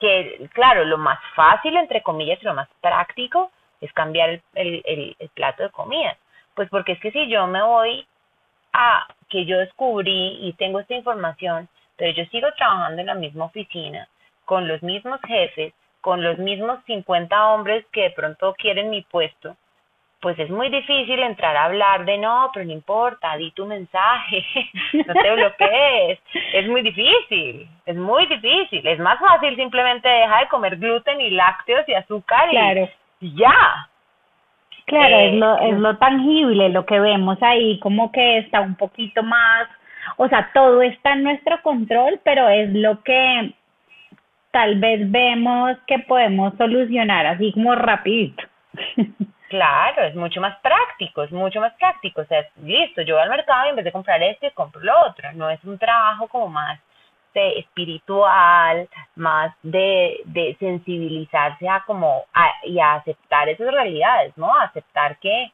que 0.00 0.48
claro, 0.52 0.84
lo 0.84 0.98
más 0.98 1.18
fácil, 1.34 1.76
entre 1.76 2.02
comillas, 2.02 2.42
lo 2.42 2.54
más 2.54 2.68
práctico 2.80 3.50
es 3.80 3.92
cambiar 3.92 4.30
el, 4.30 4.42
el, 4.54 4.82
el, 4.84 5.16
el 5.18 5.28
plato 5.30 5.62
de 5.62 5.70
comida. 5.70 6.16
Pues 6.54 6.68
porque 6.68 6.92
es 6.92 7.00
que 7.00 7.12
si 7.12 7.28
yo 7.28 7.46
me 7.46 7.62
voy 7.62 8.06
a 8.72 9.06
que 9.28 9.44
yo 9.46 9.58
descubrí 9.58 10.38
y 10.46 10.52
tengo 10.54 10.80
esta 10.80 10.94
información, 10.94 11.68
pero 11.96 12.12
yo 12.12 12.24
sigo 12.26 12.48
trabajando 12.56 13.00
en 13.00 13.06
la 13.06 13.14
misma 13.14 13.46
oficina, 13.46 14.08
con 14.44 14.66
los 14.66 14.82
mismos 14.82 15.20
jefes, 15.26 15.72
con 16.00 16.22
los 16.22 16.38
mismos 16.38 16.78
50 16.86 17.48
hombres 17.48 17.84
que 17.92 18.02
de 18.02 18.10
pronto 18.10 18.54
quieren 18.54 18.90
mi 18.90 19.02
puesto, 19.02 19.56
pues 20.20 20.38
es 20.38 20.50
muy 20.50 20.68
difícil 20.68 21.18
entrar 21.20 21.56
a 21.56 21.64
hablar 21.64 22.04
de 22.04 22.18
no, 22.18 22.50
pero 22.52 22.66
no 22.66 22.72
importa, 22.72 23.36
di 23.36 23.50
tu 23.52 23.64
mensaje, 23.66 24.44
no 24.92 25.14
te 25.14 25.34
bloquees. 25.34 26.18
Es 26.52 26.68
muy 26.68 26.82
difícil, 26.82 27.68
es 27.86 27.96
muy 27.96 28.26
difícil. 28.26 28.86
Es 28.86 28.98
más 28.98 29.18
fácil 29.18 29.56
simplemente 29.56 30.08
dejar 30.08 30.44
de 30.44 30.48
comer 30.48 30.76
gluten 30.76 31.20
y 31.20 31.30
lácteos 31.30 31.88
y 31.88 31.94
azúcar 31.94 32.48
y, 32.48 32.52
Claro. 32.52 32.88
Ya. 33.20 33.88
Claro, 34.86 35.16
Eh, 35.16 35.28
es 35.28 35.34
lo, 35.34 35.58
es 35.60 35.78
lo 35.78 35.96
tangible, 35.98 36.68
lo 36.70 36.84
que 36.86 36.98
vemos 37.00 37.38
ahí, 37.42 37.78
como 37.80 38.10
que 38.12 38.38
está 38.38 38.60
un 38.60 38.74
poquito 38.76 39.22
más, 39.22 39.68
o 40.16 40.28
sea, 40.28 40.50
todo 40.52 40.82
está 40.82 41.12
en 41.12 41.22
nuestro 41.24 41.62
control, 41.62 42.20
pero 42.24 42.48
es 42.48 42.72
lo 42.72 43.02
que 43.02 43.54
tal 44.50 44.80
vez 44.80 45.10
vemos 45.10 45.76
que 45.86 46.00
podemos 46.00 46.54
solucionar 46.56 47.26
así 47.26 47.52
como 47.52 47.74
rapidito. 47.74 48.42
Claro, 49.50 50.04
es 50.04 50.14
mucho 50.14 50.40
más 50.40 50.56
práctico, 50.60 51.24
es 51.24 51.32
mucho 51.32 51.60
más 51.60 51.72
práctico. 51.74 52.20
O 52.20 52.24
sea, 52.24 52.46
listo, 52.62 53.02
yo 53.02 53.16
voy 53.16 53.24
al 53.24 53.30
mercado 53.30 53.66
y 53.66 53.70
en 53.70 53.76
vez 53.76 53.84
de 53.84 53.90
comprar 53.90 54.22
esto, 54.22 54.46
compro 54.54 54.80
lo 54.80 54.92
otro. 55.08 55.32
No 55.32 55.50
es 55.50 55.58
un 55.64 55.76
trabajo 55.76 56.28
como 56.28 56.46
más 56.46 56.78
de 57.34 57.60
espiritual, 57.60 58.88
más 59.16 59.54
de, 59.62 60.20
de 60.24 60.56
sensibilizarse 60.58 61.68
a 61.68 61.84
como 61.86 62.24
a, 62.32 62.50
y 62.64 62.78
a 62.80 62.94
aceptar 62.94 63.48
esas 63.48 63.72
realidades, 63.72 64.36
¿no? 64.36 64.54
Aceptar 64.54 65.18
que 65.18 65.52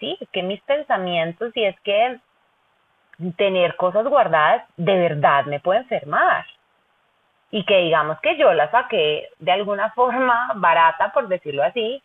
sí, 0.00 0.18
que 0.32 0.42
mis 0.42 0.60
pensamientos 0.62 1.52
y 1.56 1.64
es 1.64 1.78
que 1.80 2.18
tener 3.36 3.76
cosas 3.76 4.06
guardadas 4.06 4.64
de 4.76 4.94
verdad 4.96 5.44
me 5.46 5.60
puede 5.60 5.80
enfermar 5.80 6.46
y 7.50 7.64
que 7.64 7.78
digamos 7.78 8.20
que 8.20 8.36
yo 8.36 8.52
la 8.52 8.70
saqué 8.70 9.28
de 9.38 9.52
alguna 9.52 9.90
forma 9.94 10.52
barata, 10.56 11.12
por 11.12 11.28
decirlo 11.28 11.62
así, 11.62 12.02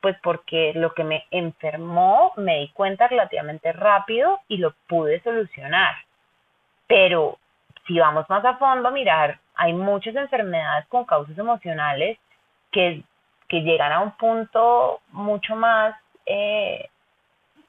pues 0.00 0.16
porque 0.22 0.72
lo 0.74 0.94
que 0.94 1.04
me 1.04 1.26
enfermó 1.30 2.32
me 2.36 2.60
di 2.60 2.68
cuenta 2.68 3.06
relativamente 3.06 3.72
rápido 3.72 4.40
y 4.48 4.56
lo 4.56 4.72
pude 4.88 5.20
solucionar. 5.22 5.94
Pero 6.86 7.38
si 7.90 7.98
vamos 7.98 8.24
más 8.30 8.44
a 8.44 8.54
fondo 8.54 8.88
a 8.88 8.92
mirar, 8.92 9.40
hay 9.56 9.72
muchas 9.72 10.14
enfermedades 10.14 10.86
con 10.86 11.04
causas 11.04 11.36
emocionales 11.36 12.18
que, 12.70 13.02
que 13.48 13.62
llegan 13.62 13.90
a 13.90 14.00
un 14.00 14.12
punto 14.12 15.00
mucho 15.10 15.56
más, 15.56 15.96
eh, 16.24 16.88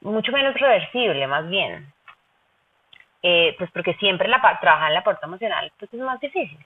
mucho 0.00 0.30
menos 0.30 0.54
reversible, 0.54 1.26
más 1.26 1.48
bien. 1.48 1.92
Eh, 3.24 3.56
pues 3.58 3.68
porque 3.72 3.94
siempre 3.94 4.28
la, 4.28 4.40
trabajar 4.60 4.88
en 4.88 4.94
la 4.94 5.04
parte 5.04 5.26
emocional 5.26 5.72
pues 5.76 5.92
es 5.92 6.00
más 6.00 6.20
difícil. 6.20 6.58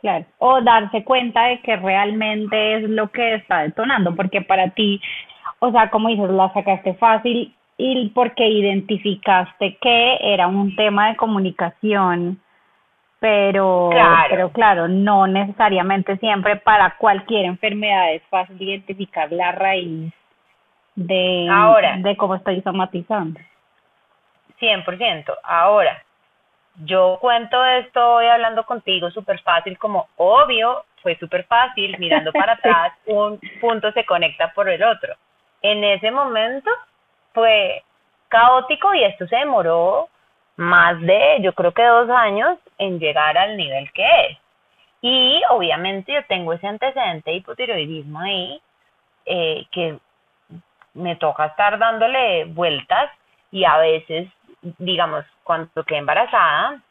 Claro, 0.00 0.24
o 0.38 0.62
darse 0.62 1.04
cuenta 1.04 1.44
de 1.44 1.60
que 1.60 1.76
realmente 1.76 2.76
es 2.76 2.88
lo 2.88 3.10
que 3.10 3.34
está 3.34 3.58
detonando, 3.64 4.16
porque 4.16 4.40
para 4.40 4.70
ti, 4.70 5.02
o 5.58 5.70
sea, 5.70 5.90
como 5.90 6.08
dices, 6.08 6.30
la 6.30 6.50
sacaste 6.54 6.94
fácil 6.94 7.54
y 7.76 8.08
porque 8.08 8.48
identificaste 8.48 9.76
que 9.76 10.16
era 10.22 10.46
un 10.46 10.74
tema 10.76 11.08
de 11.08 11.16
comunicación, 11.16 12.40
pero 13.20 13.90
Claro. 13.92 14.28
pero 14.30 14.50
claro, 14.50 14.88
no 14.88 15.26
necesariamente 15.26 16.16
siempre 16.16 16.56
para 16.56 16.96
cualquier 16.96 17.44
enfermedad 17.44 18.12
es 18.14 18.22
fácil 18.30 18.60
identificar 18.60 19.30
la 19.30 19.52
raíz 19.52 20.12
de, 20.96 21.48
Ahora. 21.50 21.96
de 21.98 22.16
cómo 22.16 22.34
estoy 22.34 22.60
somatizando. 22.62 23.38
100%. 24.58 25.32
Ahora, 25.42 26.02
yo 26.84 27.18
cuento 27.20 27.64
esto 27.64 28.14
hoy 28.16 28.26
hablando 28.26 28.64
contigo 28.64 29.10
súper 29.10 29.40
fácil, 29.40 29.78
como 29.78 30.08
obvio, 30.16 30.84
fue 31.02 31.16
súper 31.16 31.44
fácil, 31.44 31.96
mirando 31.98 32.32
para 32.32 32.52
atrás, 32.54 32.92
un 33.06 33.38
punto 33.60 33.92
se 33.92 34.04
conecta 34.04 34.52
por 34.54 34.68
el 34.68 34.82
otro. 34.82 35.14
En 35.62 35.84
ese 35.84 36.10
momento 36.10 36.70
fue 37.32 37.82
caótico 38.28 38.94
y 38.94 39.04
esto 39.04 39.26
se 39.26 39.36
demoró 39.36 40.08
más 40.60 41.00
de, 41.00 41.38
yo 41.40 41.54
creo 41.54 41.72
que 41.72 41.82
dos 41.82 42.10
años 42.10 42.58
en 42.76 42.98
llegar 43.00 43.36
al 43.38 43.56
nivel 43.56 43.90
que 43.92 44.04
es. 44.04 44.38
Y 45.00 45.40
obviamente 45.48 46.12
yo 46.12 46.22
tengo 46.26 46.52
ese 46.52 46.66
antecedente 46.66 47.30
de 47.30 47.38
hipotiroidismo 47.38 48.20
ahí, 48.20 48.60
eh, 49.24 49.64
que 49.72 49.98
me 50.92 51.16
toca 51.16 51.46
estar 51.46 51.78
dándole 51.78 52.44
vueltas 52.44 53.10
y 53.50 53.64
a 53.64 53.78
veces, 53.78 54.28
digamos, 54.78 55.24
cuando 55.44 55.82
quedé 55.84 55.98
embarazada, 55.98 56.82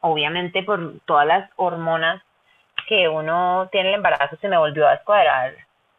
obviamente 0.00 0.64
por 0.64 0.98
todas 1.04 1.26
las 1.26 1.50
hormonas 1.54 2.20
que 2.88 3.08
uno 3.08 3.68
tiene 3.70 3.90
en 3.90 3.94
el 3.94 3.98
embarazo 3.98 4.36
se 4.40 4.48
me 4.48 4.58
volvió 4.58 4.88
a 4.88 4.92
descuadrar 4.92 5.54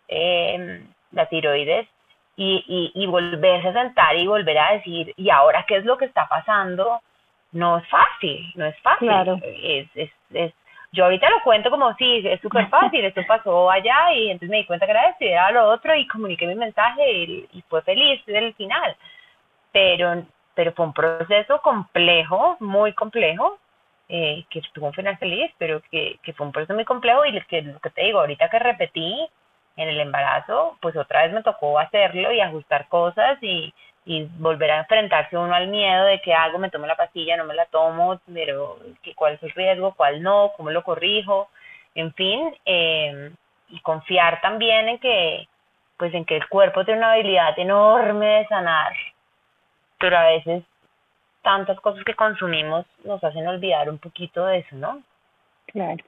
eh, 0.09 0.85
la 1.11 1.27
tiroides 1.27 1.87
y, 2.35 2.91
y, 2.95 3.03
y 3.03 3.05
volverse 3.05 3.67
a 3.67 3.73
sentar 3.73 4.15
y 4.15 4.27
volver 4.27 4.57
a 4.57 4.73
decir, 4.73 5.13
¿y 5.15 5.29
ahora 5.29 5.65
qué 5.67 5.77
es 5.77 5.85
lo 5.85 5.97
que 5.97 6.05
está 6.05 6.27
pasando? 6.27 7.01
No 7.51 7.77
es 7.77 7.87
fácil, 7.87 8.51
no 8.55 8.65
es 8.65 8.79
fácil. 8.81 9.07
Claro. 9.07 9.39
Es, 9.43 9.87
es, 9.95 10.11
es 10.33 10.53
yo 10.93 11.05
ahorita 11.05 11.27
lo 11.29 11.41
cuento 11.43 11.71
como 11.71 11.93
sí, 11.95 12.21
es 12.23 12.39
súper 12.39 12.67
fácil, 12.69 13.03
esto 13.03 13.21
pasó 13.27 13.69
allá 13.69 14.13
y 14.13 14.29
entonces 14.29 14.49
me 14.49 14.57
di 14.57 14.65
cuenta 14.65 14.85
que 14.85 14.91
era 14.91 15.09
esto 15.09 15.25
y 15.25 15.29
era 15.29 15.51
lo 15.51 15.67
otro 15.69 15.95
y 15.95 16.07
comuniqué 16.07 16.45
mi 16.45 16.53
mensaje 16.53 17.11
y, 17.11 17.49
y 17.51 17.61
fue 17.63 17.81
feliz 17.81 18.21
el 18.27 18.53
final. 18.53 18.95
Pero, 19.71 20.23
pero 20.53 20.71
fue 20.73 20.85
un 20.85 20.93
proceso 20.93 21.59
complejo, 21.61 22.57
muy 22.59 22.93
complejo, 22.93 23.57
eh, 24.07 24.45
que 24.51 24.61
tuvo 24.71 24.87
un 24.87 24.93
final 24.93 25.17
feliz, 25.17 25.51
pero 25.57 25.81
que, 25.89 26.19
que 26.21 26.33
fue 26.33 26.45
un 26.45 26.51
proceso 26.51 26.75
muy 26.75 26.85
complejo 26.85 27.25
y 27.25 27.41
que, 27.41 27.63
lo 27.63 27.79
que 27.79 27.89
te 27.89 28.03
digo, 28.03 28.19
ahorita 28.19 28.49
que 28.49 28.59
repetí 28.59 29.27
en 29.75 29.89
el 29.89 29.99
embarazo, 29.99 30.77
pues 30.81 30.95
otra 30.95 31.23
vez 31.23 31.33
me 31.33 31.43
tocó 31.43 31.79
hacerlo 31.79 32.31
y 32.31 32.39
ajustar 32.39 32.87
cosas 32.87 33.37
y, 33.41 33.73
y 34.05 34.27
volver 34.37 34.71
a 34.71 34.79
enfrentarse 34.79 35.37
uno 35.37 35.53
al 35.53 35.67
miedo 35.67 36.05
de 36.05 36.21
que 36.21 36.33
hago, 36.33 36.59
me 36.59 36.69
tomo 36.69 36.85
la 36.85 36.95
pastilla, 36.95 37.37
no 37.37 37.45
me 37.45 37.55
la 37.55 37.65
tomo, 37.65 38.19
pero 38.31 38.77
cuál 39.15 39.33
es 39.33 39.43
el 39.43 39.51
riesgo, 39.51 39.93
cuál 39.95 40.21
no, 40.21 40.51
cómo 40.57 40.69
lo 40.71 40.83
corrijo, 40.83 41.49
en 41.95 42.13
fin, 42.13 42.53
eh, 42.65 43.31
y 43.69 43.79
confiar 43.79 44.41
también 44.41 44.89
en 44.89 44.99
que, 44.99 45.47
pues 45.97 46.13
en 46.13 46.25
que 46.25 46.35
el 46.35 46.47
cuerpo 46.49 46.83
tiene 46.85 46.99
una 46.99 47.13
habilidad 47.13 47.57
enorme 47.57 48.25
de 48.25 48.47
sanar, 48.47 48.93
pero 49.97 50.17
a 50.17 50.25
veces 50.25 50.63
tantas 51.41 51.79
cosas 51.79 52.03
que 52.03 52.15
consumimos 52.15 52.85
nos 53.03 53.23
hacen 53.23 53.47
olvidar 53.47 53.89
un 53.89 53.99
poquito 53.99 54.45
de 54.45 54.59
eso, 54.59 54.75
¿no? 54.75 55.01
Claro. 55.67 56.03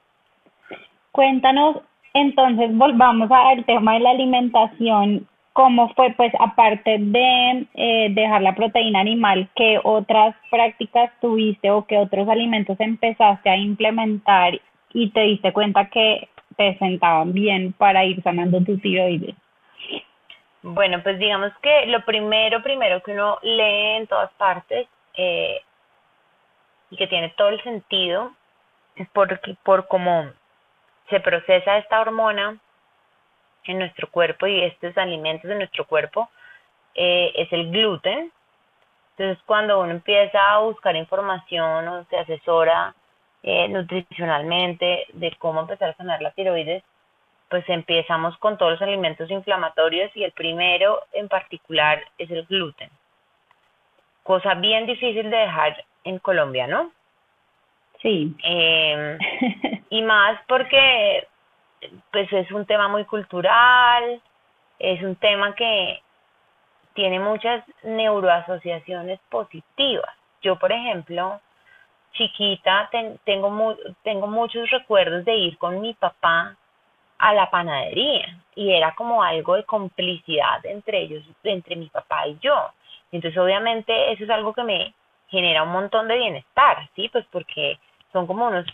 Cuéntanos, 1.12 1.78
entonces 2.20 2.76
volvamos 2.76 3.30
al 3.30 3.64
tema 3.64 3.94
de 3.94 4.00
la 4.00 4.10
alimentación 4.10 5.26
¿Cómo 5.56 5.88
fue, 5.94 6.12
pues, 6.12 6.30
aparte 6.38 6.98
de 6.98 7.66
eh, 7.72 8.08
dejar 8.10 8.42
la 8.42 8.54
proteína 8.54 9.00
animal, 9.00 9.48
qué 9.56 9.80
otras 9.82 10.36
prácticas 10.50 11.10
tuviste 11.18 11.70
o 11.70 11.86
qué 11.86 11.96
otros 11.96 12.28
alimentos 12.28 12.78
empezaste 12.78 13.48
a 13.48 13.56
implementar 13.56 14.60
y 14.92 15.08
te 15.12 15.20
diste 15.20 15.54
cuenta 15.54 15.88
que 15.88 16.28
te 16.58 16.76
sentaban 16.76 17.32
bien 17.32 17.72
para 17.72 18.04
ir 18.04 18.22
sanando 18.22 18.62
tu 18.64 18.76
tiroides? 18.76 19.34
Bueno, 20.62 21.02
pues 21.02 21.18
digamos 21.18 21.52
que 21.62 21.86
lo 21.86 22.04
primero, 22.04 22.62
primero 22.62 23.02
que 23.02 23.12
uno 23.12 23.38
lee 23.42 23.96
en 23.96 24.06
todas 24.08 24.30
partes 24.34 24.86
eh, 25.14 25.56
y 26.90 26.96
que 26.98 27.06
tiene 27.06 27.30
todo 27.30 27.48
el 27.48 27.62
sentido 27.62 28.30
es 28.96 29.08
porque, 29.14 29.56
por 29.62 29.88
cómo 29.88 30.26
se 31.08 31.20
procesa 31.20 31.78
esta 31.78 32.00
hormona 32.00 32.58
en 33.64 33.78
nuestro 33.78 34.10
cuerpo 34.10 34.46
y 34.46 34.62
estos 34.62 34.96
alimentos 34.96 35.48
de 35.48 35.56
nuestro 35.56 35.86
cuerpo 35.86 36.28
eh, 36.94 37.32
es 37.34 37.52
el 37.52 37.70
gluten. 37.70 38.32
Entonces, 39.16 39.42
cuando 39.46 39.80
uno 39.80 39.90
empieza 39.92 40.38
a 40.52 40.58
buscar 40.58 40.94
información 40.96 41.88
o 41.88 42.04
se 42.04 42.18
asesora 42.18 42.94
eh, 43.42 43.68
nutricionalmente 43.68 45.06
de 45.12 45.34
cómo 45.38 45.60
empezar 45.60 45.90
a 45.90 45.96
sanar 45.96 46.20
la 46.20 46.32
tiroides, 46.32 46.82
pues 47.48 47.64
empezamos 47.68 48.36
con 48.38 48.58
todos 48.58 48.72
los 48.72 48.82
alimentos 48.82 49.30
inflamatorios 49.30 50.10
y 50.16 50.24
el 50.24 50.32
primero 50.32 51.02
en 51.12 51.28
particular 51.28 52.02
es 52.18 52.30
el 52.30 52.44
gluten. 52.46 52.90
Cosa 54.22 54.54
bien 54.54 54.86
difícil 54.86 55.30
de 55.30 55.36
dejar 55.36 55.84
en 56.04 56.18
Colombia, 56.18 56.66
¿no? 56.66 56.90
Sí. 58.02 58.34
Eh, 58.44 59.18
y 59.90 60.02
más 60.02 60.40
porque 60.48 61.26
pues 62.10 62.32
es 62.32 62.50
un 62.50 62.66
tema 62.66 62.88
muy 62.88 63.04
cultural, 63.04 64.20
es 64.78 65.02
un 65.02 65.16
tema 65.16 65.54
que 65.54 66.00
tiene 66.94 67.20
muchas 67.20 67.64
neuroasociaciones 67.82 69.20
positivas. 69.28 70.14
Yo, 70.42 70.58
por 70.58 70.72
ejemplo, 70.72 71.40
chiquita 72.12 72.90
tengo, 73.24 73.76
tengo 74.02 74.26
muchos 74.26 74.70
recuerdos 74.70 75.24
de 75.24 75.36
ir 75.36 75.58
con 75.58 75.80
mi 75.80 75.94
papá 75.94 76.56
a 77.18 77.34
la 77.34 77.50
panadería 77.50 78.42
y 78.54 78.72
era 78.72 78.94
como 78.94 79.22
algo 79.22 79.56
de 79.56 79.64
complicidad 79.64 80.64
entre 80.64 81.02
ellos, 81.02 81.24
entre 81.44 81.76
mi 81.76 81.88
papá 81.88 82.26
y 82.26 82.38
yo. 82.40 82.70
Entonces, 83.12 83.38
obviamente, 83.38 84.12
eso 84.12 84.24
es 84.24 84.30
algo 84.30 84.52
que 84.52 84.62
me 84.62 84.94
genera 85.28 85.62
un 85.62 85.72
montón 85.72 86.08
de 86.08 86.16
bienestar, 86.16 86.88
¿sí? 86.94 87.08
Pues 87.08 87.26
porque 87.30 87.78
son 88.12 88.26
como 88.26 88.46
unos 88.46 88.66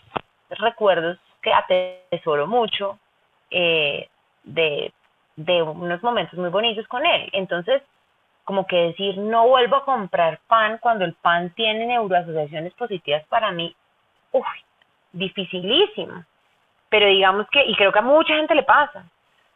recuerdos 0.49 1.17
que 1.41 1.53
atesoro 1.53 2.47
mucho 2.47 2.99
eh, 3.51 4.07
de, 4.43 4.93
de 5.35 5.61
unos 5.61 6.01
momentos 6.03 6.37
muy 6.39 6.49
bonitos 6.49 6.87
con 6.87 7.05
él. 7.05 7.29
Entonces, 7.33 7.81
como 8.43 8.67
que 8.67 8.75
decir, 8.75 9.17
no 9.17 9.47
vuelvo 9.47 9.77
a 9.77 9.85
comprar 9.85 10.39
pan 10.47 10.77
cuando 10.79 11.05
el 11.05 11.13
pan 11.13 11.51
tiene 11.51 11.85
neuroasociaciones 11.85 12.73
positivas 12.73 13.25
para 13.27 13.51
mí, 13.51 13.75
uff, 14.31 14.45
dificilísimo. 15.11 16.25
Pero 16.89 17.07
digamos 17.07 17.47
que, 17.49 17.63
y 17.65 17.75
creo 17.75 17.91
que 17.91 17.99
a 17.99 18.03
mucha 18.03 18.35
gente 18.35 18.53
le 18.53 18.63
pasa, 18.63 19.05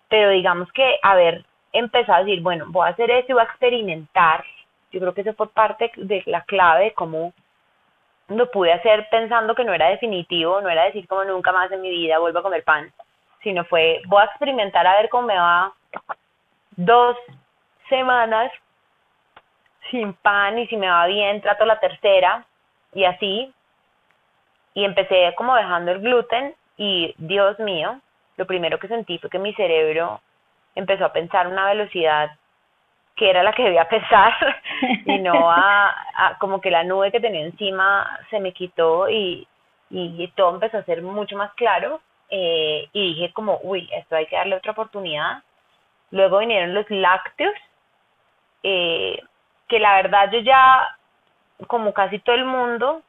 pero 0.10 0.29
digamos 0.31 0.71
que 0.71 0.97
haber 1.03 1.45
empezado 1.73 2.19
a 2.19 2.23
decir, 2.23 2.41
bueno, 2.41 2.65
voy 2.69 2.88
a 2.88 2.91
hacer 2.91 3.12
esto 3.12 3.31
y 3.31 3.33
voy 3.33 3.41
a 3.41 3.45
experimentar, 3.45 4.43
yo 4.91 5.00
creo 5.00 5.13
que 5.13 5.21
eso 5.21 5.34
fue 5.34 5.50
parte 5.50 5.91
de 5.95 6.23
la 6.26 6.41
clave 6.43 6.86
de 6.86 6.93
cómo 6.93 7.34
lo 8.30 8.52
pude 8.52 8.73
hacer 8.73 9.08
pensando 9.10 9.56
que 9.56 9.63
no 9.63 9.73
era 9.73 9.89
definitivo, 9.89 10.62
no 10.62 10.69
era 10.69 10.86
decir 10.86 11.08
como 11.08 11.23
nunca 11.23 11.52
más 11.52 11.71
en 11.71 11.82
mi 11.82 11.89
vida 11.89 12.19
vuelvo 12.19 12.39
a 12.39 12.43
comer 12.43 12.63
pan, 12.63 12.91
sino 13.41 13.63
fue 13.65 14.02
voy 14.08 14.21
a 14.21 14.26
experimentar 14.26 14.86
a 14.86 14.97
ver 14.97 15.10
cómo 15.10 15.28
me 15.28 15.38
va 15.38 15.73
dos 16.76 17.15
semanas 17.89 18.52
sin 19.89 20.13
pan 20.13 20.60
y 20.60 20.67
si 20.67 20.78
me 20.78 20.89
va 20.89 21.06
bien 21.08 21.41
trato 21.41 21.65
la 21.65 21.80
tercera 21.80 22.45
y 22.93 23.06
así. 23.06 23.54
Y 24.73 24.86
empecé 24.86 25.34
como 25.36 25.56
dejando 25.56 25.91
el 25.91 26.02
gluten 26.02 26.54
y 26.78 27.15
Dios 27.17 27.58
mío, 27.60 28.00
lo 28.36 28.45
primero 28.45 28.78
que 28.78 28.88
sentí 28.88 29.17
fue 29.17 29.30
que 29.30 29.39
mi 29.39 29.54
cerebro 29.54 30.21
empezó 30.76 31.06
a 31.06 31.13
pensar 31.13 31.47
una 31.47 31.65
velocidad 31.65 32.30
que 33.17 33.30
era 33.30 33.43
la 33.43 33.51
que 33.51 33.63
debía 33.63 33.89
pensar 33.89 34.34
y 35.06 35.17
no 35.19 35.51
a, 35.51 36.38
como 36.39 36.62
que 36.62 36.71
la 36.71 36.84
nube 36.84 37.12
que 37.12 37.19
tenía 37.19 37.41
encima 37.41 38.19
se 38.30 38.39
me 38.39 38.53
quitó 38.53 39.10
y, 39.10 39.47
y 39.89 40.27
todo 40.36 40.53
empezó 40.53 40.77
a 40.77 40.84
ser 40.84 41.01
mucho 41.01 41.36
más 41.36 41.51
claro 41.56 41.99
eh, 42.30 42.89
y 42.91 43.13
dije 43.13 43.34
como, 43.34 43.60
uy, 43.63 43.89
esto 43.93 44.15
hay 44.15 44.25
que 44.27 44.36
darle 44.36 44.56
otra 44.56 44.73
oportunidad. 44.73 45.43
Luego 46.12 46.39
vinieron 46.39 46.73
los 46.73 46.89
lácteos, 46.89 47.53
eh, 48.63 49.21
que 49.67 49.80
la 49.80 49.95
verdad 49.95 50.32
yo 50.32 50.39
ya, 50.39 50.97
como 51.67 51.93
casi 51.93 52.19
todo 52.19 52.36
el 52.36 52.45
mundo, 52.45 53.01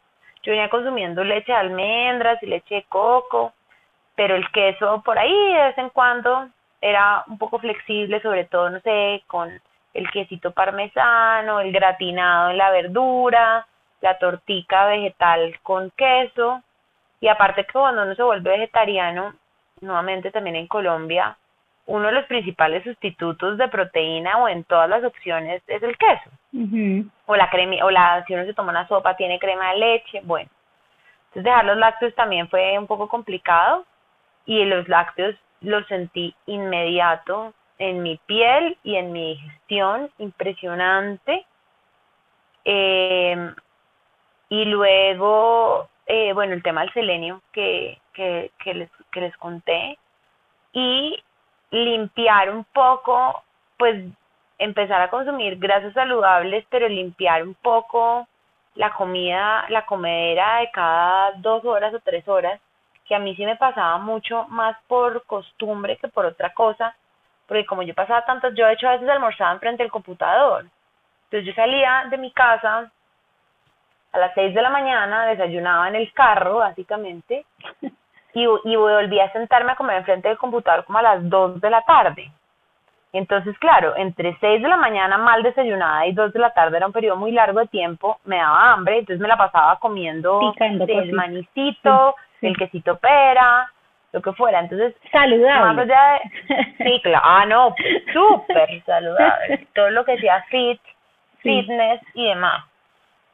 yo 0.42 0.52
venía 0.52 0.70
consumiendo 0.70 1.24
leche 1.24 1.52
de 1.52 1.58
almendras 1.58 2.42
y 2.42 2.46
leche 2.46 2.76
de 2.76 2.82
coco, 2.84 3.52
pero 4.14 4.36
el 4.36 4.50
queso 4.50 5.02
por 5.04 5.18
ahí 5.18 5.52
de 5.52 5.64
vez 5.64 5.78
en 5.78 5.90
cuando 5.90 6.48
era 6.80 7.24
un 7.26 7.38
poco 7.38 7.58
flexible, 7.58 8.20
sobre 8.22 8.44
todo, 8.44 8.70
no 8.70 8.80
sé, 8.80 9.22
con 9.26 9.60
el 9.94 10.10
quesito 10.10 10.52
parmesano, 10.52 11.60
el 11.60 11.72
gratinado 11.72 12.50
en 12.50 12.58
la 12.58 12.70
verdura, 12.70 13.66
la 14.00 14.18
tortica 14.18 14.86
vegetal 14.86 15.58
con 15.62 15.90
queso, 15.90 16.62
y 17.20 17.28
aparte 17.28 17.64
que 17.64 17.72
cuando 17.72 18.02
uno 18.02 18.14
se 18.14 18.22
vuelve 18.22 18.50
vegetariano, 18.50 19.34
nuevamente 19.80 20.30
también 20.30 20.56
en 20.56 20.66
Colombia, 20.66 21.36
uno 21.86 22.06
de 22.06 22.12
los 22.12 22.26
principales 22.26 22.84
sustitutos 22.84 23.56
de 23.56 23.68
proteína 23.68 24.38
o 24.38 24.48
en 24.48 24.62
todas 24.64 24.88
las 24.88 25.02
opciones 25.02 25.62
es 25.66 25.82
el 25.82 25.96
queso. 25.96 26.30
O 27.26 27.34
la 27.34 27.48
crema, 27.48 27.76
o 27.82 27.90
la, 27.90 28.24
si 28.26 28.34
uno 28.34 28.44
se 28.44 28.54
toma 28.54 28.70
una 28.70 28.86
sopa 28.86 29.16
tiene 29.16 29.38
crema 29.38 29.72
de 29.72 29.78
leche, 29.78 30.20
bueno. 30.22 30.50
Entonces 31.28 31.44
dejar 31.44 31.64
los 31.64 31.78
lácteos 31.78 32.14
también 32.14 32.48
fue 32.48 32.78
un 32.78 32.86
poco 32.86 33.08
complicado 33.08 33.84
y 34.44 34.64
los 34.64 34.86
lácteos 34.88 35.34
los 35.60 35.86
sentí 35.86 36.34
inmediato 36.46 37.54
en 37.78 38.02
mi 38.02 38.16
piel 38.26 38.76
y 38.82 38.96
en 38.96 39.12
mi 39.12 39.34
digestión, 39.34 40.10
impresionante. 40.18 41.46
Eh, 42.64 43.54
y 44.50 44.64
luego 44.64 45.88
eh, 46.08 46.32
bueno, 46.32 46.54
el 46.54 46.62
tema 46.62 46.80
del 46.80 46.92
selenio 46.94 47.42
que, 47.52 48.00
que, 48.14 48.50
que, 48.64 48.72
les, 48.72 48.90
que 49.12 49.20
les 49.20 49.36
conté 49.36 49.98
y 50.72 51.22
limpiar 51.70 52.50
un 52.50 52.64
poco, 52.64 53.42
pues 53.76 54.06
empezar 54.58 55.02
a 55.02 55.10
consumir 55.10 55.58
grasas 55.58 55.92
saludables, 55.92 56.64
pero 56.70 56.88
limpiar 56.88 57.42
un 57.42 57.54
poco 57.54 58.26
la 58.74 58.94
comida, 58.94 59.66
la 59.68 59.84
comedera 59.84 60.60
de 60.60 60.70
cada 60.70 61.32
dos 61.32 61.62
horas 61.66 61.92
o 61.92 62.00
tres 62.00 62.26
horas, 62.26 62.58
que 63.04 63.14
a 63.14 63.18
mí 63.18 63.36
sí 63.36 63.44
me 63.44 63.56
pasaba 63.56 63.98
mucho 63.98 64.46
más 64.48 64.78
por 64.86 65.24
costumbre 65.26 65.98
que 65.98 66.08
por 66.08 66.24
otra 66.24 66.54
cosa, 66.54 66.96
porque 67.48 67.66
como 67.66 67.82
yo 67.82 67.94
pasaba 67.94 68.24
tantas, 68.26 68.54
yo 68.54 68.66
de 68.66 68.74
hecho 68.74 68.86
a 68.86 68.92
veces 68.92 69.08
almorzaba 69.08 69.58
frente 69.58 69.82
al 69.82 69.90
computador, 69.90 70.66
entonces 71.24 71.46
yo 71.46 71.54
salía 71.54 72.04
de 72.10 72.18
mi 72.18 72.30
casa 72.30 72.90
a 74.12 74.18
las 74.18 74.34
6 74.34 74.54
de 74.54 74.62
la 74.62 74.70
mañana, 74.70 75.26
desayunaba 75.26 75.88
en 75.88 75.96
el 75.96 76.12
carro, 76.12 76.56
básicamente, 76.58 77.44
y, 78.34 78.46
y 78.64 78.76
volví 78.76 79.18
a 79.18 79.32
sentarme 79.32 79.72
a 79.72 79.76
comer 79.76 79.96
enfrente 79.96 80.28
del 80.28 80.38
computador 80.38 80.84
como 80.84 80.98
a 80.98 81.02
las 81.02 81.28
2 81.28 81.60
de 81.60 81.70
la 81.70 81.82
tarde. 81.82 82.30
Entonces, 83.12 83.58
claro, 83.58 83.96
entre 83.96 84.36
6 84.38 84.62
de 84.62 84.68
la 84.68 84.76
mañana 84.76 85.16
mal 85.16 85.42
desayunada 85.42 86.06
y 86.06 86.12
2 86.12 86.32
de 86.34 86.40
la 86.40 86.50
tarde 86.50 86.76
era 86.76 86.86
un 86.86 86.92
periodo 86.92 87.16
muy 87.16 87.32
largo 87.32 87.60
de 87.60 87.66
tiempo, 87.68 88.18
me 88.24 88.36
daba 88.36 88.72
hambre, 88.72 88.98
entonces 88.98 89.20
me 89.20 89.28
la 89.28 89.38
pasaba 89.38 89.78
comiendo 89.78 90.52
manicito, 91.12 92.14
el 92.42 92.56
quesito 92.56 92.98
pera, 92.98 93.72
lo 94.12 94.22
que 94.22 94.32
fuera. 94.32 94.60
Entonces, 94.60 94.94
saludable. 95.12 95.60
sí, 96.78 97.00
claro, 97.02 97.24
ah, 97.24 97.46
no, 97.46 97.74
súper 98.12 98.82
saludable. 98.84 99.66
Todo 99.74 99.90
lo 99.90 100.04
que 100.04 100.18
sea 100.18 100.42
fit, 100.44 100.80
fitness 101.42 102.00
y 102.14 102.28
demás. 102.28 102.64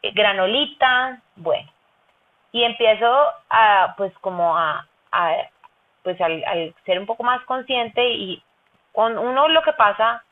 Eh, 0.03 0.13
granolita, 0.13 1.21
bueno. 1.37 1.71
Y 2.53 2.63
empiezo 2.63 3.07
a, 3.51 3.95
pues, 3.97 4.13
como 4.21 4.57
a, 4.57 4.87
a 5.13 5.37
pues, 6.03 6.21
al, 6.21 6.45
al 6.45 6.75
ser 6.85 6.99
un 6.99 7.07
poco 7.07 7.25
más 7.25 7.43
consciente 7.47 8.05
y 8.07 8.43
con 8.93 9.19
uno 9.19 9.49
lo 9.49 9.63
que 9.63 9.73
pasa 9.73 10.23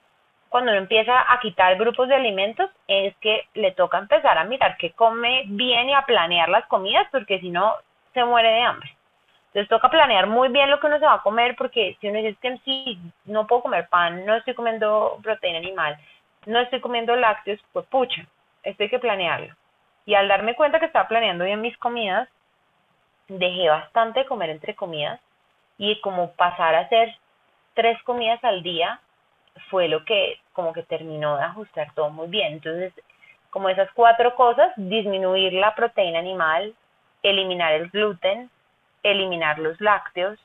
cuando 0.52 0.70
uno 0.70 0.80
empieza 0.82 1.32
a 1.32 1.40
quitar 1.40 1.76
grupos 1.76 2.08
de 2.08 2.14
alimentos 2.14 2.70
es 2.86 3.16
que 3.16 3.48
le 3.54 3.72
toca 3.72 3.98
empezar 3.98 4.36
a 4.36 4.44
mirar 4.44 4.76
qué 4.76 4.92
come 4.92 5.44
bien 5.46 5.88
y 5.88 5.94
a 5.94 6.02
planear 6.02 6.48
las 6.50 6.66
comidas 6.66 7.08
porque 7.10 7.40
si 7.40 7.48
no 7.48 7.74
se 8.12 8.22
muere 8.24 8.48
de 8.48 8.60
hambre. 8.60 8.94
Entonces 9.52 9.68
toca 9.68 9.90
planear 9.90 10.26
muy 10.28 10.48
bien 10.48 10.70
lo 10.70 10.80
que 10.80 10.86
uno 10.86 10.98
se 10.98 11.04
va 11.04 11.14
a 11.14 11.22
comer 11.22 11.56
porque 11.56 11.98
si 12.00 12.08
uno 12.08 12.20
dice 12.20 12.38
que 12.40 12.56
sí, 12.64 12.98
no 13.26 13.46
puedo 13.46 13.60
comer 13.60 13.86
pan, 13.88 14.24
no 14.24 14.34
estoy 14.34 14.54
comiendo 14.54 15.18
proteína 15.22 15.58
animal, 15.58 15.98
no 16.46 16.58
estoy 16.58 16.80
comiendo 16.80 17.14
lácteos, 17.16 17.60
pues 17.70 17.84
pucha, 17.86 18.26
esto 18.62 18.82
hay 18.82 18.88
que 18.88 18.98
planearlo. 18.98 19.54
Y 20.06 20.14
al 20.14 20.26
darme 20.26 20.54
cuenta 20.54 20.80
que 20.80 20.86
estaba 20.86 21.06
planeando 21.06 21.44
bien 21.44 21.60
mis 21.60 21.76
comidas, 21.76 22.30
dejé 23.28 23.68
bastante 23.68 24.20
de 24.20 24.26
comer 24.26 24.48
entre 24.48 24.74
comidas 24.74 25.20
y 25.76 26.00
como 26.00 26.32
pasar 26.32 26.74
a 26.74 26.80
hacer 26.80 27.14
tres 27.74 28.02
comidas 28.04 28.42
al 28.44 28.62
día 28.62 29.00
fue 29.68 29.88
lo 29.88 30.02
que 30.06 30.38
como 30.54 30.72
que 30.72 30.82
terminó 30.82 31.36
de 31.36 31.44
ajustar 31.44 31.92
todo 31.94 32.08
muy 32.08 32.28
bien. 32.28 32.54
Entonces, 32.54 32.94
como 33.50 33.68
esas 33.68 33.90
cuatro 33.92 34.34
cosas, 34.34 34.72
disminuir 34.76 35.52
la 35.52 35.74
proteína 35.74 36.20
animal, 36.20 36.74
eliminar 37.22 37.74
el 37.74 37.90
gluten, 37.90 38.50
eliminar 39.02 39.58
los 39.58 39.80
lácteos 39.80 40.38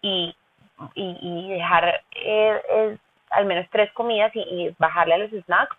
y, 0.00 0.34
y, 0.94 1.48
dejar 1.50 2.02
eh, 2.14 2.96
al 3.30 3.46
menos 3.46 3.66
tres 3.70 3.92
comidas 3.92 4.34
y, 4.34 4.40
y, 4.40 4.74
bajarle 4.78 5.14
a 5.14 5.18
los 5.18 5.30
snacks, 5.30 5.76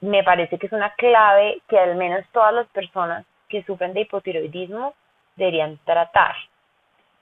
me 0.00 0.22
parece 0.22 0.58
que 0.58 0.66
es 0.66 0.72
una 0.72 0.90
clave 0.94 1.60
que 1.68 1.78
al 1.78 1.96
menos 1.96 2.24
todas 2.32 2.54
las 2.54 2.66
personas 2.68 3.24
que 3.48 3.64
sufren 3.64 3.94
de 3.94 4.02
hipotiroidismo 4.02 4.94
deberían 5.36 5.78
tratar. 5.84 6.36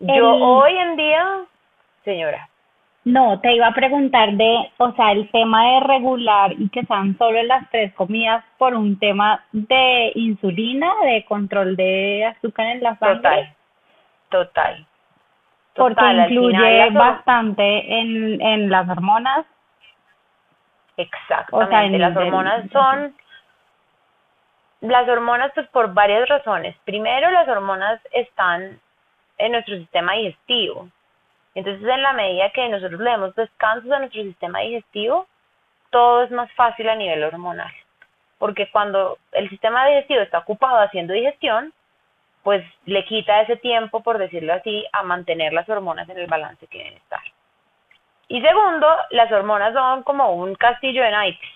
Yo 0.00 0.28
hoy 0.28 0.76
en 0.76 0.96
día, 0.96 1.44
señora, 2.04 2.48
no, 3.06 3.38
te 3.40 3.54
iba 3.54 3.68
a 3.68 3.72
preguntar 3.72 4.32
de, 4.32 4.68
o 4.78 4.92
sea, 4.92 5.12
el 5.12 5.30
tema 5.30 5.64
de 5.64 5.80
regular 5.80 6.52
y 6.58 6.68
que 6.70 6.84
sean 6.86 7.16
solo 7.16 7.40
las 7.44 7.70
tres 7.70 7.94
comidas 7.94 8.44
por 8.58 8.74
un 8.74 8.98
tema 8.98 9.44
de 9.52 10.10
insulina, 10.16 10.92
de 11.04 11.24
control 11.24 11.76
de 11.76 12.24
azúcar 12.24 12.66
en 12.66 12.82
la 12.82 12.98
sangre. 12.98 13.16
Total, 13.16 13.55
total. 14.30 14.86
Porque 15.74 16.04
incluye 16.04 16.90
bastante 16.90 18.00
en, 18.00 18.40
en 18.40 18.70
las 18.70 18.88
hormonas. 18.88 19.46
Exactamente, 20.96 21.98
las 21.98 22.16
hormonas 22.16 22.70
son... 22.70 23.14
Las 24.80 25.08
hormonas, 25.08 25.52
pues 25.54 25.66
por 25.68 25.92
varias 25.94 26.28
razones. 26.28 26.76
Primero, 26.84 27.30
las 27.30 27.48
hormonas 27.48 28.00
están 28.12 28.78
en 29.38 29.52
nuestro 29.52 29.76
sistema 29.76 30.12
digestivo 30.12 30.88
entonces, 31.56 31.88
en 31.88 32.02
la 32.02 32.12
medida 32.12 32.50
que 32.50 32.68
nosotros 32.68 33.00
le 33.00 33.10
demos 33.10 33.34
descansos 33.34 33.90
a 33.90 33.98
nuestro 33.98 34.22
sistema 34.22 34.60
digestivo, 34.60 35.26
todo 35.88 36.24
es 36.24 36.30
más 36.30 36.52
fácil 36.52 36.86
a 36.86 36.94
nivel 36.94 37.24
hormonal. 37.24 37.72
Porque 38.36 38.70
cuando 38.70 39.16
el 39.32 39.48
sistema 39.48 39.86
digestivo 39.86 40.20
está 40.20 40.40
ocupado 40.40 40.76
haciendo 40.80 41.14
digestión, 41.14 41.72
pues 42.46 42.64
le 42.84 43.04
quita 43.06 43.40
ese 43.40 43.56
tiempo, 43.56 44.04
por 44.04 44.18
decirlo 44.18 44.54
así, 44.54 44.86
a 44.92 45.02
mantener 45.02 45.52
las 45.52 45.68
hormonas 45.68 46.08
en 46.08 46.16
el 46.16 46.28
balance 46.28 46.64
que 46.68 46.78
deben 46.78 46.92
estar. 46.92 47.20
Y 48.28 48.40
segundo, 48.40 48.86
las 49.10 49.32
hormonas 49.32 49.72
son 49.72 50.04
como 50.04 50.30
un 50.30 50.54
castillo 50.54 51.02
de 51.02 51.10
naipes. 51.10 51.48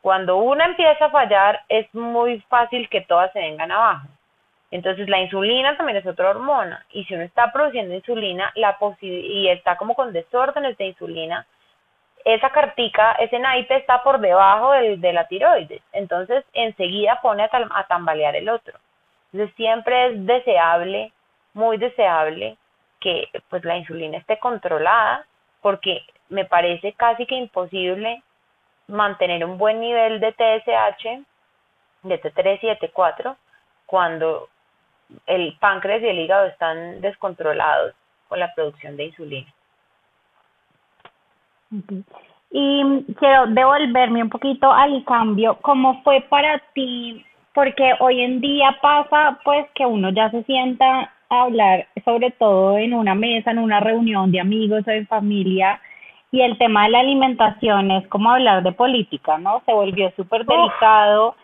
Cuando 0.00 0.38
una 0.38 0.64
empieza 0.64 1.04
a 1.04 1.10
fallar, 1.10 1.60
es 1.68 1.94
muy 1.94 2.40
fácil 2.48 2.88
que 2.88 3.02
todas 3.02 3.30
se 3.34 3.40
vengan 3.40 3.70
abajo. 3.70 4.08
Entonces 4.70 5.10
la 5.10 5.20
insulina 5.20 5.76
también 5.76 5.98
es 5.98 6.06
otra 6.06 6.30
hormona 6.30 6.86
y 6.90 7.04
si 7.04 7.12
uno 7.12 7.24
está 7.24 7.52
produciendo 7.52 7.94
insulina 7.94 8.50
la 8.54 8.78
y 9.02 9.48
está 9.48 9.76
como 9.76 9.94
con 9.94 10.14
desórdenes 10.14 10.78
de 10.78 10.86
insulina, 10.86 11.46
esa 12.24 12.48
cartica, 12.48 13.12
ese 13.18 13.38
naipe 13.38 13.76
está 13.76 14.02
por 14.02 14.20
debajo 14.20 14.72
del, 14.72 15.02
de 15.02 15.12
la 15.12 15.28
tiroides, 15.28 15.82
entonces 15.92 16.46
enseguida 16.54 17.20
pone 17.20 17.42
a, 17.42 17.50
a 17.52 17.86
tambalear 17.88 18.34
el 18.36 18.48
otro. 18.48 18.78
Entonces 19.32 19.54
siempre 19.56 20.06
es 20.06 20.26
deseable, 20.26 21.12
muy 21.54 21.76
deseable 21.76 22.56
que 23.00 23.28
pues 23.48 23.64
la 23.64 23.76
insulina 23.76 24.18
esté 24.18 24.38
controlada 24.38 25.26
porque 25.60 26.02
me 26.28 26.44
parece 26.44 26.92
casi 26.94 27.26
que 27.26 27.34
imposible 27.34 28.22
mantener 28.86 29.44
un 29.44 29.58
buen 29.58 29.80
nivel 29.80 30.20
de 30.20 30.32
TSH, 30.32 31.24
de 32.02 32.20
T3 32.22 32.58
y 32.62 32.66
de 32.66 32.78
T4 32.78 33.36
cuando 33.86 34.48
el 35.26 35.56
páncreas 35.58 36.02
y 36.02 36.06
el 36.06 36.18
hígado 36.18 36.46
están 36.46 37.00
descontrolados 37.00 37.94
con 38.28 38.38
la 38.38 38.52
producción 38.54 38.96
de 38.96 39.04
insulina. 39.06 39.54
Y 42.50 43.04
quiero 43.18 43.46
devolverme 43.46 44.22
un 44.22 44.30
poquito 44.30 44.70
al 44.72 45.04
cambio. 45.04 45.58
¿Cómo 45.60 46.02
fue 46.02 46.22
para 46.22 46.58
ti? 46.74 47.24
Porque 47.54 47.94
hoy 48.00 48.20
en 48.20 48.40
día 48.40 48.76
pasa 48.80 49.38
pues 49.44 49.66
que 49.74 49.84
uno 49.86 50.10
ya 50.10 50.30
se 50.30 50.42
sienta 50.44 51.12
a 51.30 51.42
hablar, 51.42 51.86
sobre 52.04 52.30
todo 52.32 52.78
en 52.78 52.94
una 52.94 53.14
mesa, 53.14 53.50
en 53.50 53.58
una 53.58 53.80
reunión 53.80 54.30
de 54.30 54.40
amigos 54.40 54.84
o 54.86 54.90
de 54.90 55.06
familia, 55.06 55.80
y 56.30 56.42
el 56.42 56.58
tema 56.58 56.84
de 56.84 56.90
la 56.90 57.00
alimentación 57.00 57.90
es 57.90 58.06
como 58.08 58.30
hablar 58.30 58.62
de 58.62 58.72
política, 58.72 59.38
¿no? 59.38 59.62
Se 59.64 59.72
volvió 59.72 60.10
súper 60.14 60.44
delicado. 60.44 61.34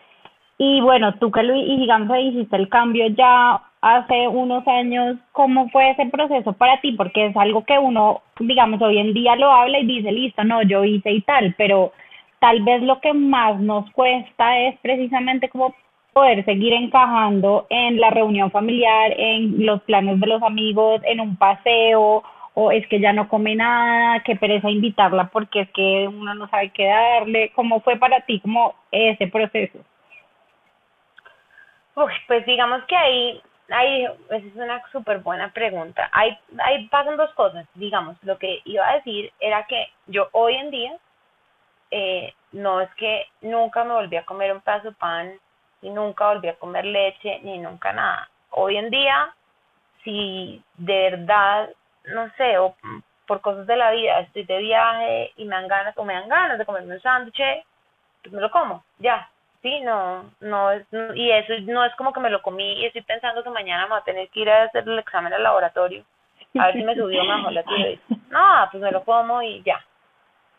Y 0.57 0.79
bueno, 0.81 1.15
tú 1.15 1.31
que 1.31 1.43
lo, 1.43 1.55
y 1.55 1.77
digamos, 1.77 2.17
hiciste 2.19 2.55
el 2.55 2.69
cambio 2.69 3.07
ya 3.07 3.61
hace 3.81 4.27
unos 4.27 4.67
años, 4.67 5.17
¿cómo 5.31 5.69
fue 5.69 5.91
ese 5.91 6.05
proceso 6.05 6.53
para 6.53 6.79
ti? 6.81 6.93
Porque 6.93 7.27
es 7.27 7.37
algo 7.37 7.65
que 7.65 7.77
uno, 7.77 8.21
digamos, 8.39 8.81
hoy 8.81 8.99
en 8.99 9.13
día 9.13 9.35
lo 9.35 9.51
habla 9.51 9.79
y 9.79 9.85
dice, 9.85 10.11
listo, 10.11 10.43
no, 10.43 10.61
yo 10.63 10.83
hice 10.83 11.11
y 11.11 11.21
tal, 11.21 11.53
pero 11.57 11.91
tal 12.39 12.61
vez 12.63 12.81
lo 12.83 12.99
que 13.01 13.13
más 13.13 13.59
nos 13.59 13.89
cuesta 13.91 14.59
es 14.59 14.79
precisamente 14.79 15.49
como 15.49 15.73
poder 16.15 16.45
seguir 16.45 16.71
encajando 16.71 17.67
en 17.69 17.99
la 17.99 18.09
reunión 18.09 18.49
familiar, 18.49 19.13
en 19.17 19.65
los 19.65 19.81
planes 19.81 20.17
de 20.17 20.27
los 20.27 20.41
amigos, 20.41 21.01
en 21.03 21.19
un 21.19 21.35
paseo, 21.35 22.23
o 22.53 22.71
es 22.71 22.87
que 22.87 23.01
ya 23.01 23.11
no 23.11 23.27
come 23.27 23.53
nada, 23.53 24.21
qué 24.23 24.37
pereza 24.37 24.69
invitarla 24.69 25.27
porque 25.27 25.59
es 25.59 25.69
que 25.71 26.07
uno 26.07 26.33
no 26.33 26.47
sabe 26.47 26.69
qué 26.69 26.85
darle. 26.85 27.51
¿Cómo 27.53 27.81
fue 27.81 27.97
para 27.97 28.21
ti 28.21 28.39
como 28.39 28.75
ese 28.91 29.27
proceso? 29.27 29.79
Pues 31.95 32.45
digamos 32.45 32.81
que 32.85 32.95
ahí, 32.95 33.41
ahí 33.69 34.05
esa 34.05 34.47
es 34.47 34.55
una 34.55 34.81
súper 34.93 35.19
buena 35.19 35.51
pregunta. 35.51 36.09
Ahí, 36.13 36.37
ahí 36.59 36.87
pasan 36.87 37.17
dos 37.17 37.33
cosas, 37.33 37.67
digamos, 37.73 38.15
lo 38.23 38.37
que 38.37 38.61
iba 38.63 38.87
a 38.87 38.95
decir 38.95 39.33
era 39.41 39.65
que 39.67 39.87
yo 40.07 40.29
hoy 40.31 40.55
en 40.55 40.71
día, 40.71 40.93
eh, 41.91 42.33
no 42.53 42.79
es 42.79 42.89
que 42.95 43.25
nunca 43.41 43.83
me 43.83 43.95
volví 43.95 44.15
a 44.15 44.23
comer 44.23 44.53
un 44.53 44.61
pedazo 44.61 44.91
de 44.91 44.95
pan, 44.95 45.33
y 45.85 45.89
nunca 45.91 46.29
volví 46.29 46.47
a 46.47 46.55
comer 46.55 46.83
leche, 46.83 47.39
ni 47.43 47.59
nunca 47.59 47.93
nada. 47.93 48.27
Hoy 48.49 48.75
en 48.75 48.89
día, 48.89 49.31
si 50.03 50.63
de 50.77 51.11
verdad, 51.11 51.69
no 52.05 52.27
sé, 52.37 52.57
o 52.57 52.75
por 53.27 53.39
cosas 53.41 53.67
de 53.67 53.75
la 53.75 53.91
vida, 53.91 54.19
estoy 54.21 54.45
de 54.45 54.57
viaje 54.57 55.31
y 55.37 55.45
me 55.45 55.55
dan 55.55 55.67
ganas, 55.67 55.95
o 55.95 56.03
me 56.03 56.15
dan 56.15 56.27
ganas 56.27 56.57
de 56.57 56.65
comerme 56.65 56.95
un 56.95 57.01
sándwich, 57.01 57.39
pues 58.23 58.33
me 58.33 58.41
lo 58.41 58.49
como, 58.49 58.83
ya, 58.97 59.29
sí, 59.61 59.79
no, 59.81 60.31
no 60.39 60.71
es, 60.71 60.87
y 61.13 61.29
eso 61.29 61.53
no 61.67 61.85
es 61.85 61.93
como 61.95 62.11
que 62.13 62.19
me 62.19 62.31
lo 62.31 62.41
comí 62.41 62.81
y 62.81 62.85
estoy 62.85 63.03
pensando 63.03 63.43
que 63.43 63.49
mañana 63.51 63.83
me 63.83 63.89
voy 63.91 63.99
a 63.99 64.05
tener 64.05 64.29
que 64.29 64.39
ir 64.39 64.49
a 64.49 64.63
hacer 64.63 64.89
el 64.89 64.97
examen 64.97 65.33
al 65.33 65.43
laboratorio, 65.43 66.03
a 66.57 66.65
ver 66.65 66.73
si 66.77 66.83
me 66.83 66.95
subió 66.95 67.23
mejor 67.23 67.53
la 67.53 67.63
tiroides. 67.63 67.99
No, 68.31 68.67
pues 68.71 68.81
me 68.81 68.91
lo 68.91 69.03
como 69.03 69.43
y 69.43 69.61
ya. 69.61 69.85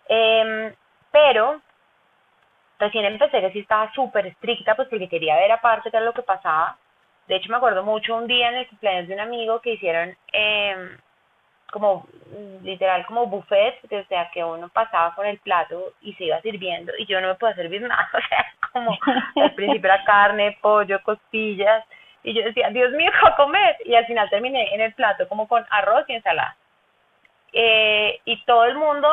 Eh, 0.09 0.72
pero 1.11 1.61
recién 2.78 3.04
empecé 3.04 3.40
que 3.40 3.52
sí 3.52 3.60
estaba 3.60 3.92
súper 3.92 4.26
estricta, 4.26 4.74
pues 4.74 4.88
porque 4.88 5.08
quería 5.08 5.36
ver 5.36 5.52
aparte 5.52 5.90
qué 5.90 5.96
era 5.96 6.06
lo 6.06 6.12
que 6.12 6.22
pasaba. 6.22 6.76
De 7.28 7.36
hecho, 7.36 7.50
me 7.50 7.56
acuerdo 7.56 7.82
mucho 7.82 8.14
un 8.14 8.26
día 8.26 8.48
en 8.48 8.56
el 8.56 8.68
cumpleaños 8.68 9.08
de 9.08 9.14
un 9.14 9.20
amigo 9.20 9.60
que 9.60 9.72
hicieron 9.72 10.16
eh, 10.32 10.96
como 11.72 12.06
literal 12.62 13.04
como 13.06 13.26
buffet, 13.26 13.80
o 13.84 14.04
sea, 14.08 14.30
que 14.32 14.44
uno 14.44 14.68
pasaba 14.68 15.14
con 15.14 15.26
el 15.26 15.38
plato 15.38 15.92
y 16.00 16.14
se 16.14 16.24
iba 16.24 16.40
sirviendo 16.40 16.92
y 16.98 17.06
yo 17.06 17.20
no 17.20 17.28
me 17.28 17.34
podía 17.34 17.56
servir 17.56 17.82
nada, 17.82 18.08
o 18.14 18.28
sea, 18.28 18.46
como 18.72 18.96
al 19.36 19.54
principio 19.54 19.90
era 19.90 20.04
carne, 20.04 20.56
pollo, 20.60 21.02
costillas 21.02 21.84
y 22.22 22.34
yo 22.34 22.42
decía, 22.42 22.70
Dios 22.70 22.92
mío, 22.92 23.10
¿qué 23.20 23.28
a 23.28 23.36
comer? 23.36 23.76
Y 23.84 23.94
al 23.94 24.04
final 24.06 24.28
terminé 24.28 24.74
en 24.74 24.80
el 24.80 24.92
plato 24.94 25.28
como 25.28 25.46
con 25.46 25.64
arroz 25.70 26.04
y 26.08 26.14
ensalada. 26.14 26.56
Eh, 27.52 28.20
y 28.24 28.42
todo 28.44 28.64
el 28.64 28.74
mundo, 28.74 29.08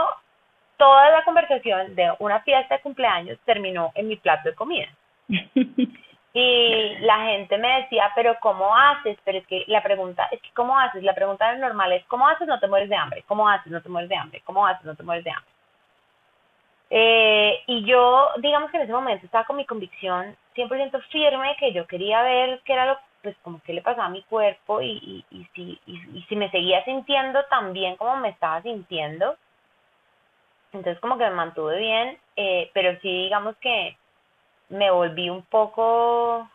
toda 0.78 1.10
la 1.12 1.24
conversación 1.24 1.96
de 1.96 2.12
una 2.20 2.42
fiesta 2.42 2.76
de 2.76 2.82
cumpleaños 2.82 3.38
terminó 3.46 3.92
en 3.96 4.08
mi 4.08 4.16
plato 4.18 4.50
de 4.50 4.56
comida. 4.56 4.88
Y 6.36 6.96
la 7.02 7.26
gente 7.26 7.60
me 7.60 7.82
decía, 7.82 8.12
pero 8.16 8.36
¿cómo 8.42 8.76
haces? 8.76 9.20
Pero 9.24 9.38
es 9.38 9.46
que 9.46 9.66
la 9.68 9.84
pregunta 9.84 10.28
es 10.32 10.42
que 10.42 10.50
¿cómo 10.56 10.78
haces? 10.80 11.04
La 11.04 11.14
pregunta 11.14 11.54
normal 11.58 11.94
es 11.94 12.04
¿cómo 12.06 12.28
haces? 12.28 12.48
No 12.48 12.60
te 12.60 12.68
mueres 12.68 12.90
de 12.90 12.96
hambre. 12.96 13.24
¿Cómo 13.28 13.48
haces? 13.48 13.72
No 13.72 13.82
te 13.82 13.90
mueres 13.90 14.10
de 14.10 14.16
hambre. 14.16 14.42
¿Cómo 14.44 14.66
haces? 14.66 14.84
No 14.84 14.96
te 14.96 15.04
mueres 15.04 15.24
de 15.24 15.30
hambre. 15.30 15.52
Eh, 16.90 17.64
y 17.68 17.86
yo, 17.86 18.30
digamos 18.38 18.72
que 18.72 18.78
en 18.78 18.84
ese 18.84 18.94
momento 18.94 19.26
estaba 19.26 19.46
con 19.46 19.58
mi 19.58 19.66
convicción 19.66 20.36
100% 20.56 21.02
firme 21.10 21.56
que 21.60 21.72
yo 21.72 21.88
quería 21.88 22.22
ver 22.24 22.62
qué 22.66 22.74
era 22.74 22.86
lo, 22.86 23.00
pues 23.22 23.36
como 23.44 23.62
qué 23.64 23.74
le 23.74 23.82
pasaba 23.82 24.06
a 24.06 24.10
mi 24.10 24.22
cuerpo 24.24 24.82
y, 24.82 25.26
y, 25.32 25.38
y 25.38 25.46
si, 25.56 25.80
y, 25.88 26.22
si 26.28 26.36
me 26.36 26.52
seguía 26.52 26.84
sintiendo 26.84 27.44
tan 27.46 27.74
bien 27.74 27.96
como 27.96 28.18
me 28.18 28.30
estaba 28.30 28.62
sintiendo. 28.64 29.36
Entonces 30.74 31.00
como 31.00 31.18
que 31.18 31.26
me 31.26 31.36
mantuve 31.36 31.78
bien, 31.78 32.18
eh, 32.36 32.70
pero 32.74 33.00
sí 33.02 33.24
digamos 33.24 33.56
que 33.58 33.96
me 34.70 34.90
volví 34.90 35.30
un 35.30 35.44
poco, 35.44 36.50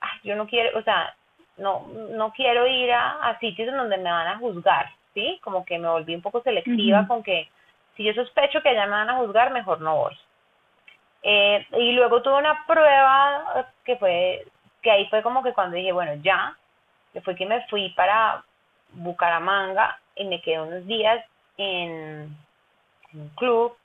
ay, 0.00 0.20
yo 0.22 0.36
no 0.36 0.46
quiero, 0.46 0.78
o 0.78 0.82
sea, 0.82 1.14
no, 1.56 1.86
no 2.10 2.32
quiero 2.32 2.66
ir 2.66 2.92
a, 2.92 3.28
a 3.28 3.38
sitios 3.40 3.68
en 3.68 3.76
donde 3.76 3.96
me 3.96 4.10
van 4.10 4.28
a 4.28 4.38
juzgar, 4.38 4.90
¿sí? 5.14 5.40
Como 5.42 5.64
que 5.64 5.78
me 5.78 5.88
volví 5.88 6.14
un 6.14 6.22
poco 6.22 6.42
selectiva 6.42 7.06
con 7.08 7.22
que 7.22 7.48
si 7.96 8.04
yo 8.04 8.12
sospecho 8.12 8.62
que 8.62 8.68
allá 8.68 8.84
me 8.84 8.92
van 8.92 9.10
a 9.10 9.16
juzgar, 9.16 9.52
mejor 9.52 9.80
no 9.80 9.96
voy. 9.96 10.16
Eh, 11.22 11.66
y 11.72 11.92
luego 11.92 12.22
tuve 12.22 12.38
una 12.38 12.64
prueba 12.66 13.66
que 13.84 13.96
fue, 13.96 14.46
que 14.82 14.90
ahí 14.90 15.06
fue 15.08 15.22
como 15.22 15.42
que 15.42 15.52
cuando 15.52 15.76
dije, 15.76 15.92
bueno, 15.92 16.14
ya, 16.22 16.56
que 17.12 17.20
fue 17.20 17.34
que 17.34 17.46
me 17.46 17.66
fui 17.66 17.88
para 17.96 18.44
Bucaramanga 18.92 19.98
y 20.14 20.24
me 20.24 20.40
quedé 20.40 20.60
unos 20.60 20.86
días 20.86 21.24
en, 21.56 22.36
un 23.16 23.28
club 23.30 23.76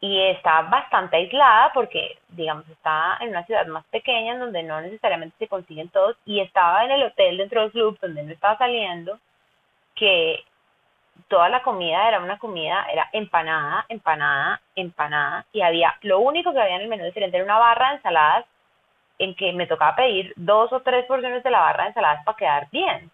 y 0.00 0.18
estaba 0.28 0.68
bastante 0.68 1.16
aislada 1.16 1.72
porque, 1.74 2.18
digamos, 2.28 2.66
estaba 2.68 3.18
en 3.20 3.30
una 3.30 3.44
ciudad 3.44 3.66
más 3.66 3.84
pequeña 3.86 4.38
donde 4.38 4.62
no 4.62 4.80
necesariamente 4.80 5.36
se 5.38 5.48
consiguen 5.48 5.90
todos 5.90 6.16
y 6.24 6.40
estaba 6.40 6.84
en 6.84 6.92
el 6.92 7.02
hotel 7.02 7.36
dentro 7.36 7.60
del 7.60 7.72
club 7.72 7.98
donde 8.00 8.22
no 8.22 8.32
estaba 8.32 8.56
saliendo, 8.56 9.18
que 9.94 10.42
toda 11.28 11.48
la 11.50 11.62
comida 11.62 12.08
era 12.08 12.20
una 12.20 12.38
comida, 12.38 12.86
era 12.90 13.08
empanada, 13.12 13.84
empanada, 13.88 14.60
empanada, 14.74 15.44
y 15.52 15.60
había, 15.60 15.94
lo 16.02 16.20
único 16.20 16.52
que 16.52 16.60
había 16.60 16.76
en 16.76 16.82
el 16.82 16.88
menú 16.88 17.04
diferente 17.04 17.36
era 17.36 17.44
una 17.44 17.58
barra 17.58 17.90
de 17.90 17.96
ensaladas 17.96 18.46
en 19.18 19.34
que 19.34 19.52
me 19.52 19.66
tocaba 19.66 19.96
pedir 19.96 20.32
dos 20.36 20.72
o 20.72 20.80
tres 20.80 21.04
porciones 21.04 21.42
de 21.42 21.50
la 21.50 21.60
barra 21.60 21.84
de 21.84 21.88
ensaladas 21.90 22.24
para 22.24 22.36
quedar 22.38 22.68
bien. 22.70 23.10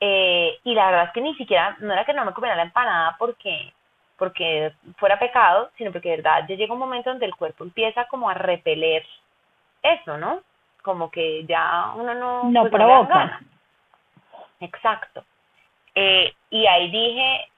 Eh, 0.00 0.58
y 0.64 0.74
la 0.74 0.86
verdad 0.86 1.04
es 1.06 1.12
que 1.12 1.20
ni 1.20 1.34
siquiera, 1.34 1.76
no 1.80 1.92
era 1.92 2.04
que 2.04 2.12
no 2.12 2.24
me 2.24 2.32
comiera 2.32 2.56
la 2.56 2.62
empanada 2.62 3.16
porque, 3.18 3.72
porque 4.16 4.72
fuera 4.96 5.18
pecado, 5.18 5.70
sino 5.76 5.92
porque 5.92 6.10
de 6.10 6.16
verdad 6.16 6.44
ya 6.48 6.54
llega 6.54 6.72
un 6.72 6.78
momento 6.78 7.10
donde 7.10 7.26
el 7.26 7.34
cuerpo 7.34 7.64
empieza 7.64 8.06
como 8.06 8.30
a 8.30 8.34
repeler 8.34 9.04
eso, 9.82 10.16
¿no? 10.16 10.40
Como 10.82 11.10
que 11.10 11.44
ya 11.46 11.92
uno 11.96 12.14
no... 12.14 12.44
No 12.44 12.60
pues, 12.62 12.72
provoca. 12.72 13.40
Exacto. 14.60 15.24
Eh, 15.94 16.32
y 16.50 16.66
ahí 16.66 16.90
dije, 16.90 17.48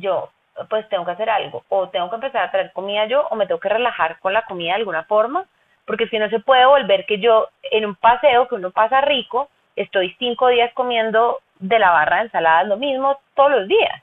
yo, 0.00 0.30
pues 0.68 0.88
tengo 0.88 1.04
que 1.04 1.12
hacer 1.12 1.30
algo, 1.30 1.64
o 1.68 1.88
tengo 1.88 2.08
que 2.10 2.16
empezar 2.16 2.42
a 2.42 2.50
traer 2.50 2.72
comida 2.72 3.06
yo, 3.06 3.26
o 3.30 3.36
me 3.36 3.46
tengo 3.46 3.60
que 3.60 3.68
relajar 3.68 4.18
con 4.20 4.32
la 4.32 4.42
comida 4.42 4.72
de 4.72 4.80
alguna 4.80 5.04
forma, 5.04 5.46
porque 5.86 6.08
si 6.08 6.18
no 6.18 6.28
se 6.28 6.40
puede 6.40 6.66
volver 6.66 7.06
que 7.06 7.18
yo 7.18 7.48
en 7.62 7.86
un 7.86 7.94
paseo 7.94 8.48
que 8.48 8.54
uno 8.54 8.70
pasa 8.70 9.00
rico, 9.00 9.48
estoy 9.76 10.14
cinco 10.18 10.48
días 10.48 10.72
comiendo 10.74 11.40
de 11.58 11.78
la 11.78 11.90
barra 11.90 12.16
de 12.16 12.22
ensaladas 12.24 12.66
lo 12.66 12.76
mismo 12.76 13.18
todos 13.34 13.50
los 13.52 13.68
días. 13.68 14.02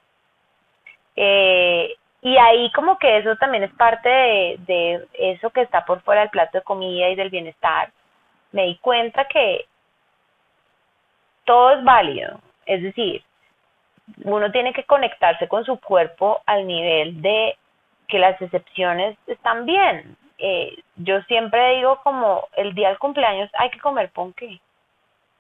Eh, 1.22 1.96
y 2.22 2.38
ahí 2.38 2.72
como 2.72 2.98
que 2.98 3.18
eso 3.18 3.36
también 3.36 3.64
es 3.64 3.74
parte 3.74 4.10
de, 4.10 5.06
eso 5.14 5.50
que 5.50 5.62
está 5.62 5.84
por 5.84 6.02
fuera 6.02 6.22
del 6.22 6.30
plato 6.30 6.58
de 6.58 6.64
comida 6.64 7.10
y 7.10 7.16
del 7.16 7.30
bienestar. 7.30 7.92
Me 8.54 8.64
di 8.64 8.78
cuenta 8.78 9.26
que 9.26 9.66
todo 11.44 11.72
es 11.72 11.84
válido. 11.84 12.40
Es 12.66 12.82
decir, 12.82 13.22
uno 14.24 14.50
tiene 14.52 14.72
que 14.72 14.86
conectarse 14.86 15.50
con 15.50 15.66
su 15.66 15.78
cuerpo 15.82 16.42
al 16.46 16.66
nivel 16.66 17.22
de 17.22 17.58
que 18.08 18.18
las 18.18 18.42
excepciones 18.42 19.18
están 19.28 19.66
bien. 19.66 20.16
Eh, 20.38 20.78
yo 20.96 21.22
siempre 21.24 21.76
digo 21.76 22.00
como 22.02 22.48
el 22.56 22.74
día 22.76 22.90
del 22.90 22.98
cumpleaños 22.98 23.50
hay 23.58 23.70
que 23.72 23.80
comer 23.80 24.10
ponqué. 24.12 24.62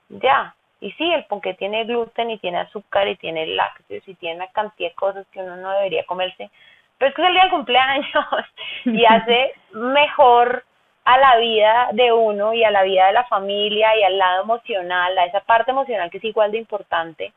Ya. 0.10 0.54
Y 0.82 0.92
sí, 0.94 1.12
el 1.12 1.26
ponqué 1.26 1.54
tiene 1.56 1.84
gluten 1.86 2.32
y 2.32 2.38
tiene 2.38 2.60
azúcar 2.60 3.08
y 3.08 3.18
tiene 3.18 3.48
lácteos 3.48 4.08
y 4.08 4.16
tiene 4.16 4.38
una 4.38 4.48
cantidad 4.48 4.90
de 4.90 4.96
cosas 4.96 5.28
que 5.32 5.42
uno 5.42 5.58
no 5.58 5.72
debería 5.72 6.06
comerse. 6.06 6.50
Pero 6.98 7.10
es 7.10 7.16
que 7.16 7.22
es 7.22 7.28
el 7.28 7.34
día 7.34 7.44
del 7.44 7.52
cumpleaños 7.52 8.26
y 8.86 9.06
hace 9.06 9.54
mejor 9.72 10.64
a 11.06 11.18
la 11.18 11.38
vida 11.38 11.90
de 11.94 12.14
uno 12.14 12.54
y 12.54 12.64
a 12.64 12.72
la 12.72 12.84
vida 12.84 13.08
de 13.08 13.14
la 13.14 13.26
familia 13.26 13.96
y 13.98 14.04
al 14.04 14.18
lado 14.18 14.44
emocional, 14.44 15.18
a 15.18 15.26
esa 15.26 15.42
parte 15.42 15.72
emocional 15.72 16.10
que 16.10 16.20
es 16.20 16.24
igual 16.24 16.52
de 16.52 16.60
importante 16.60 17.34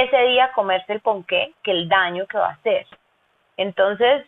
ese 0.00 0.16
día 0.24 0.52
comerse 0.52 0.92
el 0.92 1.00
ponqué 1.00 1.52
que 1.62 1.70
el 1.70 1.88
daño 1.88 2.26
que 2.26 2.38
va 2.38 2.48
a 2.48 2.52
hacer. 2.52 2.86
Entonces, 3.56 4.26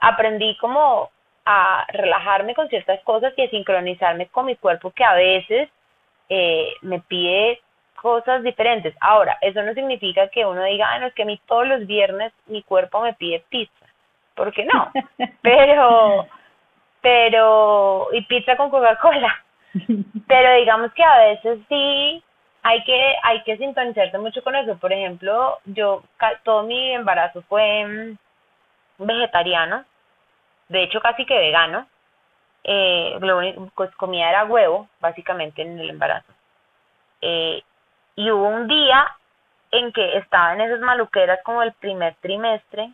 aprendí 0.00 0.56
como 0.58 1.10
a 1.44 1.86
relajarme 1.88 2.54
con 2.54 2.68
ciertas 2.68 3.00
cosas 3.02 3.32
y 3.36 3.42
a 3.42 3.50
sincronizarme 3.50 4.28
con 4.28 4.46
mi 4.46 4.56
cuerpo 4.56 4.90
que 4.90 5.04
a 5.04 5.14
veces 5.14 5.68
eh, 6.28 6.74
me 6.82 7.00
pide 7.00 7.60
cosas 8.00 8.42
diferentes. 8.42 8.94
Ahora, 9.00 9.38
eso 9.40 9.62
no 9.62 9.74
significa 9.74 10.28
que 10.28 10.46
uno 10.46 10.62
diga, 10.64 10.90
ah, 10.90 10.98
no, 10.98 11.06
es 11.06 11.14
que 11.14 11.22
a 11.22 11.26
mí 11.26 11.40
todos 11.46 11.66
los 11.66 11.86
viernes 11.86 12.32
mi 12.46 12.62
cuerpo 12.62 13.00
me 13.00 13.14
pide 13.14 13.44
pizza. 13.48 13.86
¿Por 14.34 14.52
qué 14.52 14.64
no? 14.64 14.90
pero, 15.42 16.26
pero, 17.00 18.08
y 18.12 18.22
pizza 18.22 18.56
con 18.56 18.70
Coca-Cola. 18.70 19.44
Pero 20.26 20.54
digamos 20.54 20.92
que 20.94 21.04
a 21.04 21.18
veces 21.18 21.58
sí 21.68 22.22
hay 22.62 22.82
que, 22.84 23.14
hay 23.22 23.42
que 23.42 23.56
sintonizarse 23.58 24.18
mucho 24.18 24.42
con 24.42 24.54
eso. 24.54 24.76
Por 24.78 24.92
ejemplo, 24.92 25.58
yo 25.66 26.02
todo 26.42 26.62
mi 26.62 26.92
embarazo 26.92 27.42
fue 27.42 27.84
mm, 27.84 29.04
vegetariano, 29.04 29.84
de 30.68 30.84
hecho 30.84 31.00
casi 31.00 31.24
que 31.24 31.38
vegano. 31.38 31.86
Eh, 32.70 33.16
lo 33.22 33.38
único, 33.38 33.70
pues 33.74 33.90
comía 33.96 34.28
era 34.28 34.44
huevo, 34.44 34.88
básicamente 35.00 35.62
en 35.62 35.78
el 35.78 35.88
embarazo. 35.88 36.30
Eh, 37.22 37.62
y 38.14 38.30
hubo 38.30 38.46
un 38.46 38.68
día 38.68 39.06
en 39.70 39.90
que 39.90 40.18
estaba 40.18 40.52
en 40.52 40.60
esas 40.60 40.80
maluqueras 40.80 41.40
como 41.44 41.62
el 41.62 41.72
primer 41.72 42.14
trimestre, 42.16 42.92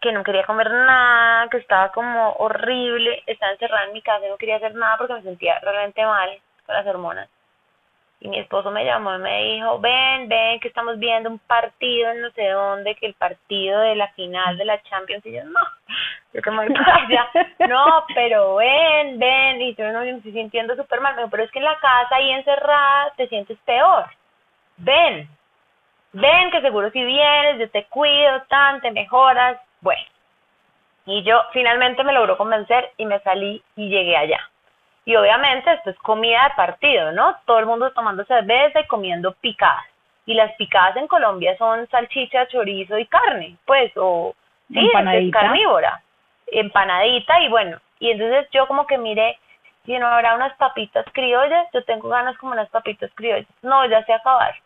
que 0.00 0.10
no 0.10 0.24
quería 0.24 0.44
comer 0.44 0.68
nada, 0.68 1.48
que 1.48 1.58
estaba 1.58 1.92
como 1.92 2.32
horrible, 2.38 3.22
estaba 3.26 3.52
encerrada 3.52 3.84
en 3.84 3.92
mi 3.92 4.02
casa 4.02 4.26
no 4.28 4.36
quería 4.36 4.56
hacer 4.56 4.74
nada 4.74 4.96
porque 4.98 5.14
me 5.14 5.22
sentía 5.22 5.60
realmente 5.60 6.04
mal 6.04 6.30
con 6.66 6.74
las 6.74 6.86
hormonas 6.86 7.28
y 8.20 8.28
mi 8.28 8.38
esposo 8.38 8.70
me 8.70 8.84
llamó 8.84 9.14
y 9.14 9.18
me 9.18 9.42
dijo, 9.42 9.78
ven, 9.78 10.28
ven, 10.28 10.58
que 10.60 10.68
estamos 10.68 10.98
viendo 10.98 11.28
un 11.28 11.38
partido 11.38 12.10
en 12.10 12.22
no 12.22 12.30
sé 12.30 12.48
dónde, 12.48 12.94
que 12.94 13.06
el 13.06 13.14
partido 13.14 13.80
de 13.80 13.94
la 13.94 14.08
final 14.12 14.56
de 14.56 14.64
la 14.64 14.82
Champions, 14.84 15.24
y 15.26 15.32
yo, 15.32 15.44
no, 15.44 15.60
yo 16.32 16.40
que 16.40 16.50
me 16.50 16.66
voy 16.66 16.74
para 16.74 16.96
allá, 16.96 17.28
no, 17.68 18.04
pero 18.14 18.56
ven, 18.56 19.18
ven, 19.18 19.60
y 19.60 19.74
yo 19.74 19.92
no 19.92 20.00
me 20.00 20.10
estoy 20.10 20.32
sintiendo 20.32 20.74
súper 20.76 21.00
mal, 21.00 21.14
pero 21.30 21.42
es 21.42 21.50
que 21.50 21.58
en 21.58 21.66
la 21.66 21.78
casa 21.78 22.16
ahí 22.16 22.30
encerrada 22.30 23.12
te 23.16 23.28
sientes 23.28 23.58
peor, 23.66 24.06
ven, 24.78 25.28
ven, 26.12 26.50
que 26.50 26.62
seguro 26.62 26.90
si 26.90 27.04
vienes, 27.04 27.58
yo 27.58 27.70
te 27.70 27.84
cuido, 27.84 28.42
tan, 28.48 28.80
te 28.80 28.90
mejoras, 28.92 29.58
bueno, 29.82 30.02
y 31.04 31.22
yo 31.22 31.42
finalmente 31.52 32.02
me 32.02 32.14
logró 32.14 32.38
convencer 32.38 32.92
y 32.96 33.04
me 33.04 33.20
salí 33.20 33.62
y 33.76 33.88
llegué 33.90 34.16
allá. 34.16 34.40
Y 35.06 35.14
obviamente 35.14 35.72
esto 35.72 35.90
es 35.90 35.98
comida 35.98 36.42
de 36.48 36.54
partido, 36.56 37.12
¿no? 37.12 37.36
Todo 37.46 37.60
el 37.60 37.66
mundo 37.66 37.92
tomando 37.92 38.24
cerveza 38.24 38.80
y 38.80 38.86
comiendo 38.88 39.32
picadas. 39.34 39.86
Y 40.26 40.34
las 40.34 40.52
picadas 40.56 40.96
en 40.96 41.06
Colombia 41.06 41.56
son 41.58 41.86
salchicha, 41.86 42.48
chorizo 42.48 42.98
y 42.98 43.06
carne, 43.06 43.56
pues, 43.64 43.92
o 43.96 44.34
sí, 44.68 44.80
es 44.80 45.32
carnívora, 45.32 46.02
empanadita 46.48 47.40
y 47.40 47.48
bueno. 47.48 47.78
Y 48.00 48.10
entonces 48.10 48.48
yo 48.50 48.66
como 48.66 48.84
que 48.88 48.98
miré, 48.98 49.38
si 49.84 49.96
no 49.96 50.08
habrá 50.08 50.34
unas 50.34 50.56
papitas 50.56 51.06
criollas, 51.12 51.68
yo 51.72 51.84
tengo 51.84 52.08
ganas 52.08 52.36
como 52.38 52.52
unas 52.52 52.68
papitas 52.70 53.08
criollas. 53.14 53.46
No, 53.62 53.86
ya 53.86 54.04
se 54.04 54.12
acabaron. 54.12 54.60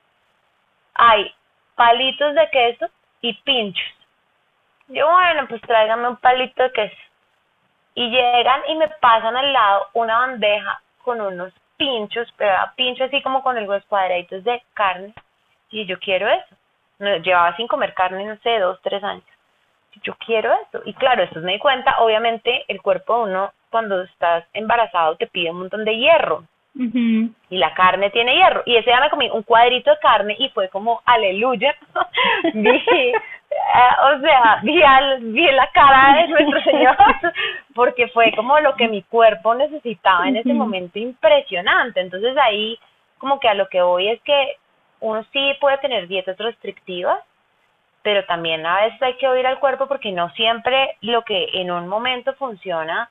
Hay 0.95 1.34
palitos 1.74 2.34
de 2.34 2.49
queso 2.49 2.86
y 3.20 3.34
pinchos. 3.43 3.95
Yo, 4.88 5.07
bueno, 5.07 5.47
pues 5.49 5.61
tráigame 5.61 6.09
un 6.09 6.16
palito 6.16 6.62
de 6.62 6.72
queso 6.72 7.10
y 7.95 8.11
llegan 8.11 8.62
y 8.68 8.74
me 8.76 8.88
pasan 9.01 9.36
al 9.36 9.53
lado 9.53 9.86
una 9.95 10.18
bandeja 10.18 10.80
con 11.03 11.20
unos 11.20 11.53
pinchos, 11.76 12.32
pero 12.36 12.55
pincho 12.76 13.05
así 13.05 13.22
como 13.22 13.43
con 13.43 13.57
los 13.64 13.84
cuadraditos 13.86 14.45
de 14.45 14.62
carne 14.74 15.14
y 15.70 15.86
yo 15.86 15.99
quiero 15.99 16.28
eso. 16.28 16.57
Llevaba 16.99 17.57
sin 17.57 17.66
comer 17.66 17.95
carne, 17.95 18.24
no 18.24 18.36
sé, 18.38 18.59
dos, 18.59 18.78
tres 18.82 19.03
años. 19.03 19.24
Yo 20.03 20.14
quiero 20.16 20.53
eso. 20.53 20.82
Y 20.84 20.95
claro, 20.95 21.22
esto 21.22 21.41
me 21.41 21.53
di 21.53 21.59
cuenta, 21.59 21.97
obviamente 22.01 22.64
el 22.68 22.82
cuerpo 22.82 23.16
de 23.16 23.30
uno 23.30 23.53
cuando 23.70 24.03
estás 24.03 24.45
embarazado 24.53 25.16
te 25.16 25.26
pide 25.26 25.51
un 25.51 25.61
montón 25.61 25.84
de 25.84 25.97
hierro. 25.97 26.45
Y 26.75 27.59
la 27.59 27.75
carne 27.75 28.11
tiene 28.11 28.37
hierro. 28.37 28.62
Y 28.64 28.77
ese 28.77 28.91
día 28.91 29.01
me 29.01 29.11
comí 29.11 29.29
un 29.31 29.43
cuadrito 29.43 29.91
de 29.91 29.99
carne 29.99 30.37
y 30.39 30.49
fue 30.51 30.68
como, 30.68 31.03
aleluya. 31.05 31.75
vi, 32.55 32.71
eh, 32.71 33.14
o 34.14 34.21
sea, 34.21 34.61
vi, 34.62 34.83
al, 34.83 35.21
vi 35.21 35.51
la 35.51 35.68
cara 35.73 36.23
de 36.23 36.29
nuestro 36.29 36.62
Señor 36.62 36.97
porque 37.75 38.09
fue 38.09 38.33
como 38.37 38.59
lo 38.61 38.75
que 38.77 38.89
mi 38.89 39.03
cuerpo 39.03 39.55
necesitaba 39.55 40.29
en 40.29 40.37
ese 40.37 40.55
momento 40.55 40.99
impresionante. 40.99 42.01
Entonces 42.01 42.37
ahí 42.39 42.79
como 43.18 43.41
que 43.41 43.49
a 43.49 43.55
lo 43.55 43.68
que 43.68 43.83
voy 43.83 44.09
es 44.09 44.21
que 44.23 44.57
uno 45.01 45.25
sí 45.33 45.53
puede 45.61 45.79
tener 45.79 46.09
dietas 46.09 46.39
restrictivas, 46.39 47.18
pero 48.03 48.25
también 48.25 48.64
a 48.64 48.83
veces 48.83 49.01
hay 49.03 49.14
que 49.16 49.29
oír 49.29 49.47
al 49.47 49.59
cuerpo 49.59 49.87
porque 49.87 50.12
no 50.12 50.31
siempre 50.31 50.97
lo 51.03 51.23
que 51.23 51.49
en 51.55 51.71
un 51.71 51.89
momento 51.89 52.33
funciona, 52.35 53.11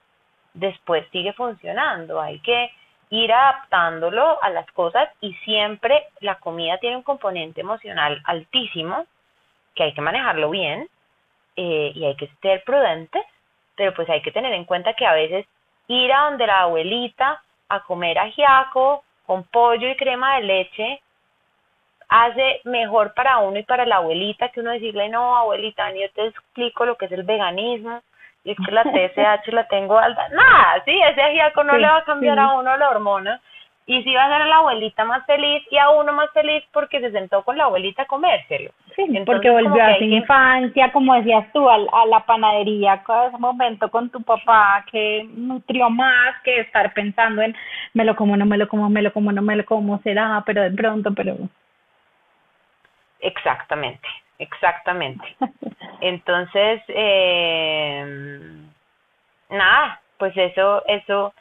después 0.54 1.06
sigue 1.12 1.34
funcionando. 1.34 2.20
Hay 2.20 2.40
que 2.40 2.72
ir 3.10 3.34
adaptándolo 3.34 4.42
a 4.42 4.50
las 4.50 4.70
cosas 4.72 5.10
y 5.22 5.34
siempre 5.46 6.08
la 6.20 6.36
comida 6.36 6.78
tiene 6.78 6.98
un 6.98 7.04
componente 7.04 7.62
emocional 7.62 8.22
altísimo 8.26 9.06
que 9.76 9.84
hay 9.84 9.94
que 9.94 10.02
manejarlo 10.02 10.50
bien 10.50 10.88
eh, 11.56 11.92
y 11.96 12.06
hay 12.06 12.16
que 12.16 12.30
ser 12.42 12.64
prudentes, 12.64 13.24
pero 13.76 13.94
pues 13.94 14.10
hay 14.10 14.22
que 14.22 14.32
tener 14.32 14.54
en 14.54 14.66
cuenta 14.66 14.94
que 14.94 15.06
a 15.06 15.14
veces 15.14 15.46
ir 15.88 16.12
a 16.14 16.30
donde 16.30 16.46
la 16.46 16.62
abuelita 16.62 17.42
a 17.70 17.84
comer 17.84 18.20
ajiaco 18.20 19.04
con 19.26 19.44
pollo 19.44 19.90
y 19.90 19.96
crema 19.96 20.36
de 20.36 20.44
leche 20.44 21.02
hace 22.10 22.62
mejor 22.64 23.14
para 23.14 23.38
uno 23.38 23.60
y 23.60 23.64
para 23.64 23.86
la 23.86 23.98
abuelita 23.98 24.50
que 24.50 24.62
uno 24.62 24.72
decirle, 24.72 25.10
no, 25.10 25.38
abuelita, 25.38 25.92
yo 25.94 26.10
te 26.12 26.28
explico 26.28 26.86
lo 26.86 26.98
que 26.98 27.06
es 27.06 27.12
el 27.12 27.24
veganismo, 27.24 28.02
y 28.44 28.52
es 28.52 28.58
que 28.66 28.72
la 28.72 28.84
TSH 28.84 29.52
la 29.52 29.68
tengo 29.68 29.98
alta. 29.98 30.28
Nada, 30.30 30.82
sí, 30.86 31.00
ese 31.12 31.22
ajiaco 31.22 31.64
no 31.64 31.78
le 31.78 31.88
va 31.88 31.98
a 31.98 32.04
cambiar 32.04 32.40
a 32.40 32.54
uno 32.54 32.78
la 32.78 32.90
hormona. 32.90 33.42
Y 33.86 34.04
sí 34.04 34.14
va 34.14 34.22
a 34.22 34.26
hacer 34.28 34.44
a 34.44 34.46
la 34.46 34.58
abuelita 34.58 35.04
más 35.04 35.26
feliz 35.26 35.64
y 35.72 35.78
a 35.78 35.90
uno 35.90 36.14
más 36.14 36.30
feliz 36.32 36.64
porque 36.72 37.00
se 37.00 37.12
sentó 37.12 37.42
con 37.42 37.58
la 37.58 37.64
abuelita 37.64 38.04
a 38.04 38.06
comérselo. 38.06 38.70
Sí, 38.96 39.04
porque 39.26 39.50
volvió 39.50 39.84
a 39.84 39.98
su 39.98 40.04
infancia, 40.04 40.92
como 40.92 41.16
decías 41.16 41.52
tú, 41.54 41.68
a, 41.68 41.74
a 41.74 42.06
la 42.06 42.20
panadería, 42.20 43.02
a 43.08 43.26
ese 43.26 43.38
momento 43.40 43.90
con 43.90 44.12
tu 44.12 44.22
papá 44.22 44.86
que 44.92 45.28
nutrió 45.34 45.90
más 45.90 46.36
que 46.44 46.60
estar 46.60 46.94
pensando 46.94 47.42
en 47.42 47.56
me 47.96 48.06
lo 48.06 48.16
como, 48.16 48.38
no 48.38 48.46
me 48.46 48.58
lo 48.58 48.68
como, 48.68 48.90
me 48.90 49.02
lo 49.02 49.12
como, 49.12 49.32
no 49.32 49.42
me 49.42 49.56
lo 49.56 49.66
como, 49.66 49.98
será, 50.04 50.44
pero 50.46 50.62
de 50.62 50.72
pronto, 50.72 51.12
pero 51.16 51.36
Exactamente, 53.22 54.08
exactamente. 54.40 55.36
Entonces, 56.02 56.82
eh, 56.88 58.52
nada, 59.50 60.02
pues 60.18 60.36
eso, 60.36 60.84
eso 60.88 61.34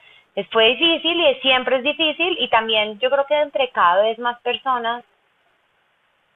fue 0.51 0.69
difícil 0.77 1.21
y 1.21 1.35
siempre 1.41 1.79
es 1.79 1.83
difícil 1.83 2.37
y 2.39 2.49
también 2.49 2.99
yo 3.01 3.11
creo 3.11 3.27
que 3.27 3.41
entre 3.41 3.71
cada 3.71 4.03
vez 4.03 4.19
más 4.19 4.41
personas 4.41 5.05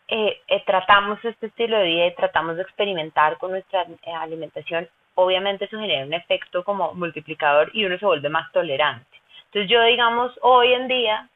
eh, 0.09 0.41
eh, 0.49 0.63
tratamos 0.67 1.25
este 1.25 1.47
estilo 1.47 1.79
de 1.79 1.85
vida 1.85 2.07
y 2.07 2.15
tratamos 2.15 2.57
de 2.57 2.63
experimentar 2.63 3.39
con 3.39 3.53
nuestra 3.53 3.83
eh, 3.83 4.13
alimentación, 4.13 4.89
obviamente 5.15 5.67
eso 5.67 5.79
genera 5.79 6.05
un 6.05 6.13
efecto 6.13 6.65
como 6.65 6.93
multiplicador 6.95 7.71
y 7.73 7.85
uno 7.85 7.99
se 7.99 8.07
vuelve 8.07 8.29
más 8.29 8.51
tolerante. 8.53 9.07
Entonces 9.47 9.71
yo 9.71 9.83
digamos 9.85 10.33
hoy 10.43 10.73
en 10.73 10.89
día, 10.89 11.29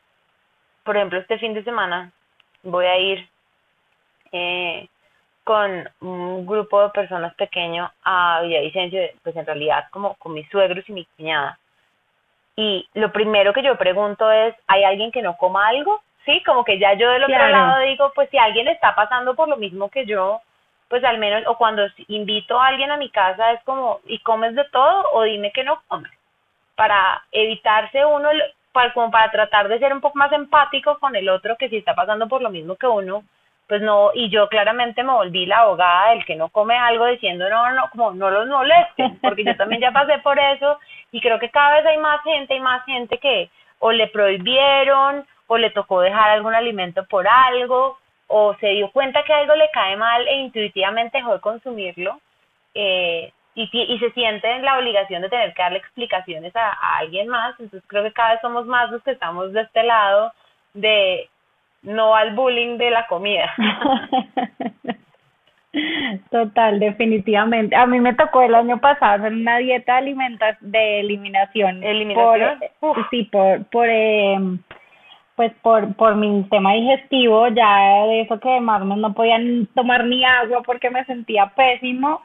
por 0.83 0.97
ejemplo 0.97 1.21
este 1.21 1.39
fin 1.39 1.55
de 1.55 1.65
semana 1.65 2.13
voy 2.63 2.87
a 2.87 2.99
ir 2.99 3.29
eh, 4.33 4.89
con 5.47 5.89
un 6.01 6.45
grupo 6.45 6.83
de 6.83 6.89
personas 6.89 7.33
pequeño 7.37 7.89
a 8.03 8.41
Villavicencio, 8.43 9.01
pues 9.23 9.37
en 9.37 9.47
realidad 9.47 9.85
como 9.93 10.17
con 10.17 10.35
mis 10.35 10.49
suegros 10.49 10.85
y 10.89 10.93
mi 10.93 11.05
cuñada. 11.17 11.57
Y 12.57 12.85
lo 12.95 13.13
primero 13.13 13.53
que 13.53 13.63
yo 13.63 13.79
pregunto 13.79 14.29
es, 14.29 14.57
¿hay 14.67 14.83
alguien 14.83 15.13
que 15.13 15.23
no 15.23 15.37
coma 15.37 15.69
algo? 15.69 16.03
Sí, 16.25 16.43
como 16.45 16.65
que 16.65 16.81
ya 16.81 16.95
yo 16.95 17.09
del 17.11 17.23
otro 17.23 17.49
lado 17.49 17.79
digo, 17.83 18.11
pues 18.13 18.29
si 18.31 18.39
alguien 18.39 18.67
está 18.67 18.97
pasando 18.97 19.37
por 19.37 19.47
lo 19.47 19.57
mismo 19.57 19.89
que 19.89 20.05
yo, 20.05 20.41
pues 20.89 21.05
al 21.05 21.19
menos, 21.19 21.45
o 21.47 21.57
cuando 21.57 21.87
invito 22.09 22.59
a 22.61 22.67
alguien 22.67 22.91
a 22.91 22.97
mi 22.97 23.09
casa 23.11 23.53
es 23.53 23.63
como, 23.63 24.01
¿y 24.05 24.19
comes 24.19 24.53
de 24.57 24.65
todo? 24.73 25.05
O 25.13 25.23
dime 25.23 25.53
que 25.53 25.63
no 25.63 25.81
comes. 25.87 26.11
Para 26.75 27.23
evitarse 27.31 28.05
uno, 28.05 28.31
para, 28.73 28.93
como 28.93 29.13
para 29.13 29.31
tratar 29.31 29.69
de 29.69 29.79
ser 29.79 29.93
un 29.93 30.01
poco 30.01 30.19
más 30.19 30.33
empático 30.33 30.99
con 30.99 31.15
el 31.15 31.29
otro 31.29 31.57
que 31.57 31.69
si 31.69 31.77
está 31.77 31.95
pasando 31.95 32.27
por 32.27 32.43
lo 32.43 32.51
mismo 32.51 32.75
que 32.75 32.89
uno, 32.89 33.23
pues 33.69 33.83
no, 33.83 34.11
y 34.15 34.29
yo 34.31 34.49
claramente 34.49 35.03
me 35.03 35.13
volví 35.13 35.45
la 35.45 35.61
abogada 35.61 36.11
del 36.11 36.25
que 36.25 36.37
no 36.37 36.49
come 36.51 36.77
algo 36.77 37.07
diciendo 37.07 37.49
no, 37.49 37.73
no, 37.73 37.91
como 37.91 38.13
no 38.13 38.31
los 38.31 38.47
molesten, 38.49 39.19
porque 39.23 39.45
yo 39.45 39.57
también 39.57 39.81
ya 39.81 39.93
pasé 39.93 40.19
por 40.19 40.39
eso 40.39 40.79
y 41.11 41.21
creo 41.21 41.39
que 41.39 41.51
cada 41.51 41.77
vez 41.77 41.87
hay 41.87 41.99
más 41.99 42.23
gente 42.23 42.55
y 42.55 42.61
más 42.61 42.85
gente 42.85 43.19
que 43.19 43.51
o 43.81 43.93
le 43.93 44.07
prohibieron 44.09 45.27
o 45.49 45.59
le 45.59 45.71
tocó 45.71 46.01
dejar 46.01 46.31
algún 46.31 46.55
alimento 46.55 47.05
por 47.07 47.27
algo 47.27 47.99
o 48.29 48.55
se 48.57 48.69
dio 48.69 48.91
cuenta 48.91 49.23
que 49.25 49.33
algo 49.33 49.55
le 49.55 49.71
cae 49.73 49.97
mal 49.97 50.27
e 50.27 50.37
intuitivamente 50.37 51.19
dejó 51.19 51.35
de 51.35 51.41
consumirlo 51.41 52.21
eh, 52.75 53.33
y, 53.55 53.69
y 53.73 53.99
se 53.99 54.13
siente 54.13 54.51
en 54.51 54.63
la 54.63 54.79
obligación 54.79 55.23
de 55.23 55.29
tener 55.29 55.55
que 55.55 55.63
darle 55.63 55.79
explicaciones 55.79 56.55
a, 56.55 56.69
a 56.71 56.99
alguien 56.99 57.29
más, 57.29 57.59
entonces 57.59 57.83
creo 57.89 58.03
que 58.05 58.13
cada 58.13 58.33
vez 58.33 58.41
somos 58.43 58.67
más 58.67 58.91
los 58.91 59.03
que 59.03 59.13
estamos 59.13 59.53
de 59.53 59.63
este 59.63 59.83
lado 59.83 60.33
de 60.75 61.29
no 61.83 62.15
al 62.15 62.35
bullying 62.35 62.79
de 62.79 62.91
la 62.91 63.07
comida. 63.07 63.53
Total, 66.31 66.81
definitivamente. 66.81 67.77
A 67.77 67.87
mí 67.87 68.01
me 68.01 68.15
tocó 68.15 68.43
el 68.43 68.55
año 68.55 68.81
pasado 68.81 69.15
hacer 69.15 69.33
una 69.33 69.59
dieta 69.59 69.95
de, 69.95 69.99
alimenta 69.99 70.59
de 70.61 71.01
eliminación. 71.01 71.85
¿Eliminación? 71.85 72.61
Por, 72.81 73.11
sí, 73.11 73.25
por, 73.25 73.65
por 73.67 73.87
eh, 73.89 74.39
pues 75.37 75.53
por, 75.63 75.95
por 75.95 76.17
mi 76.17 76.43
tema 76.45 76.73
digestivo, 76.73 77.49
ya 77.49 78.07
de 78.07 78.23
eso 78.23 78.41
que 78.41 78.49
además 78.49 78.85
no 78.85 79.13
podían 79.13 79.67
tomar 79.75 80.05
ni 80.07 80.25
agua 80.25 80.63
porque 80.65 80.91
me 80.91 81.05
sentía 81.05 81.53
pésimo. 81.55 82.23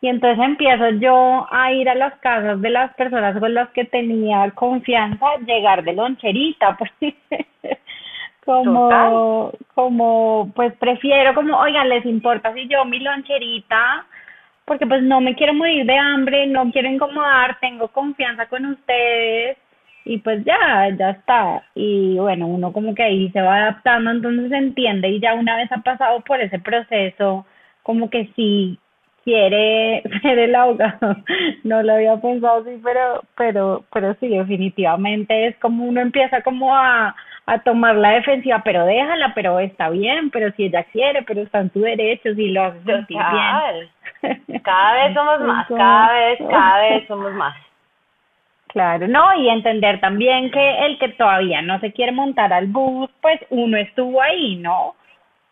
Y 0.00 0.08
entonces 0.08 0.44
empiezo 0.44 0.90
yo 0.90 1.46
a 1.50 1.72
ir 1.72 1.88
a 1.88 1.94
las 1.94 2.14
casas 2.16 2.60
de 2.60 2.70
las 2.70 2.92
personas 2.94 3.38
con 3.38 3.54
las 3.54 3.68
que 3.70 3.84
tenía 3.84 4.50
confianza, 4.50 5.26
llegar 5.46 5.84
de 5.84 5.92
loncherita, 5.92 6.76
pues 6.78 6.90
como, 8.44 9.52
como, 9.74 10.52
pues 10.54 10.74
prefiero 10.74 11.34
como, 11.34 11.58
oigan, 11.58 11.88
les 11.88 12.04
importa 12.06 12.52
si 12.54 12.68
yo 12.68 12.84
mi 12.84 12.98
loncherita, 13.00 14.06
porque 14.64 14.86
pues 14.86 15.02
no 15.02 15.20
me 15.20 15.34
quiero 15.34 15.54
morir 15.54 15.84
de 15.86 15.96
hambre, 15.96 16.46
no 16.46 16.70
quiero 16.70 16.88
incomodar, 16.88 17.58
tengo 17.60 17.88
confianza 17.88 18.46
con 18.46 18.66
ustedes 18.66 19.58
y 20.04 20.18
pues 20.18 20.44
ya, 20.44 20.88
ya 20.96 21.10
está. 21.10 21.62
Y 21.74 22.16
bueno, 22.18 22.46
uno 22.46 22.72
como 22.72 22.94
que 22.94 23.02
ahí 23.02 23.30
se 23.30 23.40
va 23.40 23.56
adaptando, 23.56 24.10
entonces 24.10 24.50
se 24.50 24.56
entiende 24.56 25.08
y 25.08 25.20
ya 25.20 25.34
una 25.34 25.56
vez 25.56 25.70
ha 25.72 25.78
pasado 25.78 26.20
por 26.20 26.40
ese 26.40 26.58
proceso, 26.58 27.46
como 27.82 28.10
que 28.10 28.30
sí 28.36 28.78
quiere 29.24 30.02
ser 30.22 30.38
el 30.38 30.54
abogado. 30.54 31.16
No 31.64 31.82
lo 31.82 31.94
había 31.94 32.16
pensado 32.18 32.60
así, 32.60 32.80
pero, 32.82 33.22
pero, 33.36 33.84
pero 33.92 34.14
sí, 34.20 34.28
definitivamente 34.28 35.46
es 35.48 35.56
como 35.58 35.84
uno 35.84 36.00
empieza 36.00 36.42
como 36.42 36.74
a, 36.74 37.14
a 37.46 37.58
tomar 37.58 37.96
la 37.96 38.12
defensiva, 38.12 38.62
pero 38.64 38.86
déjala, 38.86 39.32
pero 39.34 39.58
está 39.58 39.90
bien, 39.90 40.30
pero 40.30 40.50
si 40.52 40.64
ella 40.64 40.84
quiere, 40.84 41.22
pero 41.22 41.42
está 41.42 41.60
en 41.60 41.72
su 41.72 41.80
derecho, 41.80 42.34
si 42.34 42.48
lo 42.48 42.64
hace 42.64 42.82
sentir 42.84 43.18
bien. 43.18 44.62
Cada 44.62 44.94
vez 44.94 45.14
somos 45.14 45.40
más, 45.40 45.68
cada 45.68 46.12
vez, 46.14 46.38
cada 46.48 46.80
vez 46.80 47.06
somos 47.06 47.32
más. 47.34 47.54
Claro, 48.68 49.06
no, 49.06 49.36
y 49.36 49.50
entender 49.50 50.00
también 50.00 50.50
que 50.50 50.86
el 50.86 50.98
que 50.98 51.10
todavía 51.10 51.60
no 51.60 51.78
se 51.80 51.92
quiere 51.92 52.10
montar 52.10 52.52
al 52.52 52.66
bus, 52.66 53.10
pues 53.20 53.38
uno 53.50 53.76
estuvo 53.76 54.22
ahí, 54.22 54.56
¿no? 54.56 54.94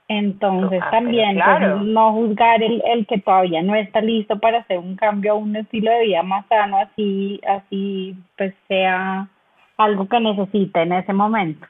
Entonces 0.08 0.82
también 0.90 1.38
pues, 1.38 1.82
no 1.82 2.12
juzgar 2.12 2.62
el, 2.62 2.82
el 2.86 3.06
que 3.06 3.18
todavía 3.18 3.62
no 3.62 3.74
está 3.74 4.00
listo 4.00 4.38
para 4.38 4.58
hacer 4.58 4.78
un 4.78 4.96
cambio 4.96 5.32
a 5.32 5.36
un 5.36 5.54
estilo 5.54 5.90
de 5.90 6.04
vida 6.04 6.22
más 6.22 6.46
sano, 6.46 6.78
así, 6.78 7.40
así 7.46 8.16
pues 8.36 8.54
sea 8.68 9.28
algo 9.76 10.08
que 10.08 10.20
necesite 10.20 10.82
en 10.82 10.92
ese 10.92 11.12
momento. 11.12 11.66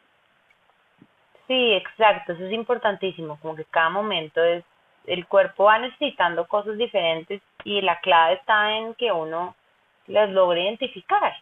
Sí, 1.46 1.74
exacto, 1.74 2.32
eso 2.32 2.44
es 2.46 2.52
importantísimo, 2.52 3.38
como 3.40 3.56
que 3.56 3.64
cada 3.64 3.90
momento 3.90 4.42
es, 4.42 4.64
el 5.06 5.26
cuerpo 5.26 5.64
va 5.64 5.78
necesitando 5.78 6.46
cosas 6.46 6.78
diferentes 6.78 7.42
y 7.64 7.80
la 7.80 7.98
clave 8.00 8.34
está 8.34 8.72
en 8.76 8.94
que 8.94 9.10
uno 9.10 9.54
las 10.06 10.30
logre 10.30 10.62
identificar 10.62 11.34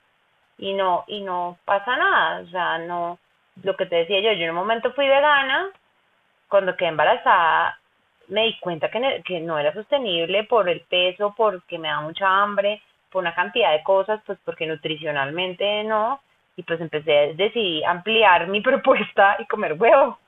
y 0.59 0.73
no, 0.73 1.05
y 1.07 1.21
no 1.21 1.59
pasa 1.65 1.97
nada, 1.97 2.41
o 2.41 2.47
sea, 2.49 2.79
no, 2.79 3.19
lo 3.63 3.77
que 3.77 3.87
te 3.87 3.97
decía 3.97 4.21
yo, 4.21 4.33
yo 4.33 4.45
en 4.45 4.51
un 4.51 4.57
momento 4.57 4.93
fui 4.93 5.07
vegana, 5.07 5.69
cuando 6.49 6.77
quedé 6.77 6.89
embarazada 6.89 7.79
me 8.31 8.45
di 8.45 8.59
cuenta 8.61 8.91
que, 8.91 9.23
que 9.25 9.41
no 9.41 9.59
era 9.59 9.73
sostenible 9.73 10.45
por 10.45 10.69
el 10.69 10.81
peso, 10.83 11.35
porque 11.37 11.79
me 11.79 11.89
da 11.89 12.01
mucha 12.01 12.27
hambre, 12.27 12.81
por 13.11 13.21
una 13.21 13.35
cantidad 13.35 13.73
de 13.73 13.83
cosas, 13.83 14.21
pues 14.25 14.39
porque 14.45 14.67
nutricionalmente 14.67 15.85
no, 15.85 16.21
y 16.57 16.63
pues 16.63 16.81
empecé 16.81 17.19
a 17.19 17.33
decidir 17.35 17.85
ampliar 17.87 18.49
mi 18.49 18.61
propuesta 18.63 19.37
y 19.39 19.47
comer 19.47 19.75
huevo. 19.75 20.19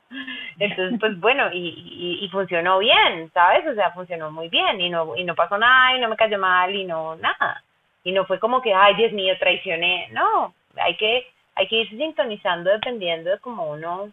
Entonces, 0.58 1.00
pues 1.00 1.18
bueno, 1.18 1.50
y, 1.52 2.18
y, 2.20 2.28
funcionó 2.28 2.78
bien, 2.78 3.30
¿sabes? 3.32 3.66
O 3.66 3.74
sea, 3.74 3.92
funcionó 3.92 4.30
muy 4.30 4.50
bien 4.50 4.78
y 4.80 4.90
no, 4.90 5.16
y 5.16 5.24
no 5.24 5.34
pasó 5.34 5.56
nada 5.56 5.96
y 5.96 6.00
no 6.00 6.08
me 6.10 6.16
cayó 6.16 6.38
mal 6.38 6.74
y 6.74 6.84
no 6.84 7.16
nada. 7.16 7.62
Y 8.04 8.12
no 8.12 8.26
fue 8.26 8.38
como 8.38 8.60
que, 8.60 8.74
ay, 8.74 8.94
Dios 8.96 9.12
mío, 9.12 9.34
traicioné. 9.38 10.08
No, 10.12 10.54
hay 10.76 10.96
que, 10.96 11.26
hay 11.54 11.66
que 11.66 11.76
irse 11.76 11.96
sintonizando 11.96 12.70
dependiendo 12.70 13.30
de 13.30 13.38
cómo 13.38 13.70
uno 13.70 14.10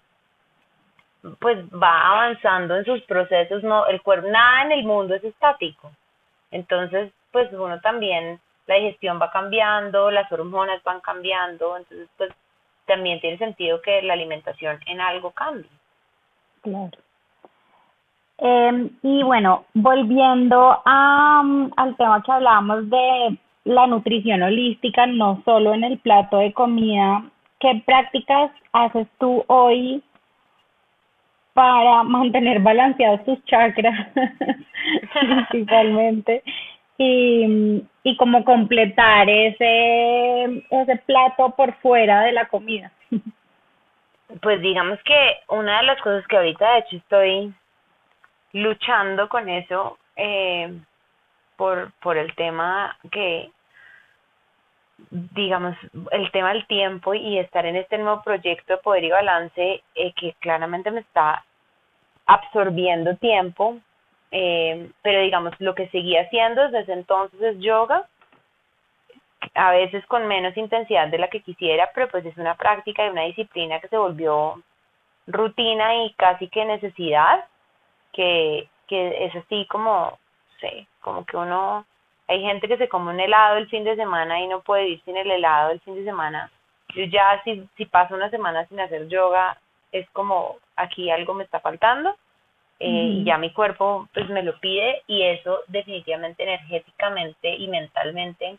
pues 1.39 1.57
va 1.71 2.11
avanzando 2.11 2.77
en 2.77 2.85
sus 2.85 3.01
procesos, 3.01 3.61
no, 3.63 3.85
el 3.87 4.01
cuerpo, 4.01 4.27
nada 4.29 4.63
en 4.63 4.71
el 4.71 4.83
mundo 4.83 5.15
es 5.15 5.23
estático. 5.23 5.91
Entonces, 6.51 7.11
pues 7.31 7.51
uno 7.51 7.79
también 7.81 8.39
la 8.69 8.75
digestión 8.75 9.19
va 9.19 9.31
cambiando, 9.31 10.11
las 10.11 10.31
hormonas 10.31 10.81
van 10.83 11.01
cambiando, 11.01 11.75
entonces 11.75 12.07
pues 12.17 12.29
también 12.85 13.19
tiene 13.19 13.39
sentido 13.39 13.81
que 13.81 14.03
la 14.03 14.13
alimentación 14.13 14.79
en 14.85 15.01
algo 15.01 15.31
cambie. 15.31 15.69
Claro. 16.61 16.97
Em, 18.37 18.91
y 19.01 19.23
bueno, 19.23 19.65
volviendo 19.73 20.81
a, 20.85 21.41
mm, 21.43 21.71
al 21.77 21.97
tema 21.97 22.21
que 22.21 22.31
hablábamos 22.31 22.87
de 22.91 23.37
la 23.63 23.87
nutrición 23.87 24.43
holística, 24.43 25.07
no 25.07 25.41
solo 25.45 25.73
en 25.73 25.83
el 25.83 25.97
plato 25.97 26.37
de 26.37 26.53
comida, 26.53 27.23
¿qué 27.59 27.81
prácticas 27.87 28.51
haces 28.71 29.07
tú 29.17 29.43
hoy 29.47 30.03
para 31.53 32.03
mantener 32.03 32.59
balanceados 32.59 33.25
tus 33.25 33.43
chakras 33.45 34.09
principalmente 35.49 36.43
y, 36.99 37.81
y 38.03 38.17
como 38.17 38.43
completar 38.43 39.29
ese, 39.29 40.63
ese 40.69 40.95
plato 41.05 41.55
por 41.55 41.73
fuera 41.75 42.21
de 42.23 42.33
la 42.33 42.47
comida? 42.47 42.91
Pues 44.43 44.61
digamos 44.61 44.99
que 45.05 45.37
una 45.47 45.79
de 45.79 45.87
las 45.87 45.99
cosas 46.03 46.23
que 46.27 46.37
ahorita 46.37 46.73
de 46.73 46.79
hecho 46.81 46.97
estoy 46.97 47.51
luchando 48.53 49.27
con 49.27 49.49
eso 49.49 49.97
eh, 50.15 50.71
por, 51.57 51.91
por 51.93 52.15
el 52.15 52.35
tema 52.35 52.95
que 53.11 53.49
digamos, 55.09 55.75
el 56.11 56.31
tema 56.31 56.53
del 56.53 56.67
tiempo 56.67 57.15
y 57.15 57.39
estar 57.39 57.65
en 57.65 57.75
este 57.75 57.97
nuevo 57.97 58.21
proyecto 58.21 58.73
de 58.73 58.81
poder 58.83 59.03
y 59.03 59.09
balance 59.09 59.83
eh, 59.95 60.13
que 60.13 60.35
claramente 60.39 60.91
me 60.91 60.99
está 60.99 61.43
absorbiendo 62.27 63.15
tiempo, 63.17 63.79
eh, 64.31 64.91
pero 65.01 65.21
digamos, 65.21 65.53
lo 65.59 65.75
que 65.75 65.89
seguía 65.89 66.21
haciendo 66.21 66.69
desde 66.69 66.93
entonces 66.93 67.41
es 67.41 67.59
yoga, 67.59 68.07
a 69.55 69.71
veces 69.71 70.05
con 70.05 70.27
menos 70.27 70.55
intensidad 70.57 71.07
de 71.07 71.17
la 71.17 71.29
que 71.29 71.41
quisiera, 71.41 71.89
pero 71.93 72.09
pues 72.09 72.25
es 72.25 72.37
una 72.37 72.55
práctica 72.55 73.05
y 73.05 73.09
una 73.09 73.23
disciplina 73.23 73.79
que 73.79 73.87
se 73.87 73.97
volvió 73.97 74.61
rutina 75.27 76.03
y 76.03 76.13
casi 76.13 76.47
que 76.47 76.65
necesidad, 76.65 77.45
que, 78.13 78.67
que 78.87 79.25
es 79.25 79.35
así 79.35 79.65
como, 79.69 80.17
sé, 80.59 80.87
como 81.01 81.25
que 81.25 81.37
uno 81.37 81.85
hay 82.27 82.41
gente 82.41 82.67
que 82.67 82.77
se 82.77 82.87
come 82.87 83.11
un 83.11 83.19
helado 83.19 83.57
el 83.57 83.67
fin 83.69 83.83
de 83.83 83.95
semana 83.95 84.39
y 84.39 84.47
no 84.47 84.61
puede 84.61 84.87
ir 84.87 85.01
sin 85.03 85.17
el 85.17 85.31
helado 85.31 85.71
el 85.71 85.79
fin 85.79 85.95
de 85.95 86.03
semana. 86.03 86.51
Yo 86.95 87.05
ya 87.05 87.41
si, 87.43 87.67
si 87.75 87.85
paso 87.85 88.13
una 88.13 88.29
semana 88.29 88.67
sin 88.67 88.79
hacer 88.79 89.07
yoga, 89.07 89.57
es 89.91 90.07
como 90.11 90.57
aquí 90.75 91.09
algo 91.09 91.33
me 91.33 91.43
está 91.43 91.59
faltando 91.59 92.15
eh, 92.79 92.87
y 92.87 93.23
ya 93.23 93.37
mi 93.37 93.51
cuerpo 93.51 94.07
pues 94.13 94.29
me 94.29 94.43
lo 94.43 94.59
pide 94.59 95.03
y 95.07 95.23
eso 95.23 95.61
definitivamente 95.67 96.43
energéticamente 96.43 97.55
y 97.55 97.67
mentalmente 97.67 98.57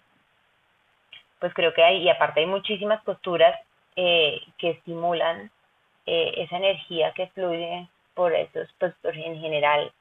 pues 1.39 1.55
creo 1.55 1.73
que 1.73 1.83
hay 1.83 2.03
y 2.03 2.09
aparte 2.09 2.41
hay 2.41 2.47
muchísimas 2.47 3.03
posturas 3.03 3.59
eh, 3.97 4.41
que 4.59 4.71
estimulan 4.71 5.51
eh, 6.07 6.33
esa 6.37 6.57
energía 6.57 7.13
que 7.13 7.29
fluye 7.29 7.89
por 8.15 8.35
esos 8.35 8.69
pues 8.79 8.95
en 9.05 9.41
general 9.41 9.93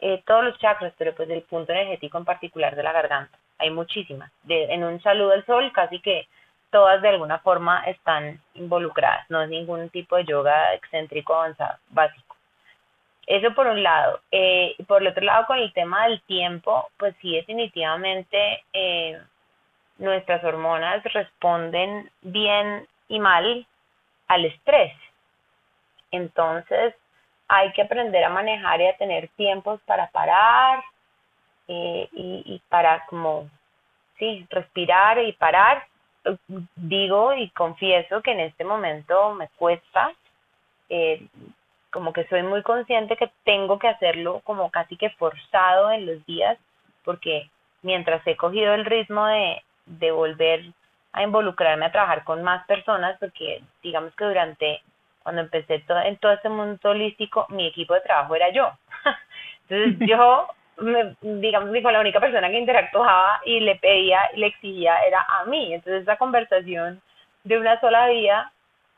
eh, 0.00 0.22
todos 0.26 0.44
los 0.44 0.58
chakras, 0.58 0.92
pero 0.98 1.14
pues 1.14 1.28
el 1.30 1.42
punto 1.42 1.72
energético 1.72 2.18
en 2.18 2.24
particular 2.24 2.76
de 2.76 2.82
la 2.82 2.92
garganta. 2.92 3.38
Hay 3.58 3.70
muchísimas. 3.70 4.30
De, 4.42 4.64
en 4.64 4.84
un 4.84 5.00
saludo 5.02 5.32
al 5.32 5.46
sol 5.46 5.72
casi 5.72 6.00
que 6.00 6.28
todas 6.70 7.00
de 7.00 7.08
alguna 7.08 7.38
forma 7.38 7.82
están 7.84 8.40
involucradas. 8.54 9.24
No 9.30 9.40
es 9.42 9.48
ningún 9.48 9.88
tipo 9.88 10.16
de 10.16 10.24
yoga 10.24 10.74
excéntrico 10.74 11.34
avanzado, 11.34 11.78
básico. 11.88 12.25
Eso 13.26 13.52
por 13.54 13.66
un 13.66 13.82
lado. 13.82 14.20
Eh, 14.30 14.76
por 14.86 15.02
el 15.02 15.08
otro 15.08 15.24
lado, 15.24 15.46
con 15.46 15.58
el 15.58 15.72
tema 15.72 16.06
del 16.06 16.20
tiempo, 16.22 16.88
pues 16.96 17.14
sí, 17.20 17.34
definitivamente 17.34 18.64
eh, 18.72 19.20
nuestras 19.98 20.42
hormonas 20.44 21.02
responden 21.12 22.10
bien 22.22 22.86
y 23.08 23.18
mal 23.18 23.66
al 24.28 24.44
estrés. 24.44 24.92
Entonces, 26.10 26.94
hay 27.48 27.72
que 27.72 27.82
aprender 27.82 28.24
a 28.24 28.30
manejar 28.30 28.80
y 28.80 28.86
a 28.86 28.96
tener 28.96 29.28
tiempos 29.36 29.80
para 29.86 30.08
parar 30.08 30.82
eh, 31.68 32.08
y, 32.12 32.62
para 32.68 33.04
como, 33.06 33.48
sí, 34.18 34.46
respirar 34.50 35.18
y 35.18 35.32
parar. 35.32 35.84
Digo 36.74 37.34
y 37.34 37.50
confieso 37.50 38.20
que 38.22 38.32
en 38.32 38.40
este 38.40 38.64
momento 38.64 39.34
me 39.34 39.48
cuesta, 39.50 40.12
eh, 40.88 41.24
como 41.96 42.12
que 42.12 42.26
soy 42.26 42.42
muy 42.42 42.62
consciente 42.62 43.16
que 43.16 43.30
tengo 43.46 43.78
que 43.78 43.88
hacerlo 43.88 44.42
como 44.44 44.70
casi 44.70 44.98
que 44.98 45.08
forzado 45.08 45.90
en 45.90 46.04
los 46.04 46.26
días, 46.26 46.58
porque 47.06 47.48
mientras 47.80 48.20
he 48.26 48.36
cogido 48.36 48.74
el 48.74 48.84
ritmo 48.84 49.24
de, 49.26 49.62
de 49.86 50.10
volver 50.10 50.62
a 51.14 51.22
involucrarme 51.22 51.86
a 51.86 51.92
trabajar 51.92 52.22
con 52.24 52.42
más 52.42 52.66
personas, 52.66 53.16
porque 53.18 53.62
digamos 53.82 54.14
que 54.14 54.26
durante 54.26 54.82
cuando 55.22 55.40
empecé 55.40 55.82
en 56.04 56.18
todo 56.18 56.32
este 56.32 56.50
mundo 56.50 56.78
holístico, 56.90 57.46
mi 57.48 57.66
equipo 57.66 57.94
de 57.94 58.02
trabajo 58.02 58.34
era 58.34 58.50
yo. 58.50 58.70
Entonces 59.70 60.06
yo, 60.06 60.48
me, 60.76 61.16
digamos 61.22 61.72
que 61.72 61.80
la 61.80 62.00
única 62.00 62.20
persona 62.20 62.50
que 62.50 62.58
interactuaba 62.58 63.40
y 63.46 63.60
le 63.60 63.76
pedía 63.76 64.20
y 64.34 64.40
le 64.40 64.48
exigía 64.48 64.98
era 64.98 65.24
a 65.40 65.46
mí. 65.46 65.72
Entonces 65.72 66.02
esa 66.02 66.18
conversación 66.18 67.00
de 67.44 67.58
una 67.58 67.80
sola 67.80 68.06
vía, 68.08 68.52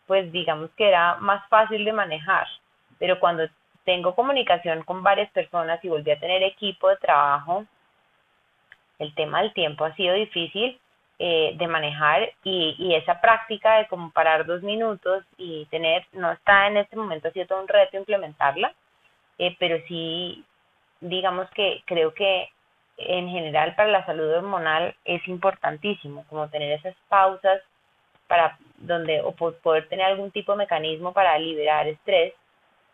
pues 0.09 0.33
digamos 0.33 0.71
que 0.77 0.89
era 0.89 1.15
más 1.21 1.49
fácil 1.49 1.85
de 1.85 1.93
manejar. 1.93 2.49
Pero 2.99 3.19
cuando 3.21 3.47
tengo 3.85 4.15
comunicación 4.15 4.83
con 4.83 5.03
varias 5.03 5.31
personas 5.31 5.83
y 5.85 5.89
volví 5.89 6.11
a 6.11 6.21
tener 6.21 6.43
equipo 6.43 6.89
de 6.89 6.97
trabajo, 6.97 7.65
el 8.99 9.15
tema 9.15 9.43
del 9.43 9.53
tiempo 9.53 9.85
ha 9.85 9.95
sido 9.95 10.15
difícil 10.15 10.79
eh, 11.21 11.53
de 11.57 11.67
manejar 11.67 12.31
y, 12.45 12.77
y, 12.79 12.95
esa 12.95 13.21
práctica 13.21 13.79
de 13.79 13.89
como 13.89 14.11
parar 14.11 14.47
dos 14.47 14.63
minutos 14.63 15.25
y 15.37 15.67
tener, 15.67 16.07
no 16.13 16.31
está 16.31 16.69
en 16.69 16.77
este 16.77 16.97
momento, 16.97 17.29
ha 17.29 17.33
sido 17.33 17.47
todo 17.47 17.61
un 17.61 17.69
reto 17.69 17.97
implementarla, 17.97 18.73
eh, 19.39 19.57
pero 19.59 19.79
sí, 19.89 20.45
digamos 21.01 21.51
que 21.51 21.83
creo 21.87 22.15
que 22.15 22.51
en 22.99 23.29
general 23.29 23.75
para 23.75 23.89
la 23.91 24.07
salud 24.07 24.31
hormonal 24.33 24.95
es 25.05 25.27
importantísimo, 25.29 26.25
como 26.29 26.49
tener 26.51 26.73
esas 26.73 26.95
pausas 27.09 27.63
para 28.27 28.59
donde 28.77 29.21
o 29.23 29.33
poder 29.33 29.89
tener 29.89 30.07
algún 30.07 30.31
tipo 30.31 30.53
de 30.53 30.59
mecanismo 30.59 31.13
para 31.13 31.39
liberar 31.39 31.89
estrés. 31.89 32.35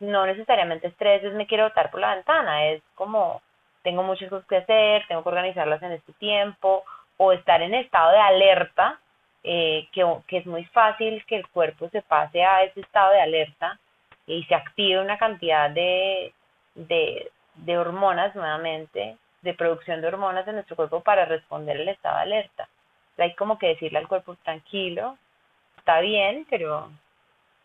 No 0.05 0.27
necesariamente 0.27 0.89
estrés 0.89 1.25
es 1.25 1.35
me 1.35 1.47
quiero 1.47 1.65
botar 1.65 1.91
por 1.91 2.01
la 2.01 2.15
ventana, 2.15 2.67
es 2.67 2.83
como 2.95 3.43
tengo 3.83 4.03
muchas 4.03 4.31
cosas 4.31 4.47
que 4.49 4.57
hacer, 4.57 5.07
tengo 5.07 5.23
que 5.23 5.29
organizarlas 5.29 5.83
en 5.83 5.93
este 5.93 6.13
tiempo 6.15 6.85
o 7.19 7.33
estar 7.33 7.61
en 7.63 7.75
estado 7.75 8.13
de 8.13 8.19
alerta, 8.19 8.99
eh, 9.43 9.87
que, 9.93 10.05
que 10.27 10.39
es 10.39 10.47
muy 10.47 10.65
fácil 10.67 11.25
que 11.27 11.37
el 11.37 11.47
cuerpo 11.49 11.89
se 11.91 12.03
pase 12.03 12.43
a 12.43 12.63
ese 12.65 12.81
estado 12.81 13.13
de 13.13 13.21
alerta 13.21 13.79
y 14.27 14.43
se 14.45 14.55
active 14.55 15.01
una 15.01 15.19
cantidad 15.19 15.71
de, 15.71 16.33
de, 16.75 17.31
de 17.57 17.79
hormonas 17.79 18.35
nuevamente, 18.35 19.17
de 19.43 19.55
producción 19.55 20.01
de 20.01 20.09
hormonas 20.09 20.49
en 20.49 20.55
nuestro 20.55 20.77
cuerpo 20.77 21.03
para 21.03 21.27
responder 21.27 21.77
al 21.77 21.89
estado 21.89 22.17
de 22.17 22.23
alerta. 22.23 22.69
Hay 23.19 23.35
como 23.35 23.59
que 23.59 23.69
decirle 23.69 23.99
al 23.99 24.09
cuerpo 24.09 24.35
tranquilo, 24.43 25.19
está 25.77 26.01
bien, 26.01 26.47
pero 26.49 26.91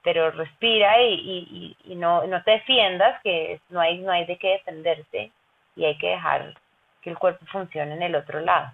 pero 0.03 0.31
respira 0.31 1.01
y, 1.01 1.13
y, 1.13 1.91
y, 1.91 1.95
no, 1.95 2.25
no 2.25 2.41
te 2.43 2.51
defiendas, 2.51 3.21
que 3.21 3.59
no 3.69 3.79
hay, 3.79 3.99
no 3.99 4.11
hay 4.11 4.25
de 4.25 4.37
qué 4.37 4.49
defenderse 4.49 5.31
y 5.75 5.85
hay 5.85 5.97
que 5.97 6.07
dejar 6.07 6.53
que 7.01 7.09
el 7.09 7.17
cuerpo 7.17 7.45
funcione 7.47 7.93
en 7.93 8.03
el 8.03 8.15
otro 8.15 8.39
lado 8.39 8.71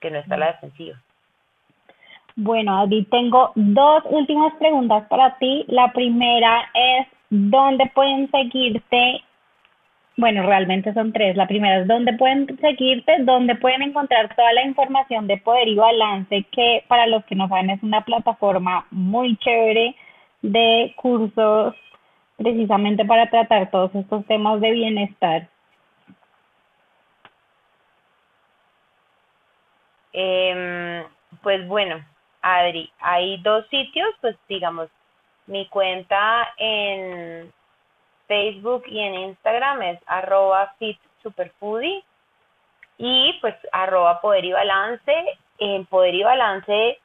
que 0.00 0.10
no 0.10 0.18
está 0.18 0.36
la 0.36 0.52
defensiva. 0.52 0.96
Bueno, 2.36 2.78
Adi, 2.78 3.04
tengo 3.06 3.50
dos 3.56 4.04
últimas 4.06 4.54
preguntas 4.54 5.04
para 5.08 5.36
ti. 5.38 5.64
La 5.66 5.92
primera 5.92 6.70
es, 6.72 7.08
¿dónde 7.30 7.90
pueden 7.94 8.30
seguirte? 8.30 9.24
Bueno, 10.18 10.42
realmente 10.42 10.92
son 10.94 11.12
tres. 11.12 11.36
La 11.36 11.46
primera 11.46 11.78
es, 11.78 11.86
¿dónde 11.86 12.12
pueden 12.12 12.58
seguirte? 12.60 13.18
¿Dónde 13.20 13.54
pueden 13.54 13.82
encontrar 13.82 14.34
toda 14.34 14.52
la 14.52 14.64
información 14.64 15.28
de 15.28 15.36
Poder 15.36 15.68
y 15.68 15.76
Balance? 15.76 16.44
Que 16.50 16.84
para 16.88 17.06
los 17.06 17.24
que 17.26 17.36
no 17.36 17.46
saben 17.46 17.70
es 17.70 17.80
una 17.84 18.04
plataforma 18.04 18.84
muy 18.90 19.36
chévere 19.36 19.94
de 20.42 20.92
cursos 20.96 21.76
precisamente 22.36 23.04
para 23.04 23.30
tratar 23.30 23.70
todos 23.70 23.94
estos 23.94 24.26
temas 24.26 24.60
de 24.60 24.72
bienestar. 24.72 25.48
Eh, 30.14 31.04
pues 31.44 31.64
bueno, 31.68 32.04
Adri, 32.42 32.90
hay 32.98 33.40
dos 33.42 33.68
sitios, 33.68 34.08
pues 34.20 34.34
digamos, 34.48 34.88
mi 35.46 35.68
cuenta 35.68 36.48
en 36.56 37.52
Facebook 38.28 38.84
y 38.86 39.00
en 39.00 39.14
Instagram 39.14 39.82
es 39.82 39.98
arroba 40.06 40.74
fitsuperfoodie 40.78 42.04
y 42.98 43.32
pues 43.40 43.56
arroba 43.72 44.20
poder 44.20 44.44
y 44.44 44.52
balance. 44.52 45.14
En 45.58 45.86
poder 45.86 46.14
y 46.14 46.22
balance 46.22 46.98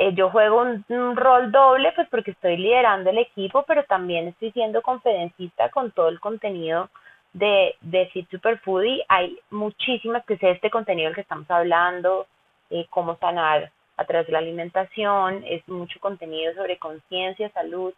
eh, 0.00 0.14
yo 0.14 0.30
juego 0.30 0.62
un, 0.62 1.16
rol 1.16 1.50
doble 1.50 1.90
pues 1.92 2.08
porque 2.08 2.30
estoy 2.30 2.56
liderando 2.56 3.10
el 3.10 3.18
equipo, 3.18 3.64
pero 3.66 3.82
también 3.82 4.28
estoy 4.28 4.52
siendo 4.52 4.80
conferencista 4.80 5.70
con 5.70 5.90
todo 5.90 6.08
el 6.08 6.20
contenido 6.20 6.88
de, 7.32 7.74
de 7.80 8.06
Fit 8.06 8.30
Super 8.30 8.60
Foodie 8.60 9.04
hay 9.08 9.36
muchísimas 9.50 10.24
que 10.24 10.38
sé 10.38 10.52
este 10.52 10.70
contenido 10.70 11.08
del 11.08 11.16
que 11.16 11.22
estamos 11.22 11.50
hablando, 11.50 12.28
eh, 12.70 12.86
cómo 12.90 13.16
sanar 13.16 13.72
a 13.96 14.04
través 14.04 14.28
de 14.28 14.34
la 14.34 14.38
alimentación, 14.38 15.42
es 15.44 15.66
mucho 15.66 15.98
contenido 15.98 16.54
sobre 16.54 16.78
conciencia, 16.78 17.50
salud 17.50 17.92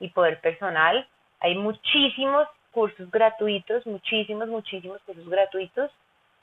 y 0.00 0.08
poder 0.08 0.40
personal. 0.40 1.06
Hay 1.40 1.56
muchísimos 1.56 2.48
cursos 2.70 3.10
gratuitos, 3.10 3.86
muchísimos, 3.86 4.48
muchísimos 4.48 5.00
cursos 5.02 5.28
gratuitos. 5.28 5.90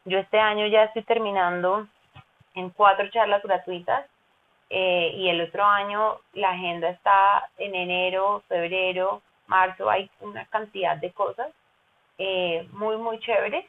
Yo 0.06 0.18
este 0.20 0.40
año 0.40 0.68
ya 0.68 0.84
estoy 0.84 1.04
terminando 1.04 1.88
en 2.54 2.70
cuatro 2.70 3.10
charlas 3.10 3.44
gratuitas 3.44 4.06
eh, 4.70 5.12
y 5.16 5.30
el 5.30 5.42
otro 5.42 5.64
año 5.64 6.20
la 6.34 6.52
agenda 6.52 6.90
está 6.90 7.50
en 7.58 7.76
enero, 7.76 8.44
febrero, 8.48 9.22
marzo, 9.48 9.90
hay 9.90 10.10
una 10.22 10.46
cantidad 10.46 10.98
de 10.98 11.12
cosas 11.12 11.48
eh, 12.18 12.68
muy, 12.72 12.98
muy 12.98 13.20
chéveres. 13.20 13.66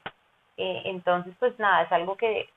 Eh, 0.57 0.83
entonces, 0.87 1.35
pues 1.39 1.59
nada, 1.59 1.83
es 1.83 1.93
algo 1.93 2.17
que 2.17 2.49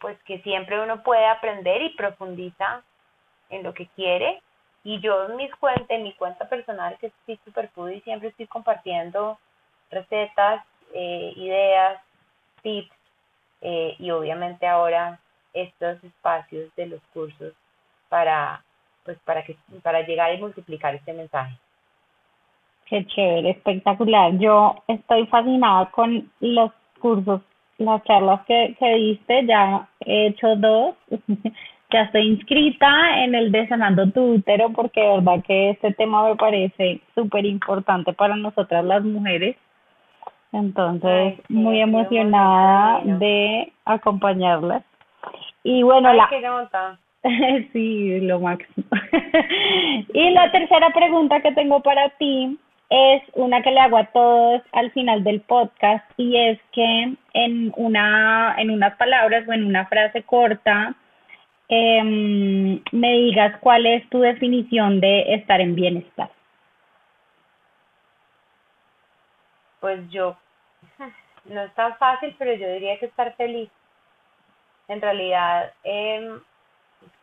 pues 0.00 0.18
que 0.24 0.40
siempre 0.40 0.82
uno 0.82 1.02
puede 1.02 1.24
aprender 1.26 1.80
y 1.80 1.94
profundiza 1.96 2.82
en 3.48 3.62
lo 3.62 3.72
que 3.72 3.86
quiere. 3.96 4.42
Y 4.84 5.00
yo 5.00 5.28
en 5.28 5.36
mis 5.36 5.54
cuentas, 5.56 5.86
en 5.88 6.02
mi 6.04 6.12
cuenta 6.12 6.48
personal, 6.48 6.96
que 6.98 7.10
es 7.26 7.38
Superfood, 7.44 7.90
y 7.90 8.00
siempre 8.02 8.28
estoy 8.28 8.46
compartiendo 8.46 9.38
recetas, 9.90 10.64
eh, 10.92 11.32
ideas, 11.36 12.00
tips, 12.62 12.94
eh, 13.62 13.96
y 13.98 14.10
obviamente 14.10 14.66
ahora 14.66 15.18
estos 15.54 16.02
espacios 16.04 16.74
de 16.76 16.86
los 16.86 17.00
cursos 17.12 17.54
para 18.08 18.62
pues 19.04 19.18
para 19.24 19.42
que 19.44 19.56
para 19.82 20.02
llegar 20.02 20.34
y 20.34 20.40
multiplicar 20.40 20.94
este 20.94 21.12
mensaje. 21.12 21.56
Qué 22.86 23.06
chévere, 23.06 23.50
espectacular. 23.50 24.32
Yo 24.38 24.82
estoy 24.88 25.26
fascinada 25.26 25.90
con 25.90 26.30
los 26.40 26.72
cursos 27.00 27.40
las 27.78 28.02
charlas 28.04 28.44
que, 28.46 28.76
que 28.78 28.94
diste, 28.94 29.46
ya 29.46 29.88
he 30.00 30.28
hecho 30.28 30.56
dos. 30.56 30.94
ya 31.94 32.02
estoy 32.02 32.26
inscrita 32.26 33.22
en 33.22 33.36
el 33.36 33.52
de 33.52 33.68
Sanando 33.68 34.10
tu 34.10 34.34
útero 34.34 34.70
porque 34.70 35.00
de 35.00 35.14
verdad 35.14 35.44
que 35.46 35.70
este 35.70 35.92
tema 35.92 36.28
me 36.28 36.34
parece 36.34 37.00
súper 37.14 37.46
importante 37.46 38.12
para 38.12 38.34
nosotras 38.34 38.84
las 38.84 39.04
mujeres. 39.04 39.56
Entonces, 40.50 41.38
muy 41.48 41.80
emocionada 41.80 43.00
de 43.04 43.72
acompañarlas. 43.84 44.82
Y 45.62 45.84
bueno, 45.84 46.12
la... 46.12 46.28
sí, 47.72 48.20
lo 48.22 48.40
máximo. 48.40 48.86
y 50.14 50.30
la 50.30 50.50
tercera 50.50 50.90
pregunta 50.90 51.40
que 51.42 51.52
tengo 51.52 51.80
para 51.80 52.08
ti 52.18 52.58
es 52.90 53.22
una 53.34 53.62
que 53.62 53.70
le 53.70 53.78
hago 53.78 53.98
a 53.98 54.06
todos 54.06 54.62
al 54.72 54.90
final 54.90 55.22
del 55.22 55.42
podcast 55.42 56.04
y 56.16 56.36
es 56.36 56.58
que 56.72 57.14
en 57.34 57.72
una 57.76 58.56
en 58.58 58.70
unas 58.70 58.96
palabras 58.96 59.48
o 59.48 59.52
en 59.52 59.64
una 59.64 59.86
frase 59.86 60.22
corta 60.24 60.94
em, 61.68 62.82
me 62.92 63.12
digas 63.12 63.58
cuál 63.60 63.86
es 63.86 64.08
tu 64.10 64.20
definición 64.20 65.00
de 65.00 65.34
estar 65.34 65.60
en 65.60 65.74
bienestar. 65.74 66.30
Pues 69.80 70.08
yo 70.10 70.36
no 71.44 71.62
es 71.62 71.74
tan 71.74 71.96
fácil, 71.98 72.34
pero 72.38 72.54
yo 72.54 72.68
diría 72.72 72.98
que 72.98 73.06
estar 73.06 73.34
feliz. 73.36 73.70
En 74.88 75.00
realidad, 75.00 75.72
eh, 75.84 76.38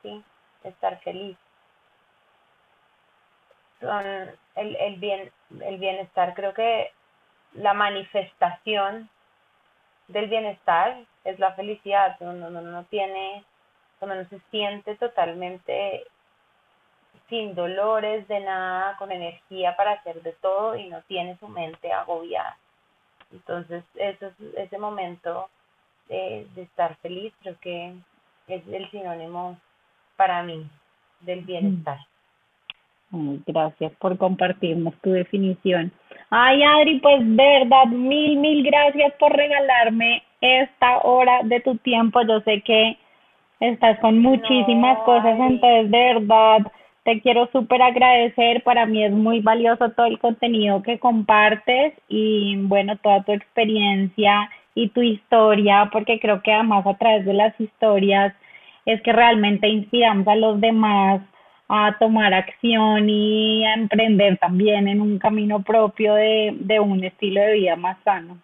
sí, 0.02 0.24
estar 0.64 1.00
feliz 1.02 1.38
son 3.82 4.06
el, 4.56 4.76
el, 4.76 4.96
bien, 4.98 5.32
el 5.62 5.78
bienestar. 5.78 6.34
Creo 6.36 6.54
que 6.54 6.92
la 7.54 7.74
manifestación 7.74 9.10
del 10.08 10.28
bienestar 10.28 11.04
es 11.24 11.40
la 11.40 11.54
felicidad, 11.54 12.16
uno 12.20 12.50
no 12.50 12.84
tiene, 12.86 13.44
cuando 14.02 14.20
uno 14.20 14.30
se 14.30 14.40
siente 14.50 14.96
totalmente 14.96 16.06
sin 17.30 17.54
dolores 17.54 18.28
de 18.28 18.40
nada, 18.40 18.98
con 18.98 19.12
energía 19.12 19.78
para 19.78 19.92
hacer 19.92 20.22
de 20.24 20.34
todo 20.42 20.76
y 20.76 20.90
no 20.90 21.02
tiene 21.04 21.38
su 21.38 21.48
mente 21.48 21.94
agobiada. 21.94 22.58
Entonces, 23.32 23.84
eso 23.96 24.32
ese 24.58 24.78
momento 24.80 25.48
de, 26.10 26.48
de 26.56 26.64
estar 26.64 26.96
feliz 26.98 27.32
creo 27.42 27.58
que 27.62 27.94
es 28.48 28.68
el 28.68 28.90
sinónimo 28.90 29.58
para 30.18 30.42
mí 30.42 30.68
del 31.22 31.42
bienestar 31.42 32.00
gracias 33.46 33.92
por 34.00 34.18
compartirnos 34.18 34.94
tu 35.02 35.12
definición. 35.12 35.92
Ay, 36.30 36.64
Adri, 36.64 37.00
pues 37.00 37.20
de 37.20 37.36
verdad, 37.36 37.86
mil, 37.88 38.38
mil 38.38 38.64
gracias 38.64 39.14
por 39.20 39.36
regalarme 39.36 40.24
esta 40.40 41.00
hora 41.00 41.42
de 41.44 41.60
tu 41.60 41.76
tiempo. 41.78 42.22
Yo 42.22 42.40
sé 42.42 42.62
que 42.62 42.98
estás 43.62 44.00
con 44.00 44.20
muchísimas 44.20 44.98
cosas, 45.04 45.40
entonces 45.40 45.92
de 45.92 46.14
verdad 46.14 46.72
te 47.04 47.22
quiero 47.22 47.48
súper 47.52 47.82
agradecer. 47.82 48.64
Para 48.64 48.86
mí 48.86 49.04
es 49.04 49.12
muy 49.12 49.40
valioso 49.40 49.90
todo 49.92 50.08
el 50.08 50.20
contenido 50.20 50.82
que 50.84 51.00
compartes 51.00 51.94
y 52.10 52.58
bueno, 52.58 52.98
toda 52.98 53.24
tu 53.24 53.32
experiencia 53.32 54.50
y 54.76 54.90
tu 54.90 55.02
historia, 55.02 55.90
porque 55.92 56.20
creo 56.20 56.42
que 56.42 56.52
además 56.52 56.86
a 56.86 56.98
través 56.98 57.26
de 57.26 57.34
las 57.34 57.60
historias 57.60 58.34
es 58.86 59.02
que 59.04 59.14
realmente 59.14 59.68
inspiramos 59.68 60.28
a 60.28 60.36
los 60.36 60.60
demás 60.60 61.22
a 61.68 61.96
tomar 62.00 62.34
acción 62.34 63.10
y 63.10 63.66
a 63.66 63.76
emprender 63.76 64.38
también 64.38 64.88
en 64.88 65.02
un 65.02 65.20
camino 65.20 65.62
propio 65.62 66.16
de, 66.16 66.54
de 66.60 66.80
un 66.80 67.04
estilo 67.04 67.42
de 67.42 67.54
vida 67.54 67.76
más 67.76 67.98
sano. 68.04 68.38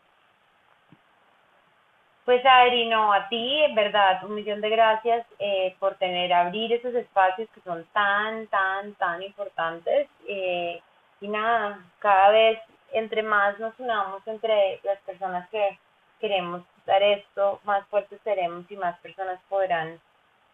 Pues 2.28 2.46
Adri, 2.46 2.90
no, 2.90 3.14
a 3.14 3.30
ti, 3.30 3.64
en 3.64 3.74
verdad, 3.74 4.22
un 4.26 4.36
millón 4.36 4.60
de 4.60 4.70
gracias 4.70 5.26
eh, 5.40 5.74
por 5.80 5.96
tener, 5.96 6.34
abrir 6.34 6.74
esos 6.74 6.94
espacios 6.94 7.48
que 7.56 7.62
son 7.62 7.86
tan, 7.94 8.48
tan, 8.48 8.94
tan 8.96 9.24
importantes. 9.24 10.10
Eh, 10.28 10.82
y 11.22 11.30
nada, 11.30 11.80
cada 12.00 12.32
vez 12.32 12.60
entre 12.92 13.24
más 13.24 13.58
nos 13.60 13.80
unamos 13.80 14.28
entre 14.28 14.82
las 14.84 15.00
personas 15.04 15.48
que 15.52 15.80
queremos 16.20 16.64
dar 16.86 17.02
esto, 17.02 17.62
más 17.64 17.88
fuertes 17.88 18.20
seremos 18.26 18.70
y 18.70 18.76
más 18.76 19.00
personas 19.00 19.40
podrán 19.48 19.98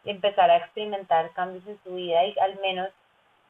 empezar 0.06 0.52
a 0.52 0.58
experimentar 0.58 1.32
cambios 1.34 1.66
en 1.66 1.80
su 1.84 1.96
vida 1.96 2.24
y 2.24 2.38
al 2.38 2.60
menos 2.60 2.90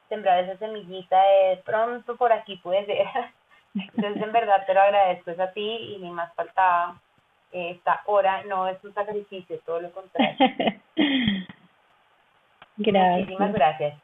sembrar 0.08 0.46
esa 0.46 0.58
semillita 0.60 1.22
de 1.22 1.58
pronto 1.66 2.16
por 2.16 2.32
aquí 2.32 2.56
puede 2.56 2.86
ser. 2.86 3.06
Entonces, 3.76 4.24
en 4.24 4.32
verdad 4.32 4.66
te 4.66 4.74
lo 4.74 4.80
agradezco 4.80 5.32
es 5.32 5.40
a 5.42 5.52
ti 5.52 5.94
y 5.94 5.98
ni 5.98 6.10
más 6.10 6.34
faltaba 6.36 6.96
esta 7.54 8.02
hora. 8.06 8.44
No 8.46 8.68
es 8.68 8.84
un 8.84 8.94
sacrificio, 8.94 9.60
todo 9.66 9.82
lo 9.82 9.92
contrario. 9.92 10.38
gracias. 12.78 13.20
Muchísimas 13.20 13.54
gracias. 13.54 14.04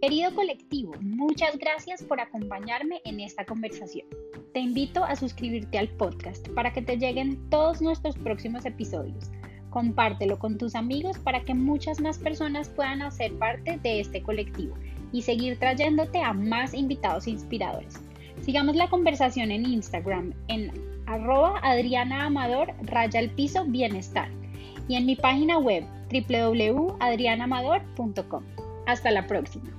Querido 0.00 0.32
colectivo, 0.36 0.94
muchas 1.00 1.58
gracias 1.58 2.02
por 2.04 2.20
acompañarme 2.20 3.00
en 3.04 3.18
esta 3.18 3.44
conversación. 3.44 4.06
Te 4.52 4.60
invito 4.60 5.02
a 5.02 5.16
suscribirte 5.16 5.78
al 5.78 5.88
podcast 5.88 6.48
para 6.50 6.72
que 6.72 6.80
te 6.80 6.96
lleguen 6.96 7.50
todos 7.50 7.82
nuestros 7.82 8.16
próximos 8.16 8.64
episodios. 8.66 9.32
Compártelo 9.70 10.38
con 10.38 10.58
tus 10.58 10.76
amigos 10.76 11.18
para 11.18 11.40
que 11.44 11.54
muchas 11.54 12.00
más 12.00 12.18
personas 12.18 12.68
puedan 12.68 13.02
hacer 13.02 13.36
parte 13.38 13.78
de 13.82 13.98
este 14.00 14.22
colectivo 14.22 14.76
y 15.12 15.22
seguir 15.22 15.58
trayéndote 15.58 16.22
a 16.22 16.32
más 16.32 16.74
invitados 16.74 17.26
inspiradores. 17.26 18.00
Sigamos 18.42 18.76
la 18.76 18.88
conversación 18.88 19.50
en 19.50 19.66
Instagram 19.66 20.32
en 20.48 20.70
arroba 21.06 21.60
raya 22.82 23.20
el 23.20 23.30
piso 23.30 23.64
bienestar 23.64 24.28
y 24.88 24.96
en 24.96 25.06
mi 25.06 25.16
página 25.16 25.56
web 25.58 25.84
www.adrianamador.com. 26.12 28.44
Hasta 28.86 29.10
la 29.10 29.26
próxima. 29.26 29.75